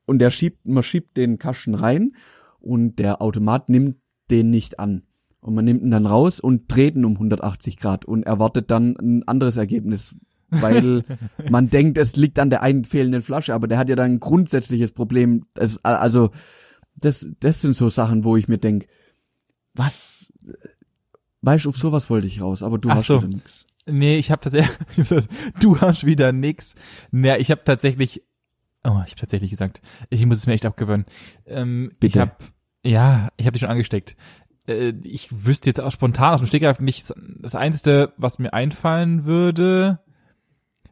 und 0.05 0.19
der 0.19 0.29
schiebt, 0.29 0.65
man 0.67 0.83
schiebt 0.83 1.17
den 1.17 1.37
Kasten 1.37 1.75
rein 1.75 2.13
und 2.59 2.97
der 2.99 3.21
Automat 3.21 3.69
nimmt 3.69 3.97
den 4.29 4.49
nicht 4.49 4.79
an. 4.79 5.03
Und 5.39 5.55
man 5.55 5.65
nimmt 5.65 5.81
ihn 5.81 5.91
dann 5.91 6.05
raus 6.05 6.39
und 6.39 6.63
dreht 6.67 6.95
ihn 6.95 7.05
um 7.05 7.13
180 7.13 7.77
Grad 7.77 8.05
und 8.05 8.23
erwartet 8.23 8.69
dann 8.69 8.95
ein 8.97 9.27
anderes 9.27 9.57
Ergebnis, 9.57 10.15
weil 10.51 11.03
man 11.49 11.69
denkt, 11.69 11.97
es 11.97 12.15
liegt 12.15 12.37
an 12.37 12.49
der 12.49 12.61
einen 12.61 12.85
fehlenden 12.85 13.21
Flasche, 13.21 13.53
aber 13.53 13.67
der 13.67 13.77
hat 13.77 13.89
ja 13.89 13.95
dann 13.95 14.13
ein 14.13 14.19
grundsätzliches 14.19 14.91
Problem. 14.91 15.45
Es, 15.55 15.83
also 15.83 16.31
das, 16.95 17.27
das 17.39 17.61
sind 17.61 17.75
so 17.75 17.89
Sachen, 17.89 18.23
wo 18.23 18.37
ich 18.37 18.47
mir 18.47 18.57
denk, 18.57 18.87
was, 19.73 20.31
weißt 21.41 21.65
du, 21.65 21.69
auf 21.69 21.77
sowas 21.77 22.09
wollte 22.09 22.27
ich 22.27 22.41
raus, 22.41 22.63
aber 22.63 22.77
du 22.77 22.89
Ach 22.89 22.95
hast 22.95 23.07
so. 23.07 23.21
wieder 23.21 23.33
nix. 23.33 23.65
Nee, 23.87 24.17
ich 24.17 24.29
habe 24.31 24.41
tatsächlich, 24.41 25.27
du 25.59 25.81
hast 25.81 26.05
wieder 26.05 26.31
nix. 26.31 26.75
Nee, 27.11 27.37
ich 27.37 27.49
habe 27.49 27.63
tatsächlich, 27.63 28.21
oh, 28.83 29.01
ich 29.05 29.11
habe 29.11 29.21
tatsächlich 29.21 29.49
gesagt, 29.49 29.81
ich 30.09 30.25
muss 30.25 30.37
es 30.37 30.47
mir 30.47 30.53
echt 30.53 30.65
abgewöhnen. 30.65 31.05
Ähm, 31.45 31.91
Bitte. 31.99 32.07
Ich 32.07 32.17
habe, 32.17 32.35
ja, 32.83 33.29
ich 33.37 33.45
habe 33.45 33.53
dich 33.53 33.61
schon 33.61 33.69
angesteckt. 33.69 34.15
Äh, 34.67 34.93
ich 35.03 35.45
wüsste 35.45 35.69
jetzt 35.69 35.81
auch 35.81 35.91
spontan 35.91 36.33
aus 36.33 36.41
dem 36.41 36.47
Stegreif 36.47 36.79
nichts. 36.79 37.13
Das 37.39 37.55
Einzige, 37.55 38.13
was 38.17 38.39
mir 38.39 38.53
einfallen 38.53 39.25
würde, 39.25 39.99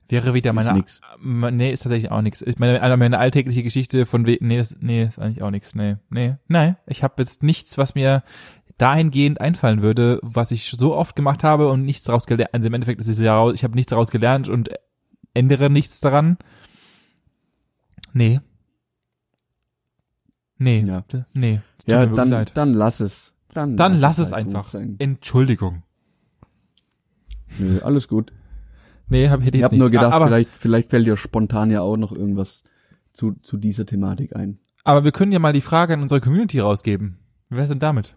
wäre 0.09 0.33
wieder 0.33 0.51
Ist 0.51 0.55
meine, 0.55 0.73
nix. 0.73 1.01
M- 1.23 1.55
nee, 1.55 1.71
ist 1.71 1.83
tatsächlich 1.83 2.11
auch 2.11 2.21
nix. 2.21 2.41
Ich 2.41 2.59
meine, 2.59 2.81
eine 2.81 2.97
meine 2.97 3.19
alltägliche 3.19 3.63
Geschichte 3.63 4.05
von, 4.05 4.23
nee, 4.23 4.57
das, 4.57 4.75
nee, 4.79 5.03
ist 5.03 5.19
eigentlich 5.19 5.41
auch 5.43 5.51
nix. 5.51 5.75
Nee, 5.75 5.97
nee, 6.09 6.35
nein, 6.47 6.77
ich 6.87 7.03
habe 7.03 7.15
jetzt 7.19 7.43
nichts, 7.43 7.77
was 7.77 7.95
mir 7.95 8.23
dahingehend 8.77 9.41
einfallen 9.41 9.81
würde, 9.81 10.19
was 10.21 10.51
ich 10.51 10.65
so 10.77 10.95
oft 10.95 11.15
gemacht 11.15 11.43
habe 11.43 11.69
und 11.69 11.83
nichts 11.83 12.05
daraus 12.05 12.25
gelernt. 12.27 12.53
Also 12.53 12.67
im 12.67 12.73
Endeffekt 12.73 13.01
ist 13.01 13.09
es 13.09 13.19
ja, 13.19 13.35
raus- 13.35 13.53
ich 13.53 13.63
habe 13.63 13.75
nichts 13.75 13.89
daraus 13.89 14.09
gelernt 14.11 14.47
und 14.47 14.69
ändere 15.33 15.69
nichts 15.69 15.99
daran. 15.99 16.37
Nee. 18.13 18.39
Nee. 20.57 20.83
Ja. 20.87 21.03
Nee. 21.33 21.61
Ja, 21.87 22.05
dann, 22.05 22.29
leid. 22.29 22.51
dann 22.55 22.73
lass 22.73 22.99
es. 22.99 23.33
Dann, 23.53 23.75
Dann 23.77 23.97
lass 23.99 24.17
es 24.19 24.31
halt 24.31 24.45
einfach. 24.47 24.65
sein. 24.69 24.95
Entschuldigung. 24.99 25.83
Nö, 27.57 27.79
alles 27.81 28.07
gut. 28.07 28.31
Nee, 29.09 29.29
hab, 29.29 29.43
hätte 29.43 29.57
Ich 29.57 29.63
habe 29.63 29.75
nur 29.75 29.89
nichts. 29.89 29.99
gedacht, 29.99 30.13
aber, 30.13 30.27
vielleicht, 30.27 30.55
vielleicht 30.55 30.89
fällt 30.89 31.07
dir 31.07 31.17
spontan 31.17 31.71
ja 31.71 31.81
auch 31.81 31.97
noch 31.97 32.11
irgendwas 32.11 32.63
zu, 33.13 33.33
zu 33.41 33.57
dieser 33.57 33.85
Thematik 33.85 34.35
ein. 34.35 34.59
aber 34.83 35.03
wir 35.03 35.11
können 35.11 35.31
ja 35.31 35.39
mal 35.39 35.53
die 35.53 35.61
Frage 35.61 35.93
an 35.93 36.01
unsere 36.01 36.21
Community 36.21 36.59
rausgeben. 36.59 37.17
Wie 37.49 37.57
wär's 37.57 37.69
denn 37.69 37.79
damit? 37.79 38.15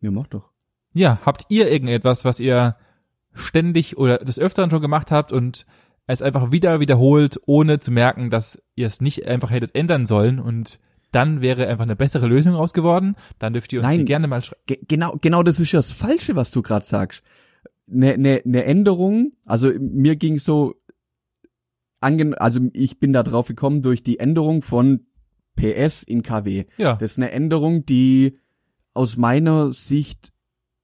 Ja, 0.00 0.10
mach 0.10 0.26
doch. 0.26 0.50
Ja, 0.92 1.18
habt 1.24 1.46
ihr 1.48 1.70
irgendetwas, 1.70 2.24
was 2.24 2.40
ihr 2.40 2.76
ständig 3.32 3.96
oder 3.96 4.18
des 4.18 4.38
Öfteren 4.38 4.70
schon 4.70 4.80
gemacht 4.80 5.10
habt 5.10 5.32
und 5.32 5.66
es 6.06 6.22
einfach 6.22 6.50
wieder 6.50 6.80
wiederholt, 6.80 7.40
ohne 7.46 7.78
zu 7.78 7.92
merken, 7.92 8.30
dass 8.30 8.60
ihr 8.74 8.88
es 8.88 9.00
nicht 9.00 9.26
einfach 9.26 9.50
hättet 9.50 9.76
ändern 9.76 10.06
sollen 10.06 10.40
und 10.40 10.80
dann 11.12 11.40
wäre 11.40 11.68
einfach 11.68 11.84
eine 11.84 11.96
bessere 11.96 12.26
Lösung 12.26 12.54
raus 12.54 12.72
geworden? 12.72 13.14
Dann 13.38 13.52
dürft 13.52 13.72
ihr 13.72 13.80
uns 13.80 13.88
Nein. 13.88 14.00
die 14.00 14.04
gerne 14.04 14.26
mal 14.26 14.42
schreiben. 14.42 14.62
Ge 14.66 14.78
genau, 14.88 15.16
genau 15.20 15.42
das 15.44 15.60
ist 15.60 15.70
ja 15.70 15.78
das 15.78 15.92
Falsche, 15.92 16.34
was 16.34 16.50
du 16.50 16.62
gerade 16.62 16.84
sagst. 16.86 17.22
Eine 17.90 18.18
ne, 18.18 18.40
ne 18.44 18.64
Änderung, 18.64 19.32
also 19.46 19.70
mir 19.78 20.16
ging 20.16 20.38
so, 20.38 20.74
angen 22.00 22.34
also 22.34 22.60
ich 22.72 22.98
bin 22.98 23.12
da 23.12 23.22
drauf 23.22 23.48
gekommen 23.48 23.82
durch 23.82 24.02
die 24.02 24.18
Änderung 24.18 24.62
von 24.62 25.06
PS 25.56 26.02
in 26.02 26.22
KW. 26.22 26.64
Ja, 26.78 26.94
Das 26.94 27.12
ist 27.12 27.18
eine 27.18 27.30
Änderung, 27.32 27.84
die 27.84 28.38
aus 28.94 29.16
meiner 29.16 29.72
Sicht 29.72 30.32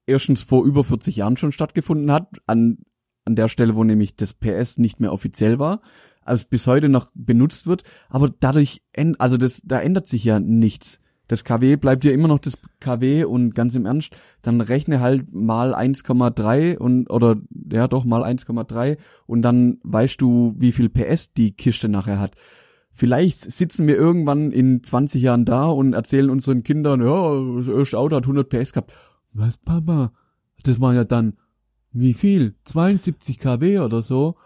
erstens 0.06 0.42
vor 0.42 0.64
über 0.64 0.84
40 0.84 1.16
Jahren 1.16 1.36
schon 1.36 1.52
stattgefunden 1.52 2.12
hat, 2.12 2.28
an, 2.46 2.78
an 3.24 3.36
der 3.36 3.48
Stelle, 3.48 3.74
wo 3.74 3.84
nämlich 3.84 4.16
das 4.16 4.34
PS 4.34 4.78
nicht 4.78 5.00
mehr 5.00 5.12
offiziell 5.12 5.58
war, 5.58 5.80
als 6.22 6.44
bis 6.44 6.66
heute 6.66 6.88
noch 6.88 7.10
benutzt 7.14 7.66
wird, 7.66 7.82
aber 8.08 8.28
dadurch, 8.28 8.82
also 9.18 9.36
das, 9.36 9.62
da 9.64 9.80
ändert 9.80 10.06
sich 10.06 10.24
ja 10.24 10.38
nichts. 10.40 11.00
Das 11.28 11.44
KW 11.44 11.76
bleibt 11.76 12.04
ja 12.04 12.12
immer 12.12 12.28
noch 12.28 12.38
das 12.38 12.58
KW 12.80 13.24
und 13.24 13.54
ganz 13.54 13.74
im 13.74 13.86
Ernst, 13.86 14.12
dann 14.42 14.60
rechne 14.60 15.00
halt 15.00 15.34
mal 15.34 15.74
1,3 15.74 16.76
und, 16.76 17.10
oder, 17.10 17.36
ja 17.70 17.88
doch, 17.88 18.04
mal 18.04 18.22
1,3 18.22 18.96
und 19.26 19.42
dann 19.42 19.78
weißt 19.82 20.20
du, 20.20 20.54
wie 20.56 20.72
viel 20.72 20.88
PS 20.88 21.32
die 21.32 21.52
Kiste 21.52 21.88
nachher 21.88 22.20
hat 22.20 22.36
vielleicht 22.96 23.52
sitzen 23.52 23.86
wir 23.86 23.96
irgendwann 23.96 24.50
in 24.50 24.82
20 24.82 25.22
Jahren 25.22 25.44
da 25.44 25.66
und 25.66 25.92
erzählen 25.92 26.30
unseren 26.30 26.62
Kindern, 26.62 27.02
ja, 27.02 27.58
das 27.58 27.68
erste 27.68 27.98
Auto 27.98 28.16
hat 28.16 28.24
100 28.24 28.48
PS 28.48 28.72
gehabt. 28.72 28.92
Was, 29.32 29.58
Papa? 29.58 30.12
Das 30.62 30.80
war 30.80 30.94
ja 30.94 31.04
dann, 31.04 31.34
wie 31.92 32.14
viel? 32.14 32.54
72 32.64 33.38
kW 33.38 33.80
oder 33.80 34.02
so? 34.02 34.36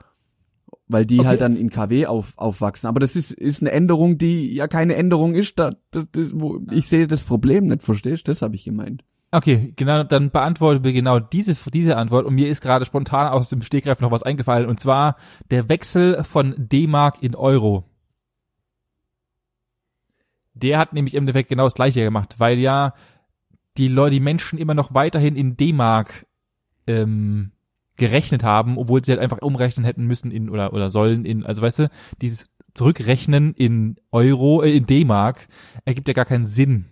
Weil 0.93 1.07
die 1.07 1.21
Okay. 1.21 1.29
halt 1.29 1.41
dann 1.41 1.55
in 1.57 1.71
kW 1.71 2.07
auf, 2.07 2.33
aufwachsen. 2.37 2.89
Aber 2.89 2.99
das 2.99 3.15
ist, 3.15 3.31
ist 3.31 3.61
eine 3.63 3.71
Änderung, 3.71 4.19
die 4.19 4.53
ja 4.53 4.67
keine 4.67 4.97
Änderung 4.97 5.35
ist. 5.37 5.57
Da, 5.59 5.77
das, 5.93 6.09
das, 6.11 6.33
wo, 6.35 6.59
ich 6.73 6.89
sehe 6.89 7.07
das 7.07 7.23
Problem 7.23 7.67
nicht, 7.69 7.83
verstehst? 7.83 8.27
Das 8.27 8.43
habe 8.43 8.57
ich 8.57 8.65
gemeint. 8.65 9.05
okay, 9.31 9.73
genau, 9.77 10.03
dann 10.03 10.31
beantworten 10.33 10.83
wir 10.83 10.93
genau 10.93 11.21
diese, 11.21 11.55
diese 11.71 11.97
Antwort 11.97 12.27
und 12.27 12.35
mir 12.35 12.49
ist 12.49 12.61
gerade 12.61 12.85
spontan 12.85 13.29
aus 13.29 13.51
dem 13.51 13.63
Stegreif 13.63 14.01
noch 14.01 14.11
was 14.11 14.25
eingefallen 14.25 14.69
und 14.69 14.81
zwar 14.81 15.15
der 15.53 15.69
Wechsel 15.69 16.25
von 16.25 16.55
D-Mark 16.59 17.23
in 17.23 17.37
Euro. 17.37 17.85
Der 20.55 20.79
hat 20.79 20.93
nämlich 20.93 21.15
im 21.15 21.23
Endeffekt 21.23 21.49
genau 21.49 21.65
das 21.65 21.75
gleiche 21.75 22.03
gemacht, 22.03 22.35
weil 22.39 22.59
ja 22.59 22.95
die 23.77 23.87
Leute, 23.87 24.15
die 24.15 24.21
Menschen 24.21 24.59
immer 24.59 24.75
noch 24.75 24.93
weiterhin 24.93 25.37
in 25.37 25.57
D-Mark 25.57 26.27
ähm, 26.89 27.53
gerechnet 28.01 28.43
haben, 28.43 28.79
obwohl 28.79 29.05
sie 29.05 29.13
halt 29.13 29.21
einfach 29.21 29.39
umrechnen 29.43 29.85
hätten 29.85 30.07
müssen 30.07 30.31
in 30.31 30.49
oder 30.49 30.73
oder 30.73 30.89
sollen 30.91 31.25
in, 31.25 31.45
also 31.45 31.63
weißt 31.63 31.81
du, 31.81 31.91
dieses 32.23 32.47
Zurückrechnen 32.75 33.53
in 33.55 33.97
Euro, 34.11 34.63
äh, 34.63 34.77
in 34.77 34.87
D-Mark 34.87 35.49
ergibt 35.85 36.09
ja 36.09 36.15
gar 36.15 36.25
keinen 36.25 36.47
Sinn. 36.47 36.87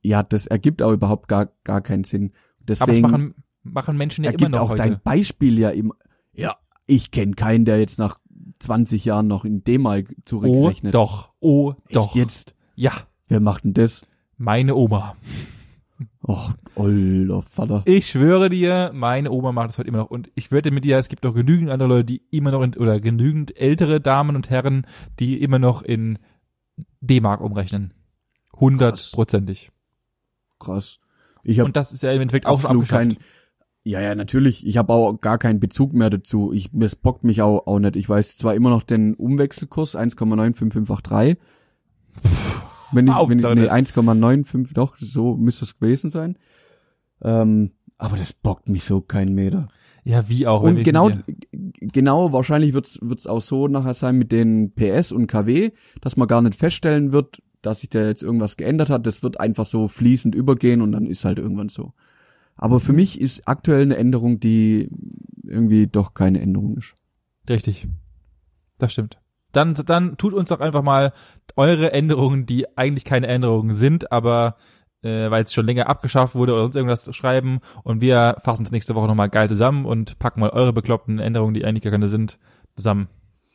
Ja, 0.00 0.22
das 0.22 0.46
ergibt 0.46 0.82
auch 0.82 0.92
überhaupt 0.92 1.28
gar, 1.28 1.50
gar 1.64 1.80
keinen 1.80 2.04
Sinn. 2.04 2.32
Aber 2.62 2.72
es 2.72 2.78
Deswegen 2.78 3.02
machen, 3.02 3.34
machen 3.62 3.96
Menschen 3.96 4.24
ja 4.24 4.30
immer 4.30 4.40
ergibt 4.40 4.52
noch 4.52 4.60
auch 4.62 4.70
heute. 4.70 4.82
dein 4.82 5.00
Beispiel 5.02 5.58
ja 5.58 5.70
immer. 5.70 5.94
Ja, 6.32 6.56
ich 6.86 7.10
kenne 7.10 7.34
keinen, 7.34 7.64
der 7.64 7.80
jetzt 7.80 7.98
nach 7.98 8.20
20 8.60 9.04
Jahren 9.04 9.26
noch 9.26 9.44
in 9.44 9.64
D-Mark 9.64 10.06
oh, 10.10 10.22
zurückrechnet. 10.24 10.94
doch, 10.94 11.32
oh, 11.40 11.74
Echt 11.86 11.96
doch. 11.96 12.14
jetzt? 12.14 12.54
Ja, 12.76 12.92
Wer 13.26 13.40
macht 13.40 13.64
denn 13.64 13.74
das? 13.74 14.02
meine 14.36 14.74
Oma. 14.76 15.16
Och, 16.24 16.52
oller 16.76 17.42
Vater. 17.42 17.82
Ich 17.84 18.08
schwöre 18.08 18.48
dir, 18.48 18.92
meine 18.94 19.30
Oma 19.32 19.50
macht 19.50 19.70
das 19.70 19.78
heute 19.78 19.88
immer 19.88 19.98
noch. 19.98 20.10
Und 20.10 20.30
ich 20.36 20.52
wette 20.52 20.70
mit 20.70 20.84
dir, 20.84 20.96
es 20.98 21.08
gibt 21.08 21.24
noch 21.24 21.34
genügend 21.34 21.70
andere 21.70 21.88
Leute, 21.88 22.04
die 22.04 22.22
immer 22.30 22.52
noch 22.52 22.62
in, 22.62 22.76
oder 22.76 23.00
genügend 23.00 23.56
ältere 23.56 24.00
Damen 24.00 24.36
und 24.36 24.48
Herren, 24.48 24.86
die 25.18 25.42
immer 25.42 25.58
noch 25.58 25.82
in 25.82 26.18
D-Mark 27.00 27.40
umrechnen. 27.40 27.92
Hundertprozentig. 28.54 29.72
Krass. 30.60 31.00
Ich 31.42 31.58
habe 31.58 31.66
Und 31.66 31.76
das 31.76 31.92
ist 31.92 32.02
ja 32.04 32.12
im 32.12 32.20
Endeffekt 32.20 32.46
auch 32.46 32.60
schon 32.60 32.84
kein. 32.84 33.16
Ja, 33.84 34.00
ja, 34.00 34.14
natürlich. 34.14 34.64
Ich 34.64 34.76
habe 34.76 34.92
auch 34.92 35.20
gar 35.20 35.38
keinen 35.38 35.58
Bezug 35.58 35.92
mehr 35.92 36.08
dazu. 36.08 36.52
Ich, 36.52 36.72
es 36.72 36.94
bockt 36.94 37.24
mich 37.24 37.42
auch, 37.42 37.66
auch 37.66 37.80
nicht. 37.80 37.96
Ich 37.96 38.08
weiß 38.08 38.36
zwar 38.36 38.54
immer 38.54 38.70
noch 38.70 38.84
den 38.84 39.14
Umwechselkurs 39.14 39.96
1,95583. 39.96 41.36
Wenn 42.92 43.06
ich, 43.06 43.14
wenn 43.14 43.38
ich 43.58 43.68
das. 43.68 43.94
1,95, 43.94 44.74
doch, 44.74 44.96
so 44.98 45.36
müsste 45.36 45.64
es 45.64 45.78
gewesen 45.78 46.10
sein. 46.10 46.38
Ähm, 47.22 47.72
aber 47.98 48.16
das 48.16 48.32
bockt 48.32 48.68
mich 48.68 48.84
so 48.84 49.00
kein 49.00 49.34
Meter. 49.34 49.68
Ja, 50.04 50.28
wie 50.28 50.46
auch. 50.46 50.62
Und 50.62 50.82
genau, 50.82 51.10
genau, 51.52 52.32
wahrscheinlich 52.32 52.74
wird's 52.74 52.98
wird's 53.00 53.26
auch 53.26 53.42
so 53.42 53.68
nachher 53.68 53.94
sein 53.94 54.18
mit 54.18 54.32
den 54.32 54.72
PS 54.74 55.12
und 55.12 55.28
KW, 55.28 55.70
dass 56.00 56.16
man 56.16 56.26
gar 56.26 56.42
nicht 56.42 56.56
feststellen 56.56 57.12
wird, 57.12 57.40
dass 57.62 57.80
sich 57.80 57.90
da 57.90 58.04
jetzt 58.06 58.22
irgendwas 58.22 58.56
geändert 58.56 58.90
hat. 58.90 59.06
Das 59.06 59.22
wird 59.22 59.38
einfach 59.38 59.66
so 59.66 59.86
fließend 59.86 60.34
übergehen 60.34 60.82
und 60.82 60.92
dann 60.92 61.04
ist 61.04 61.24
halt 61.24 61.38
irgendwann 61.38 61.68
so. 61.68 61.92
Aber 62.56 62.80
für 62.80 62.92
mich 62.92 63.20
ist 63.20 63.46
aktuell 63.46 63.82
eine 63.82 63.96
Änderung, 63.96 64.40
die 64.40 64.90
irgendwie 65.44 65.86
doch 65.86 66.14
keine 66.14 66.40
Änderung 66.40 66.76
ist. 66.76 66.94
richtig. 67.48 67.88
Das 68.78 68.92
stimmt. 68.92 69.18
Dann, 69.52 69.74
dann 69.74 70.16
tut 70.16 70.32
uns 70.32 70.48
doch 70.48 70.60
einfach 70.60 70.82
mal 70.82 71.12
eure 71.56 71.92
Änderungen, 71.92 72.46
die 72.46 72.76
eigentlich 72.76 73.04
keine 73.04 73.26
Änderungen 73.26 73.72
sind, 73.72 74.12
aber 74.12 74.56
äh, 75.02 75.30
weil 75.30 75.44
es 75.44 75.52
schon 75.52 75.66
länger 75.66 75.88
abgeschafft 75.88 76.34
wurde 76.34 76.52
oder 76.52 76.62
sonst 76.62 76.76
irgendwas 76.76 77.14
schreiben 77.14 77.60
und 77.82 78.00
wir 78.00 78.36
fassen 78.42 78.62
es 78.62 78.70
nächste 78.70 78.94
Woche 78.94 79.08
nochmal 79.08 79.28
geil 79.28 79.48
zusammen 79.48 79.84
und 79.84 80.18
packen 80.18 80.40
mal 80.40 80.50
eure 80.50 80.72
bekloppten 80.72 81.18
Änderungen, 81.18 81.54
die 81.54 81.64
eigentlich 81.64 81.82
gar 81.82 81.92
keine 81.92 82.08
sind, 82.08 82.38
zusammen. 82.76 83.08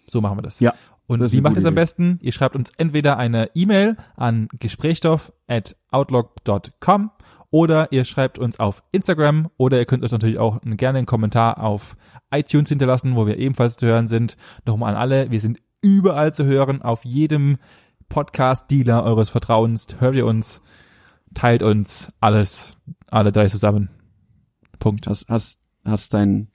So 0.08 0.22
machen 0.22 0.38
wir 0.38 0.42
das. 0.42 0.60
Ja, 0.60 0.74
Und 1.08 1.32
wie 1.32 1.42
macht 1.42 1.56
ihr 1.56 1.60
es 1.60 1.66
am 1.66 1.76
besten? 1.76 2.20
Ihr 2.22 2.32
schreibt 2.32 2.56
uns 2.56 2.72
entweder 2.78 3.18
eine 3.18 3.50
E-Mail 3.56 3.98
an 4.16 4.48
gesprächstoff 4.60 5.34
at 5.48 5.76
outlook.com 5.92 7.12
oder 7.50 7.92
ihr 7.92 8.06
schreibt 8.06 8.40
uns 8.40 8.60
auf 8.60 8.84
Instagram 8.92 9.50
oder 9.58 9.78
ihr 9.80 9.86
könnt 9.86 10.04
uns 10.04 10.12
natürlich 10.12 10.40
auch 10.40 10.60
gerne 10.62 11.00
einen 11.00 11.08
Kommentar 11.08 11.62
auf 11.62 11.96
iTunes 12.32 12.70
hinterlassen, 12.70 13.16
wo 13.16 13.26
wir 13.26 13.38
ebenfalls 13.38 13.78
zu 13.78 13.88
hören 13.88 14.08
sind. 14.08 14.38
Nochmal 14.66 14.96
an 14.96 15.02
alle, 15.02 15.32
wir 15.32 15.40
sind 15.40 15.60
überall 15.82 16.34
zu 16.34 16.46
hören, 16.46 16.82
auf 16.82 17.06
jedem 17.06 17.58
Podcast-Dealer 18.10 19.04
eures 19.04 19.30
Vertrauens. 19.30 19.88
Hört 20.00 20.16
ihr 20.16 20.26
uns, 20.26 20.62
teilt 21.34 21.64
uns 21.64 22.12
alles, 22.20 22.78
alle 23.10 23.32
drei 23.32 23.48
zusammen. 23.48 23.90
Punkt. 24.80 25.08
Hast, 25.08 25.30
hast, 25.30 25.60
hast 25.86 26.14
deinen 26.14 26.50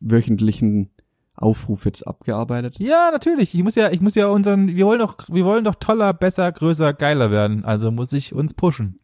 wöchentlichen 0.00 0.90
Aufruf 1.36 1.84
jetzt 1.84 2.06
abgearbeitet? 2.06 2.78
Ja, 2.78 3.10
natürlich. 3.12 3.54
Ich 3.54 3.62
muss 3.62 3.74
ja, 3.74 3.90
ich 3.90 4.00
muss 4.00 4.14
ja 4.14 4.26
unseren, 4.28 4.68
wir 4.68 4.86
wollen 4.86 5.00
doch, 5.00 5.16
wir 5.28 5.44
wollen 5.44 5.64
doch 5.64 5.76
toller, 5.76 6.12
besser, 6.12 6.50
größer, 6.52 6.92
geiler 6.92 7.30
werden. 7.30 7.64
Also 7.64 7.90
muss 7.90 8.12
ich 8.12 8.34
uns 8.34 8.54
pushen. 8.54 9.00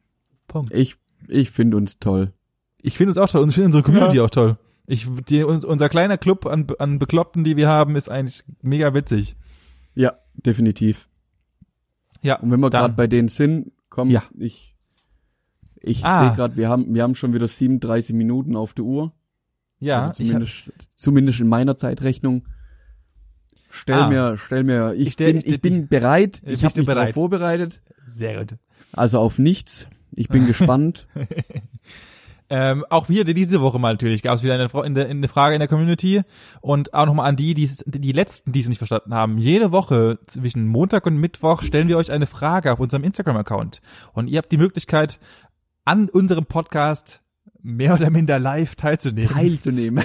Punkt. 0.48 0.72
Ich, 0.72 0.96
ich 1.28 1.50
finde 1.50 1.76
uns 1.76 1.98
toll. 1.98 2.32
Ich 2.82 2.96
finde 2.96 3.10
uns 3.10 3.18
auch 3.18 3.30
toll 3.30 3.42
und 3.42 3.48
ich 3.48 3.54
finde 3.54 3.66
unsere 3.66 3.82
Community 3.82 4.20
auch 4.20 4.30
toll. 4.30 4.58
Ich, 4.86 5.08
die, 5.28 5.42
uns, 5.42 5.64
unser 5.64 5.88
kleiner 5.88 6.18
Club 6.18 6.46
an, 6.46 6.66
an 6.78 6.98
Bekloppten, 6.98 7.42
die 7.42 7.56
wir 7.56 7.68
haben, 7.68 7.96
ist 7.96 8.08
eigentlich 8.08 8.44
mega 8.62 8.94
witzig. 8.94 9.36
Ja, 9.94 10.18
definitiv. 10.34 11.08
Ja, 12.22 12.36
Und 12.40 12.50
wenn 12.50 12.60
wir 12.60 12.70
gerade 12.70 12.94
bei 12.94 13.06
denen 13.06 13.28
sind, 13.28 13.72
komm, 13.88 14.10
Ja. 14.10 14.22
ich, 14.38 14.74
ich 15.80 16.04
Ah. 16.04 16.26
sehe 16.28 16.36
gerade, 16.36 16.56
wir 16.56 16.68
haben, 16.68 16.94
wir 16.94 17.02
haben 17.02 17.14
schon 17.14 17.32
wieder 17.34 17.46
37 17.48 18.14
Minuten 18.14 18.56
auf 18.56 18.72
der 18.74 18.84
Uhr. 18.84 19.12
ja, 19.78 20.08
also 20.08 20.22
ich 20.22 20.30
hab, 20.30 20.40
zumindest, 20.46 20.72
zumindest 20.96 21.40
in 21.40 21.48
meiner 21.48 21.76
Zeitrechnung. 21.76 22.44
Stell 23.70 23.94
Ah. 23.96 24.08
mir, 24.08 24.36
stell 24.38 24.64
mir, 24.64 24.94
ich, 24.94 25.08
Ich 25.08 25.12
stell- 25.14 25.32
bin, 25.34 25.42
ich- 25.42 25.46
ich 25.54 25.60
bin 25.60 25.86
bereit. 25.88 26.40
Bist 26.44 26.62
Ich 26.62 26.64
habe 26.64 26.78
mich 26.78 26.86
bereit? 26.86 27.02
darauf 27.08 27.14
vorbereitet. 27.14 27.82
sehr 28.06 28.38
gut. 28.38 28.58
Also 28.92 29.18
auf 29.20 29.38
nichts. 29.38 29.86
Ich 30.12 30.28
bin 30.28 30.46
gespannt. 30.46 31.06
Ähm, 32.48 32.84
auch 32.90 33.08
wir 33.08 33.24
diese 33.24 33.60
Woche 33.60 33.78
mal 33.78 33.92
natürlich 33.92 34.22
gab 34.22 34.36
es 34.36 34.44
wieder 34.44 34.54
eine, 34.54 34.68
in 34.84 35.20
der, 35.22 35.28
Frage 35.28 35.54
in 35.54 35.58
der 35.58 35.68
Community 35.68 36.22
und 36.60 36.94
auch 36.94 37.06
nochmal 37.06 37.28
an 37.28 37.36
die, 37.36 37.54
die, 37.54 37.68
die 37.86 38.12
letzten, 38.12 38.52
die 38.52 38.60
es 38.60 38.68
nicht 38.68 38.78
verstanden 38.78 39.14
haben. 39.14 39.38
Jede 39.38 39.72
Woche 39.72 40.20
zwischen 40.26 40.66
Montag 40.68 41.06
und 41.06 41.16
Mittwoch 41.16 41.62
stellen 41.62 41.88
wir 41.88 41.96
euch 41.96 42.12
eine 42.12 42.26
Frage 42.26 42.72
auf 42.72 42.78
unserem 42.78 43.02
Instagram-Account 43.02 43.80
und 44.12 44.28
ihr 44.28 44.38
habt 44.38 44.52
die 44.52 44.58
Möglichkeit, 44.58 45.18
an 45.84 46.08
unserem 46.08 46.46
Podcast 46.46 47.22
mehr 47.62 47.94
oder 47.94 48.10
minder 48.10 48.38
live 48.38 48.76
teilzunehmen. 48.76 49.30
teilzunehmen. 49.30 50.04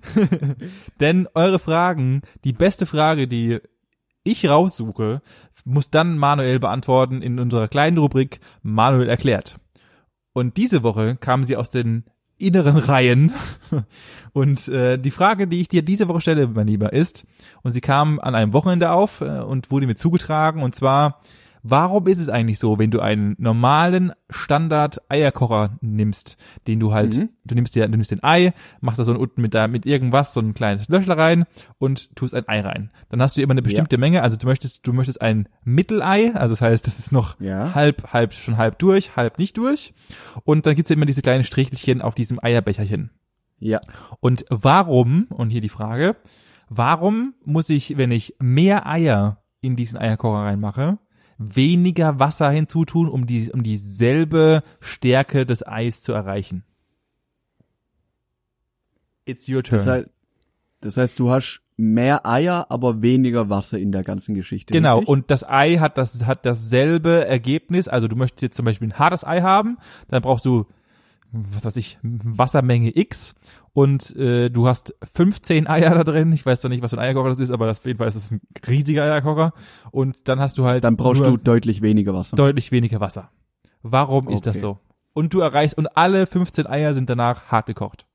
Denn 1.00 1.28
eure 1.34 1.58
Fragen, 1.58 2.22
die 2.44 2.54
beste 2.54 2.86
Frage, 2.86 3.28
die 3.28 3.60
ich 4.24 4.48
raussuche, 4.48 5.20
muss 5.64 5.90
dann 5.90 6.16
Manuel 6.16 6.58
beantworten 6.58 7.20
in 7.20 7.38
unserer 7.38 7.68
kleinen 7.68 7.98
Rubrik 7.98 8.40
Manuel 8.62 9.08
erklärt. 9.08 9.56
Und 10.32 10.56
diese 10.56 10.82
Woche 10.82 11.16
kam 11.16 11.44
sie 11.44 11.56
aus 11.56 11.70
den 11.70 12.04
inneren 12.38 12.76
Reihen. 12.76 13.32
Und 14.32 14.68
äh, 14.68 14.98
die 14.98 15.10
Frage, 15.10 15.46
die 15.46 15.60
ich 15.60 15.68
dir 15.68 15.82
diese 15.82 16.08
Woche 16.08 16.20
stelle, 16.20 16.48
mein 16.48 16.66
Lieber, 16.66 16.92
ist, 16.92 17.26
und 17.62 17.72
sie 17.72 17.80
kam 17.82 18.18
an 18.18 18.34
einem 18.34 18.52
Wochenende 18.52 18.90
auf 18.90 19.20
äh, 19.20 19.40
und 19.40 19.70
wurde 19.70 19.86
mir 19.86 19.94
zugetragen, 19.94 20.62
und 20.62 20.74
zwar, 20.74 21.20
warum 21.62 22.06
ist 22.06 22.18
es 22.20 22.28
eigentlich 22.28 22.58
so, 22.58 22.78
wenn 22.78 22.90
du 22.90 23.00
einen 23.00 23.34
normalen 23.38 24.12
Standard-Eierkocher 24.30 25.78
nimmst, 25.80 26.36
den 26.66 26.80
du 26.80 26.92
halt, 26.92 27.16
Mhm. 27.16 27.28
du 27.44 27.54
nimmst 27.54 27.74
dir, 27.74 27.84
du 27.86 27.90
nimmst 27.92 28.10
den 28.10 28.22
Ei, 28.22 28.52
machst 28.80 28.98
da 28.98 29.04
so 29.04 29.14
unten 29.16 29.40
mit 29.42 29.54
da, 29.54 29.68
mit 29.68 29.86
irgendwas, 29.86 30.34
so 30.34 30.40
ein 30.40 30.54
kleines 30.54 30.88
Löchel 30.88 31.12
rein 31.12 31.44
und 31.78 32.14
tust 32.16 32.34
ein 32.34 32.48
Ei 32.48 32.60
rein. 32.60 32.90
Dann 33.10 33.22
hast 33.22 33.36
du 33.36 33.42
immer 33.42 33.52
eine 33.52 33.62
bestimmte 33.62 33.98
Menge, 33.98 34.22
also 34.22 34.36
du 34.36 34.46
möchtest, 34.46 34.86
du 34.86 34.92
möchtest 34.92 35.20
ein 35.22 35.48
Mittelei, 35.64 36.32
also 36.34 36.52
das 36.52 36.60
heißt, 36.62 36.86
das 36.86 36.98
ist 36.98 37.12
noch 37.12 37.38
Ja. 37.40 37.74
halb, 37.74 38.12
halb, 38.12 38.32
schon 38.34 38.56
halb 38.56 38.78
durch, 38.78 39.16
halb 39.16 39.38
nicht 39.38 39.56
durch. 39.56 39.94
Und 40.44 40.66
dann 40.66 40.74
gibt's 40.74 40.90
ja 40.90 40.96
immer 40.96 41.06
diese 41.06 41.22
kleinen 41.22 41.44
Strichelchen 41.44 42.02
auf 42.02 42.14
diesem 42.14 42.38
Eierbecherchen. 42.42 43.10
Ja. 43.58 43.80
Und 44.20 44.44
warum, 44.50 45.26
und 45.30 45.50
hier 45.50 45.60
die 45.60 45.68
Frage, 45.68 46.16
warum 46.68 47.34
muss 47.44 47.68
ich, 47.70 47.96
wenn 47.96 48.10
ich 48.10 48.34
mehr 48.40 48.86
Eier 48.88 49.38
in 49.60 49.76
diesen 49.76 49.98
Eierkocher 49.98 50.40
reinmache, 50.40 50.98
weniger 51.54 52.18
Wasser 52.18 52.50
hinzutun, 52.50 53.08
um 53.08 53.26
die, 53.26 53.50
um 53.52 53.62
dieselbe 53.62 54.62
Stärke 54.80 55.46
des 55.46 55.66
Eis 55.66 56.02
zu 56.02 56.12
erreichen? 56.12 56.64
It's 59.24 59.48
your 59.48 59.62
turn. 59.62 59.78
Das 59.78 59.86
heißt, 59.86 60.06
das 60.80 60.96
heißt, 60.96 61.18
du 61.18 61.30
hast 61.30 61.62
mehr 61.76 62.26
Eier, 62.26 62.66
aber 62.68 63.02
weniger 63.02 63.48
Wasser 63.48 63.78
in 63.78 63.92
der 63.92 64.02
ganzen 64.02 64.34
Geschichte. 64.34 64.72
Genau, 64.72 64.94
richtig? 64.96 65.08
und 65.08 65.30
das 65.30 65.48
Ei 65.48 65.78
hat 65.78 65.98
das 65.98 66.26
hat 66.26 66.44
dasselbe 66.44 67.24
Ergebnis. 67.26 67.88
Also 67.88 68.08
du 68.08 68.16
möchtest 68.16 68.42
jetzt 68.42 68.56
zum 68.56 68.64
Beispiel 68.64 68.88
ein 68.88 68.98
hartes 68.98 69.24
Ei 69.24 69.40
haben, 69.40 69.78
dann 70.08 70.22
brauchst 70.22 70.44
du, 70.44 70.66
was 71.32 71.64
weiß 71.64 71.76
ich, 71.76 71.98
Wassermenge 72.02 72.96
X 72.96 73.34
und 73.72 74.14
äh, 74.16 74.50
du 74.50 74.68
hast 74.68 74.94
15 75.14 75.66
Eier 75.66 75.94
da 75.94 76.04
drin. 76.04 76.32
Ich 76.32 76.44
weiß 76.44 76.60
doch 76.60 76.68
nicht, 76.68 76.82
was 76.82 76.90
für 76.90 76.98
ein 76.98 77.04
Eierkocher 77.04 77.30
das 77.30 77.40
ist, 77.40 77.50
aber 77.50 77.66
das, 77.66 77.78
auf 77.80 77.86
jeden 77.86 77.98
Fall 77.98 78.08
ist 78.08 78.14
das 78.16 78.30
ein 78.30 78.40
riesiger 78.68 79.02
Eierkocher. 79.04 79.52
Und 79.90 80.16
dann 80.28 80.40
hast 80.40 80.58
du 80.58 80.64
halt 80.64 80.84
Dann 80.84 80.96
brauchst 80.96 81.24
du 81.24 81.36
deutlich 81.38 81.80
weniger 81.80 82.12
Wasser. 82.14 82.36
deutlich 82.36 82.70
weniger 82.70 83.00
Wasser. 83.00 83.30
Warum 83.82 84.28
ist 84.28 84.46
das 84.46 84.56
Okay. 84.56 84.60
so? 84.60 84.78
Und 85.14 85.32
du 85.34 85.40
erreichst, 85.40 85.76
und 85.76 85.86
alle 85.96 86.26
15 86.26 86.66
Eier 86.66 86.94
sind 86.94 87.08
danach 87.10 87.46
hart 87.46 87.66
gekocht. 87.66 88.06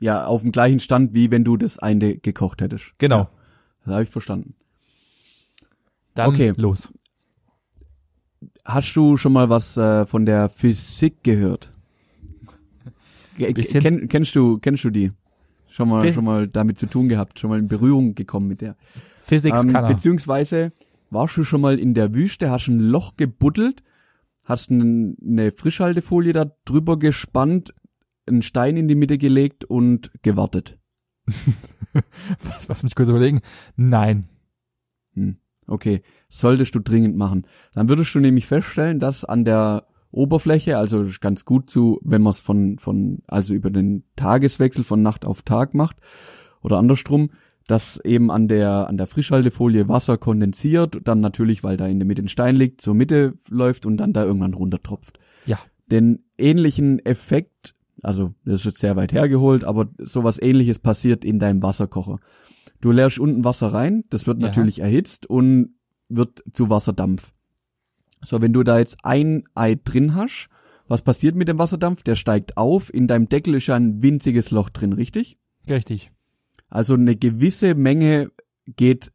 Ja, 0.00 0.26
auf 0.26 0.42
dem 0.42 0.52
gleichen 0.52 0.78
Stand, 0.80 1.14
wie 1.14 1.30
wenn 1.30 1.44
du 1.44 1.56
das 1.56 1.78
eine 1.78 2.16
gekocht 2.16 2.60
hättest. 2.60 2.94
Genau. 2.98 3.18
Ja, 3.18 3.30
das 3.84 3.92
habe 3.94 4.02
ich 4.04 4.08
verstanden. 4.10 4.54
Dann 6.14 6.28
Okay. 6.30 6.52
los. 6.56 6.92
Hast 8.64 8.94
du 8.94 9.16
schon 9.16 9.32
mal 9.32 9.48
was 9.50 9.76
äh, 9.76 10.04
von 10.06 10.26
der 10.26 10.48
Physik 10.48 11.22
gehört? 11.24 11.70
Ge- 13.38 13.52
Bisschen. 13.52 13.82
Kenn, 13.82 14.08
kennst 14.08 14.34
du 14.36 14.58
kennst 14.58 14.84
du 14.84 14.90
die? 14.90 15.10
Schon 15.70 15.88
mal 15.88 16.04
Phys- 16.06 16.14
schon 16.14 16.24
mal 16.24 16.46
damit 16.48 16.78
zu 16.78 16.86
tun 16.86 17.08
gehabt, 17.08 17.38
schon 17.38 17.50
mal 17.50 17.58
in 17.58 17.68
Berührung 17.68 18.14
gekommen 18.14 18.48
mit 18.48 18.60
der. 18.60 18.76
Physics 19.22 19.60
Ähm, 19.64 19.72
kann 19.72 19.84
er. 19.84 19.94
beziehungsweise 19.94 20.72
warst 21.10 21.36
du 21.36 21.44
schon 21.44 21.60
mal 21.60 21.78
in 21.78 21.94
der 21.94 22.14
Wüste, 22.14 22.50
hast 22.50 22.68
ein 22.68 22.80
Loch 22.80 23.16
gebuddelt, 23.16 23.82
hast 24.44 24.70
eine 24.70 25.52
Frischhaltefolie 25.52 26.32
da 26.32 26.50
drüber 26.64 26.98
gespannt, 26.98 27.74
einen 28.26 28.42
Stein 28.42 28.76
in 28.76 28.88
die 28.88 28.94
Mitte 28.94 29.16
gelegt 29.18 29.64
und 29.64 30.10
gewartet. 30.22 30.78
Was, 32.42 32.68
was 32.68 32.82
mich 32.82 32.94
kurz 32.94 33.08
überlegen. 33.08 33.40
Nein. 33.76 34.26
Hm, 35.14 35.36
okay, 35.66 36.02
solltest 36.28 36.74
du 36.74 36.80
dringend 36.80 37.16
machen. 37.16 37.46
Dann 37.74 37.88
würdest 37.88 38.14
du 38.14 38.20
nämlich 38.20 38.46
feststellen, 38.46 39.00
dass 39.00 39.24
an 39.24 39.44
der 39.44 39.86
Oberfläche, 40.10 40.78
also 40.78 41.06
ganz 41.20 41.44
gut 41.44 41.68
zu, 41.68 42.00
wenn 42.02 42.22
man 42.22 42.30
es 42.30 42.40
von, 42.40 42.78
von, 42.78 43.18
also 43.26 43.54
über 43.54 43.70
den 43.70 44.04
Tageswechsel 44.16 44.84
von 44.84 45.02
Nacht 45.02 45.24
auf 45.24 45.42
Tag 45.42 45.74
macht 45.74 45.96
oder 46.62 46.78
andersrum, 46.78 47.30
dass 47.66 48.00
eben 48.02 48.30
an 48.30 48.48
der, 48.48 48.88
an 48.88 48.96
der 48.96 49.06
Frischhaltefolie 49.06 49.88
Wasser 49.88 50.16
kondensiert, 50.16 51.00
dann 51.04 51.20
natürlich, 51.20 51.62
weil 51.62 51.76
da 51.76 51.86
in 51.86 51.98
der 51.98 52.06
Mitte 52.06 52.22
ein 52.22 52.28
Stein 52.28 52.56
liegt, 52.56 52.80
zur 52.80 52.94
Mitte 52.94 53.34
läuft 53.50 53.84
und 53.84 53.98
dann 53.98 54.14
da 54.14 54.24
irgendwann 54.24 54.54
runtertropft. 54.54 55.18
Ja. 55.44 55.58
Denn 55.90 56.24
ähnlichen 56.38 57.04
Effekt, 57.04 57.74
also 58.02 58.32
das 58.44 58.56
ist 58.60 58.64
jetzt 58.64 58.80
sehr 58.80 58.96
weit 58.96 59.12
hergeholt, 59.12 59.64
aber 59.64 59.88
sowas 59.98 60.40
ähnliches 60.40 60.78
passiert 60.78 61.24
in 61.24 61.38
deinem 61.38 61.62
Wasserkocher. 61.62 62.18
Du 62.80 62.90
leerst 62.92 63.18
unten 63.18 63.44
Wasser 63.44 63.74
rein, 63.74 64.04
das 64.08 64.26
wird 64.26 64.40
Ja. 64.40 64.46
natürlich 64.46 64.80
erhitzt 64.80 65.26
und 65.28 65.74
wird 66.08 66.42
zu 66.52 66.70
Wasserdampf. 66.70 67.32
So, 68.22 68.40
wenn 68.42 68.52
du 68.52 68.62
da 68.62 68.78
jetzt 68.78 68.98
ein 69.02 69.44
Ei 69.54 69.76
drin 69.82 70.14
hast, 70.14 70.48
was 70.88 71.02
passiert 71.02 71.34
mit 71.36 71.48
dem 71.48 71.58
Wasserdampf? 71.58 72.02
Der 72.02 72.14
steigt 72.16 72.56
auf, 72.56 72.92
in 72.92 73.06
deinem 73.06 73.28
Deckel 73.28 73.54
ist 73.54 73.66
ja 73.66 73.76
ein 73.76 74.02
winziges 74.02 74.50
Loch 74.50 74.70
drin, 74.70 74.92
richtig? 74.92 75.38
Richtig. 75.68 76.10
Also 76.68 76.94
eine 76.94 77.16
gewisse 77.16 77.74
Menge 77.74 78.30
geht 78.66 79.12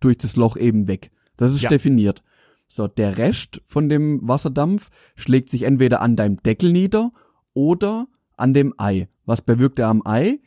durch 0.00 0.18
das 0.18 0.36
Loch 0.36 0.56
eben 0.56 0.88
weg. 0.88 1.10
Das 1.36 1.54
ist 1.54 1.62
Ja. 1.62 1.68
definiert. 1.68 2.22
So, 2.68 2.86
der 2.86 3.18
Rest 3.18 3.60
von 3.66 3.88
dem 3.88 4.20
Wasserdampf 4.26 4.90
schlägt 5.16 5.50
sich 5.50 5.64
entweder 5.64 6.00
an 6.00 6.16
deinem 6.16 6.42
Deckel 6.42 6.72
nieder 6.72 7.10
oder 7.52 8.06
an 8.36 8.54
dem 8.54 8.74
Ei. 8.78 9.08
Was 9.26 9.42
bewirkt 9.42 9.78
er 9.78 9.88
am 9.88 10.02
Ei? 10.06 10.40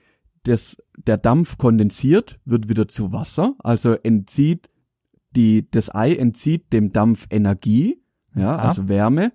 Das, 0.43 0.77
der 0.97 1.17
Dampf 1.17 1.57
kondensiert, 1.57 2.39
wird 2.45 2.67
wieder 2.69 2.87
zu 2.87 3.11
Wasser, 3.13 3.55
also 3.59 3.93
entzieht 3.93 4.69
die, 5.35 5.69
das 5.69 5.93
Ei 5.93 6.13
entzieht 6.13 6.71
dem 6.73 6.91
Dampf 6.91 7.27
Energie, 7.29 8.01
ja, 8.35 8.55
also 8.55 8.87
Wärme, 8.87 9.31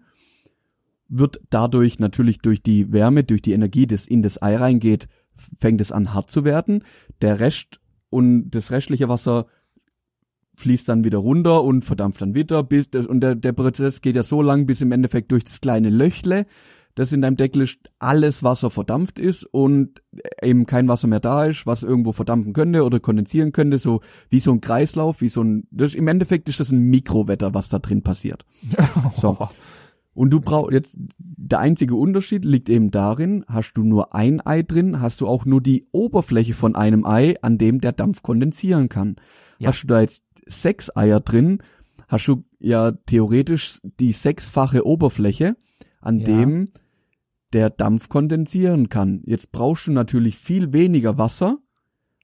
wird 1.08 1.40
dadurch 1.50 1.98
natürlich 1.98 2.38
durch 2.38 2.62
die 2.62 2.92
Wärme, 2.92 3.24
durch 3.24 3.42
die 3.42 3.52
Energie, 3.52 3.86
das 3.86 4.06
in 4.06 4.22
das 4.22 4.42
Ei 4.42 4.56
reingeht, 4.56 5.08
fängt 5.56 5.80
es 5.80 5.92
an 5.92 6.12
hart 6.14 6.30
zu 6.30 6.44
werden. 6.44 6.84
Der 7.20 7.40
Rest 7.40 7.80
und 8.10 8.50
das 8.50 8.70
restliche 8.70 9.08
Wasser 9.08 9.46
fließt 10.56 10.88
dann 10.88 11.04
wieder 11.04 11.18
runter 11.18 11.62
und 11.62 11.84
verdampft 11.84 12.20
dann 12.20 12.34
wieder, 12.34 12.62
bis 12.64 12.88
und 12.88 13.20
der, 13.20 13.36
der 13.36 13.52
Prozess 13.52 14.00
geht 14.00 14.16
ja 14.16 14.24
so 14.24 14.42
lang, 14.42 14.66
bis 14.66 14.80
im 14.80 14.92
Endeffekt 14.92 15.30
durch 15.30 15.44
das 15.44 15.60
kleine 15.60 15.88
Löchle, 15.88 16.46
das 16.98 17.12
in 17.12 17.22
deinem 17.22 17.36
Deckel 17.36 17.68
alles 18.00 18.42
Wasser 18.42 18.70
verdampft 18.70 19.20
ist 19.20 19.44
und 19.44 20.02
eben 20.42 20.66
kein 20.66 20.88
Wasser 20.88 21.06
mehr 21.06 21.20
da 21.20 21.44
ist, 21.44 21.64
was 21.64 21.84
irgendwo 21.84 22.10
verdampfen 22.10 22.52
könnte 22.52 22.84
oder 22.84 22.98
kondensieren 22.98 23.52
könnte, 23.52 23.78
so 23.78 24.00
wie 24.28 24.40
so 24.40 24.50
ein 24.50 24.60
Kreislauf, 24.60 25.20
wie 25.20 25.28
so 25.28 25.42
ein, 25.42 25.68
das, 25.70 25.94
im 25.94 26.08
Endeffekt 26.08 26.48
ist 26.48 26.58
das 26.58 26.70
ein 26.72 26.80
Mikrowetter, 26.80 27.54
was 27.54 27.68
da 27.68 27.78
drin 27.78 28.02
passiert. 28.02 28.44
So. 29.16 29.48
Und 30.12 30.30
du 30.30 30.40
brauchst 30.40 30.72
jetzt, 30.72 30.96
der 31.18 31.60
einzige 31.60 31.94
Unterschied 31.94 32.44
liegt 32.44 32.68
eben 32.68 32.90
darin, 32.90 33.44
hast 33.46 33.74
du 33.74 33.84
nur 33.84 34.16
ein 34.16 34.44
Ei 34.44 34.62
drin, 34.62 35.00
hast 35.00 35.20
du 35.20 35.28
auch 35.28 35.44
nur 35.44 35.60
die 35.60 35.86
Oberfläche 35.92 36.54
von 36.54 36.74
einem 36.74 37.06
Ei, 37.06 37.36
an 37.42 37.58
dem 37.58 37.80
der 37.80 37.92
Dampf 37.92 38.22
kondensieren 38.22 38.88
kann. 38.88 39.14
Ja. 39.60 39.68
Hast 39.68 39.84
du 39.84 39.86
da 39.86 40.00
jetzt 40.00 40.24
sechs 40.46 40.94
Eier 40.96 41.20
drin, 41.20 41.62
hast 42.08 42.26
du 42.26 42.42
ja 42.58 42.90
theoretisch 42.90 43.78
die 44.00 44.10
sechsfache 44.12 44.84
Oberfläche, 44.84 45.56
an 46.00 46.18
Ja. 46.20 46.26
dem 46.26 46.68
der 47.52 47.70
Dampf 47.70 48.08
kondensieren 48.08 48.88
kann. 48.88 49.22
Jetzt 49.24 49.52
brauchst 49.52 49.86
du 49.86 49.92
natürlich 49.92 50.38
viel 50.38 50.72
weniger 50.72 51.18
Wasser, 51.18 51.58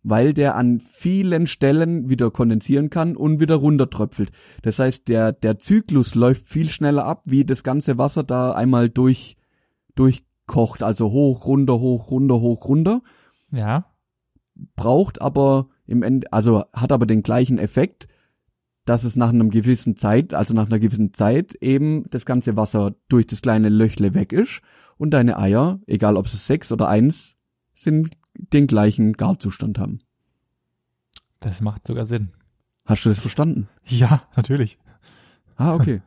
weil 0.02 0.34
der 0.34 0.54
an 0.54 0.80
vielen 0.80 1.46
Stellen 1.46 2.10
wieder 2.10 2.30
kondensieren 2.30 2.90
kann 2.90 3.16
und 3.16 3.40
wieder 3.40 3.56
runtertröpfelt. 3.56 4.30
Das 4.62 4.78
heißt, 4.78 5.08
der, 5.08 5.32
der 5.32 5.58
Zyklus 5.58 6.14
läuft 6.14 6.46
viel 6.46 6.68
schneller 6.68 7.06
ab, 7.06 7.22
wie 7.26 7.44
das 7.44 7.64
ganze 7.64 7.96
Wasser 7.96 8.22
da 8.22 8.52
einmal 8.52 8.90
durch, 8.90 9.36
durchkocht. 9.94 10.82
Also 10.82 11.10
hoch, 11.10 11.46
runter, 11.46 11.80
hoch, 11.80 12.10
runter, 12.10 12.40
hoch, 12.40 12.68
runter. 12.68 13.02
Ja. 13.50 13.86
Braucht 14.76 15.22
aber 15.22 15.68
im 15.86 16.02
Ende, 16.02 16.30
also 16.32 16.64
hat 16.72 16.92
aber 16.92 17.06
den 17.06 17.22
gleichen 17.22 17.58
Effekt, 17.58 18.06
dass 18.84 19.04
es 19.04 19.16
nach 19.16 19.30
einem 19.30 19.48
gewissen 19.48 19.96
Zeit, 19.96 20.34
also 20.34 20.52
nach 20.52 20.66
einer 20.66 20.78
gewissen 20.78 21.14
Zeit 21.14 21.54
eben 21.54 22.04
das 22.10 22.26
ganze 22.26 22.56
Wasser 22.56 22.94
durch 23.08 23.26
das 23.26 23.40
kleine 23.40 23.70
Löchle 23.70 24.12
weg 24.14 24.34
ist 24.34 24.60
und 25.04 25.10
deine 25.10 25.38
Eier, 25.38 25.80
egal 25.86 26.16
ob 26.16 26.26
es 26.26 26.46
sechs 26.46 26.72
oder 26.72 26.88
eins 26.88 27.36
sind, 27.74 28.10
den 28.36 28.66
gleichen 28.66 29.12
Garzustand 29.12 29.78
haben. 29.78 30.00
Das 31.40 31.60
macht 31.60 31.86
sogar 31.86 32.06
Sinn. 32.06 32.32
Hast 32.84 33.04
du 33.04 33.08
das 33.10 33.20
verstanden? 33.20 33.68
Ja, 33.86 34.22
natürlich. 34.36 34.78
Ah, 35.56 35.74
okay. 35.74 36.02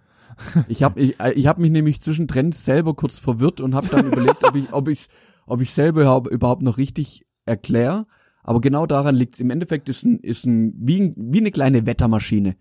Ich 0.67 0.83
habe 0.83 0.99
ich, 0.99 1.19
ich 1.35 1.47
hab 1.47 1.57
mich 1.57 1.71
nämlich 1.71 2.01
zwischendrin 2.01 2.51
selber 2.51 2.93
kurz 2.95 3.17
verwirrt 3.17 3.61
und 3.61 3.73
habe 3.73 3.87
dann 3.87 4.07
überlegt, 4.11 4.43
ob 4.43 4.55
ich 4.55 4.71
ob 4.73 4.87
ich 4.87 5.07
ob 5.45 5.61
ich 5.61 5.71
selber 5.71 6.01
überhaupt- 6.29 6.61
noch 6.61 6.77
richtig 6.77 7.25
erkläre. 7.45 8.05
Aber 8.43 8.61
genau 8.61 8.85
daran 8.85 9.15
liegt's. 9.15 9.39
Im 9.39 9.49
Endeffekt 9.49 9.89
ist 9.89 10.03
ein 10.03 10.19
ist 10.19 10.45
ein 10.45 10.73
wie, 10.77 11.13
wie 11.17 11.39
eine 11.39 11.51
kleine 11.51 11.85
Wettermaschine. 11.85 12.55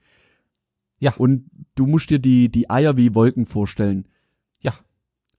Ja. 1.01 1.14
Und 1.16 1.51
du 1.74 1.87
musst 1.87 2.11
dir 2.11 2.18
die 2.18 2.49
die 2.51 2.70
Eier 2.70 2.97
wie 2.97 3.14
Wolken 3.14 3.47
vorstellen. 3.47 4.07
Ja. 4.61 4.72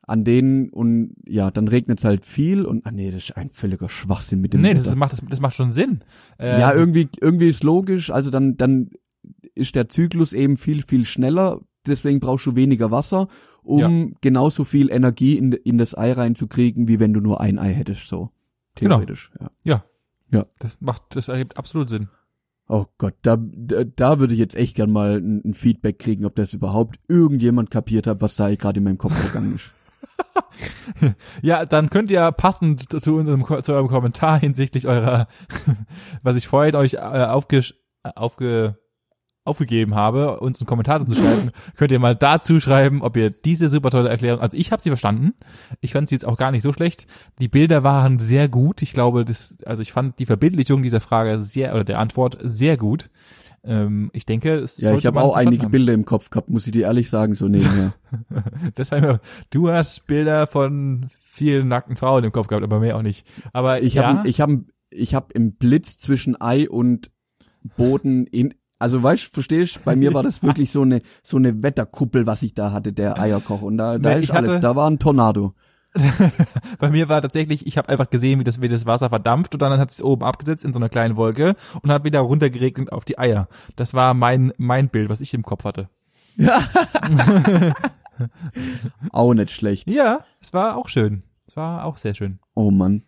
An 0.07 0.23
denen 0.23 0.69
und 0.69 1.15
ja, 1.27 1.51
dann 1.51 1.67
regnet's 1.67 2.05
halt 2.05 2.25
viel 2.25 2.65
und 2.65 2.85
ah 2.85 2.91
nee, 2.91 3.11
das 3.11 3.25
ist 3.25 3.37
ein 3.37 3.49
völliger 3.49 3.89
Schwachsinn 3.89 4.39
mit 4.39 4.53
dem 4.53 4.61
Nee, 4.61 4.73
das, 4.73 4.95
macht, 4.95 5.11
das, 5.11 5.21
das 5.29 5.41
macht 5.41 5.55
schon 5.55 5.73
Sinn. 5.73 5.99
Ähm, 6.39 6.61
Ja, 6.61 6.73
irgendwie, 6.73 7.09
irgendwie 7.19 7.49
ist 7.49 7.63
logisch. 7.63 8.09
Also 8.09 8.29
dann, 8.29 8.55
dann 8.55 8.91
ist 9.53 9.75
der 9.75 9.89
Zyklus 9.89 10.31
eben 10.31 10.57
viel, 10.57 10.81
viel 10.81 11.03
schneller. 11.03 11.59
Deswegen 11.85 12.21
brauchst 12.21 12.45
du 12.45 12.55
weniger 12.55 12.89
Wasser, 12.89 13.27
um 13.63 14.15
genauso 14.21 14.63
viel 14.63 14.89
Energie 14.89 15.37
in, 15.37 15.51
in 15.51 15.77
das 15.77 15.97
Ei 15.97 16.13
reinzukriegen, 16.13 16.87
wie 16.87 17.01
wenn 17.01 17.13
du 17.13 17.19
nur 17.19 17.41
ein 17.41 17.59
Ei 17.59 17.73
hättest, 17.73 18.07
so. 18.07 18.31
Genau. 18.75 18.95
Theoretisch, 18.95 19.31
ja. 19.39 19.51
Ja. 19.63 19.83
Ja. 20.31 20.45
Das 20.59 20.79
macht, 20.79 21.15
das 21.15 21.27
ergibt 21.27 21.57
absolut 21.57 21.89
Sinn. 21.89 22.07
Oh 22.69 22.85
Gott, 22.97 23.15
da, 23.21 23.37
da, 23.37 23.83
da 23.83 24.19
würde 24.19 24.33
ich 24.33 24.39
jetzt 24.39 24.55
echt 24.55 24.75
gern 24.75 24.91
mal 24.91 25.17
ein, 25.17 25.41
ein 25.45 25.53
Feedback 25.53 25.99
kriegen, 25.99 26.25
ob 26.25 26.35
das 26.35 26.53
überhaupt 26.53 26.99
irgendjemand 27.07 27.71
kapiert 27.71 28.07
hat, 28.07 28.21
was 28.21 28.35
da 28.35 28.53
gerade 28.55 28.79
in 28.79 28.83
meinem 28.83 28.97
Kopf 28.97 29.13
vergangen 29.13 29.55
ist. 29.55 29.71
Ja, 31.41 31.65
dann 31.65 31.89
könnt 31.89 32.11
ihr 32.11 32.31
passend 32.31 33.01
zu 33.01 33.15
unserem 33.15 33.45
zu 33.63 33.73
eurem 33.73 33.87
Kommentar 33.87 34.39
hinsichtlich 34.39 34.87
eurer, 34.87 35.27
was 36.23 36.35
ich 36.35 36.47
vorhin 36.47 36.75
euch 36.75 36.95
äh, 36.95 36.97
aufge, 36.97 37.57
äh, 38.03 38.09
aufge, 38.15 38.77
aufgegeben 39.43 39.95
habe, 39.95 40.39
uns 40.39 40.59
einen 40.59 40.67
Kommentar 40.67 40.99
dazu 40.99 41.15
schreiben, 41.15 41.51
könnt 41.75 41.91
ihr 41.91 41.99
mal 41.99 42.15
dazu 42.15 42.59
schreiben, 42.59 43.01
ob 43.01 43.15
ihr 43.15 43.29
diese 43.29 43.69
super 43.69 43.89
tolle 43.89 44.09
Erklärung, 44.09 44.41
also 44.41 44.57
ich 44.57 44.71
habe 44.71 44.81
sie 44.81 44.89
verstanden. 44.89 45.33
Ich 45.79 45.93
fand 45.93 46.09
sie 46.09 46.15
jetzt 46.15 46.25
auch 46.25 46.37
gar 46.37 46.51
nicht 46.51 46.63
so 46.63 46.73
schlecht. 46.73 47.07
Die 47.39 47.47
Bilder 47.47 47.83
waren 47.83 48.19
sehr 48.19 48.49
gut. 48.49 48.81
Ich 48.81 48.93
glaube, 48.93 49.25
das, 49.25 49.57
also 49.65 49.81
ich 49.81 49.93
fand 49.93 50.19
die 50.19 50.25
Verbildlichung 50.25 50.83
dieser 50.83 50.99
Frage 50.99 51.41
sehr 51.41 51.73
oder 51.73 51.83
der 51.83 51.99
Antwort 51.99 52.37
sehr 52.43 52.77
gut. 52.77 53.09
Ähm, 53.63 54.09
ich 54.13 54.25
denke, 54.25 54.55
es 54.55 54.77
Ja, 54.77 54.95
ich 54.95 55.05
habe 55.05 55.19
auch 55.21 55.35
einige 55.35 55.63
haben. 55.63 55.71
Bilder 55.71 55.93
im 55.93 56.05
Kopf 56.05 56.29
gehabt, 56.29 56.49
muss 56.49 56.65
ich 56.67 56.71
dir 56.73 56.83
ehrlich 56.85 57.09
sagen, 57.09 57.35
so 57.35 57.47
nebenher. 57.47 57.93
Deshalb, 58.77 59.21
du 59.49 59.69
hast 59.69 60.05
Bilder 60.07 60.47
von 60.47 61.07
vielen 61.21 61.67
nackten 61.67 61.95
Frauen 61.95 62.23
im 62.23 62.31
Kopf 62.31 62.47
gehabt, 62.47 62.63
aber 62.63 62.79
mehr 62.79 62.95
auch 62.97 63.01
nicht. 63.01 63.27
Aber 63.53 63.81
Ich 63.81 63.95
ja, 63.95 64.07
habe 64.19 64.27
ich 64.29 64.39
hab, 64.41 64.49
ich 64.89 65.13
hab 65.15 65.31
im 65.33 65.53
Blitz 65.53 65.97
zwischen 65.97 66.39
Ei 66.41 66.69
und 66.69 67.11
Boden 67.75 68.25
in 68.27 68.53
also 68.79 69.01
weißt 69.01 69.23
verstehst, 69.23 69.79
bei 69.83 69.95
mir 69.95 70.13
war 70.13 70.21
das 70.21 70.43
wirklich 70.43 70.71
so 70.71 70.83
eine 70.83 71.01
so 71.23 71.37
eine 71.37 71.63
Wetterkuppel, 71.63 72.27
was 72.27 72.43
ich 72.43 72.53
da 72.53 72.71
hatte, 72.71 72.93
der 72.93 73.19
Eierkoch 73.19 73.63
und 73.63 73.77
da 73.77 73.97
da 73.97 74.13
Nee, 74.15 74.23
ist 74.23 74.31
hatte- 74.31 74.49
alles, 74.49 74.61
da 74.61 74.75
war 74.75 74.89
ein 74.89 74.99
Tornado. 74.99 75.53
bei 76.79 76.89
mir 76.91 77.09
war 77.09 77.21
tatsächlich, 77.21 77.65
ich 77.65 77.77
habe 77.77 77.89
einfach 77.89 78.09
gesehen, 78.09 78.39
wie 78.39 78.43
das, 78.43 78.61
wie 78.61 78.67
das 78.67 78.85
Wasser 78.85 79.09
verdampft 79.09 79.53
und 79.55 79.61
dann 79.61 79.79
hat 79.79 79.89
es 79.91 80.01
oben 80.03 80.23
abgesetzt 80.23 80.63
in 80.65 80.73
so 80.73 80.79
einer 80.79 80.89
kleinen 80.89 81.15
Wolke 81.17 81.55
und 81.81 81.91
hat 81.91 82.03
wieder 82.03 82.19
runtergeregnet 82.19 82.91
auf 82.91 83.05
die 83.05 83.17
Eier. 83.17 83.47
Das 83.75 83.93
war 83.93 84.13
mein, 84.13 84.53
mein 84.57 84.89
Bild, 84.89 85.09
was 85.09 85.21
ich 85.21 85.33
im 85.33 85.43
Kopf 85.43 85.63
hatte. 85.63 85.89
Auch 89.11 89.33
nicht 89.33 89.51
schlecht. 89.51 89.89
Ja, 89.89 90.21
es 90.41 90.53
war 90.53 90.75
auch 90.77 90.89
schön. 90.89 91.23
Es 91.47 91.55
war 91.55 91.85
auch 91.85 91.97
sehr 91.97 92.13
schön. 92.13 92.39
Oh 92.55 92.71
Mann. 92.71 93.03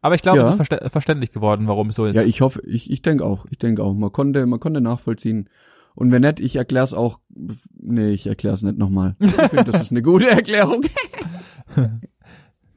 Aber 0.00 0.14
ich 0.14 0.22
glaube, 0.22 0.38
Ja. 0.38 0.44
es 0.44 0.50
ist 0.50 0.56
verstä 0.56 0.88
verständlich 0.90 1.32
geworden, 1.32 1.68
warum 1.68 1.88
es 1.90 1.96
so 1.96 2.06
ist. 2.06 2.16
Ja, 2.16 2.22
ich 2.22 2.40
hoffe, 2.40 2.62
ich 2.66 2.90
ich 2.90 3.02
denke 3.02 3.24
auch, 3.24 3.46
ich 3.50 3.58
denke 3.58 3.82
auch, 3.82 3.92
man 3.94 4.12
konnte 4.12 4.46
man 4.46 4.60
konnte 4.60 4.80
nachvollziehen. 4.80 5.48
Und 5.94 6.12
wenn 6.12 6.22
nicht, 6.22 6.40
ich 6.40 6.56
erklär's 6.56 6.92
auch 6.94 7.20
nee, 7.78 8.10
ich 8.10 8.26
erklär's 8.26 8.62
nicht 8.62 8.78
nochmal. 8.78 9.16
Ich 9.18 9.32
finde, 9.32 9.64
das 9.70 9.82
ist 9.82 9.90
eine 9.90 10.02
gute 10.02 10.28
Erklärung. 10.30 10.84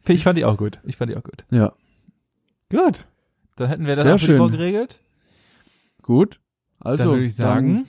ich 0.10 0.24
fand 0.24 0.38
die 0.38 0.46
auch 0.46 0.58
gut. 0.58 0.80
Ich 0.84 0.98
fand 0.98 1.12
die 1.12 1.16
auch 1.18 1.24
gut. 1.24 1.46
Ja, 1.52 1.74
Gut. 2.72 3.06
Dann 3.56 3.68
hätten 3.70 3.86
wir 3.88 3.96
das 3.96 4.04
Sehr 4.04 4.16
auch 4.16 4.20
für 4.20 4.26
die 4.28 4.38
schön. 4.38 4.52
Geregelt. 4.52 5.02
gut. 6.04 6.40
Also, 6.80 7.04
dann 7.04 7.14
würde 7.14 7.26
ich 7.26 7.36
sagen, 7.36 7.86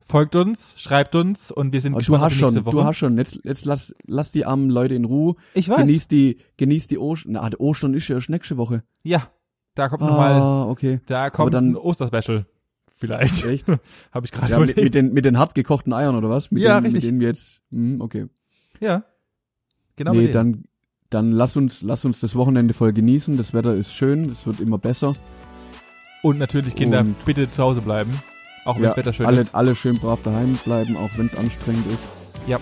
folgt 0.00 0.34
uns, 0.34 0.74
schreibt 0.80 1.14
uns 1.14 1.50
und 1.50 1.72
wir 1.72 1.80
sind 1.80 1.92
du 1.92 1.98
gespannt 1.98 2.22
auf 2.22 2.24
hast 2.30 2.38
die 2.38 2.42
nächste 2.44 2.56
schon, 2.60 2.66
Woche. 2.66 2.76
du 2.76 2.84
hast 2.84 2.96
schon, 2.96 3.18
jetzt 3.18 3.40
jetzt 3.44 3.64
lass 3.66 3.94
lass 4.06 4.32
die 4.32 4.46
armen 4.46 4.70
Leute 4.70 4.94
in 4.94 5.04
Ruhe. 5.04 5.34
ich 5.54 5.68
weiß. 5.68 5.78
Genieß 5.78 6.08
die 6.08 6.38
genieß 6.56 6.86
die 6.86 6.98
Ostern. 6.98 7.32
Na, 7.32 7.50
Ostern 7.58 7.92
ist 7.94 8.08
ja 8.08 8.16
erst 8.16 8.30
nächste 8.30 8.56
Woche. 8.56 8.82
Ja, 9.02 9.28
da 9.74 9.88
kommt 9.88 10.02
nochmal, 10.02 10.32
Ah, 10.40 10.64
okay. 10.64 11.00
da 11.06 11.28
kommt 11.30 11.52
dann- 11.54 11.72
ein 11.72 11.76
Osterspecial. 11.76 12.46
Vielleicht. 12.96 13.44
Echt? 13.44 13.66
Habe 14.12 14.26
ich 14.26 14.32
gerade 14.32 14.52
Ja, 14.52 14.58
mit, 14.58 14.76
mit 14.76 14.94
den 14.94 15.12
mit 15.12 15.24
den 15.24 15.38
hart 15.38 15.54
gekochten 15.54 15.92
Eiern 15.92 16.14
oder 16.16 16.28
was? 16.30 16.50
Mit 16.50 16.62
Ja, 16.62 16.74
denen, 16.80 16.86
richtig. 16.86 17.02
Mit 17.04 17.08
denen 17.10 17.20
wir 17.20 17.28
jetzt 17.28 17.62
hm, 17.70 18.00
okay. 18.00 18.26
ja. 18.78 19.04
Genau 19.96 20.12
nee, 20.14 20.28
dann 20.28 20.64
dann 21.10 21.32
lass 21.32 21.56
uns 21.56 21.82
lass 21.82 22.04
uns 22.04 22.20
das 22.20 22.34
Wochenende 22.36 22.72
voll 22.74 22.92
genießen. 22.92 23.36
Das 23.36 23.52
Wetter 23.52 23.74
ist 23.74 23.92
schön, 23.92 24.30
es 24.30 24.46
wird 24.46 24.60
immer 24.60 24.78
besser. 24.78 25.14
Und 26.22 26.38
natürlich, 26.38 26.74
Kinder, 26.74 27.00
Und- 27.00 27.24
bitte 27.24 27.50
zu 27.50 27.62
Hause 27.62 27.80
bleiben. 27.82 28.12
Auch 28.64 28.76
wenn 28.76 28.82
Ja, 28.84 28.88
das 28.90 28.96
Wetter 28.98 29.12
schön 29.12 29.26
alle 29.26 29.40
ist. 29.40 29.54
alle 29.54 29.74
schön 29.74 29.98
brav 29.98 30.22
daheim 30.22 30.58
bleiben, 30.64 30.96
auch 30.96 31.10
wenn 31.16 31.26
es 31.26 31.36
anstrengend 31.36 31.86
ist. 31.92 32.46
Ja. 32.46 32.58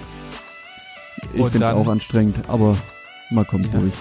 Ich 1.23 1.29
finde 1.31 1.47
es 1.47 1.53
dann- 1.61 1.75
auch 1.77 1.89
anstrengend, 1.89 2.37
aber 2.49 2.77
mal 3.31 3.45
kommt 3.45 3.67
Ja. 3.73 3.81
durch. 3.81 3.93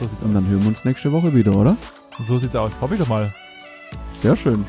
So 0.00 0.08
sieht's 0.08 0.22
Und 0.22 0.34
dann 0.34 0.44
aus. 0.44 0.50
hören 0.50 0.60
wir 0.62 0.68
uns 0.68 0.84
nächste 0.84 1.12
Woche 1.12 1.34
wieder, 1.34 1.54
oder? 1.56 1.76
So 2.20 2.36
sieht's 2.38 2.56
aus. 2.56 2.80
Hoffe 2.80 2.94
ich 2.94 3.00
doch 3.00 3.08
mal. 3.08 3.32
Sehr 4.20 4.34
schön. 4.36 4.64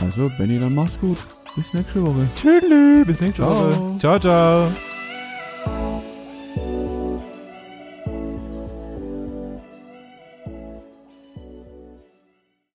Also, 0.00 0.30
Benny, 0.38 0.58
dann 0.58 0.74
mach's 0.74 0.98
gut. 0.98 1.18
Bis 1.54 1.74
nächste 1.74 2.02
Woche. 2.02 2.26
Tschüss. 2.34 3.06
Bis 3.06 3.20
nächste 3.20 3.42
Ciao. 3.42 3.70
Woche. 3.70 3.98
Ciao, 3.98 4.18
ciao. 5.66 6.09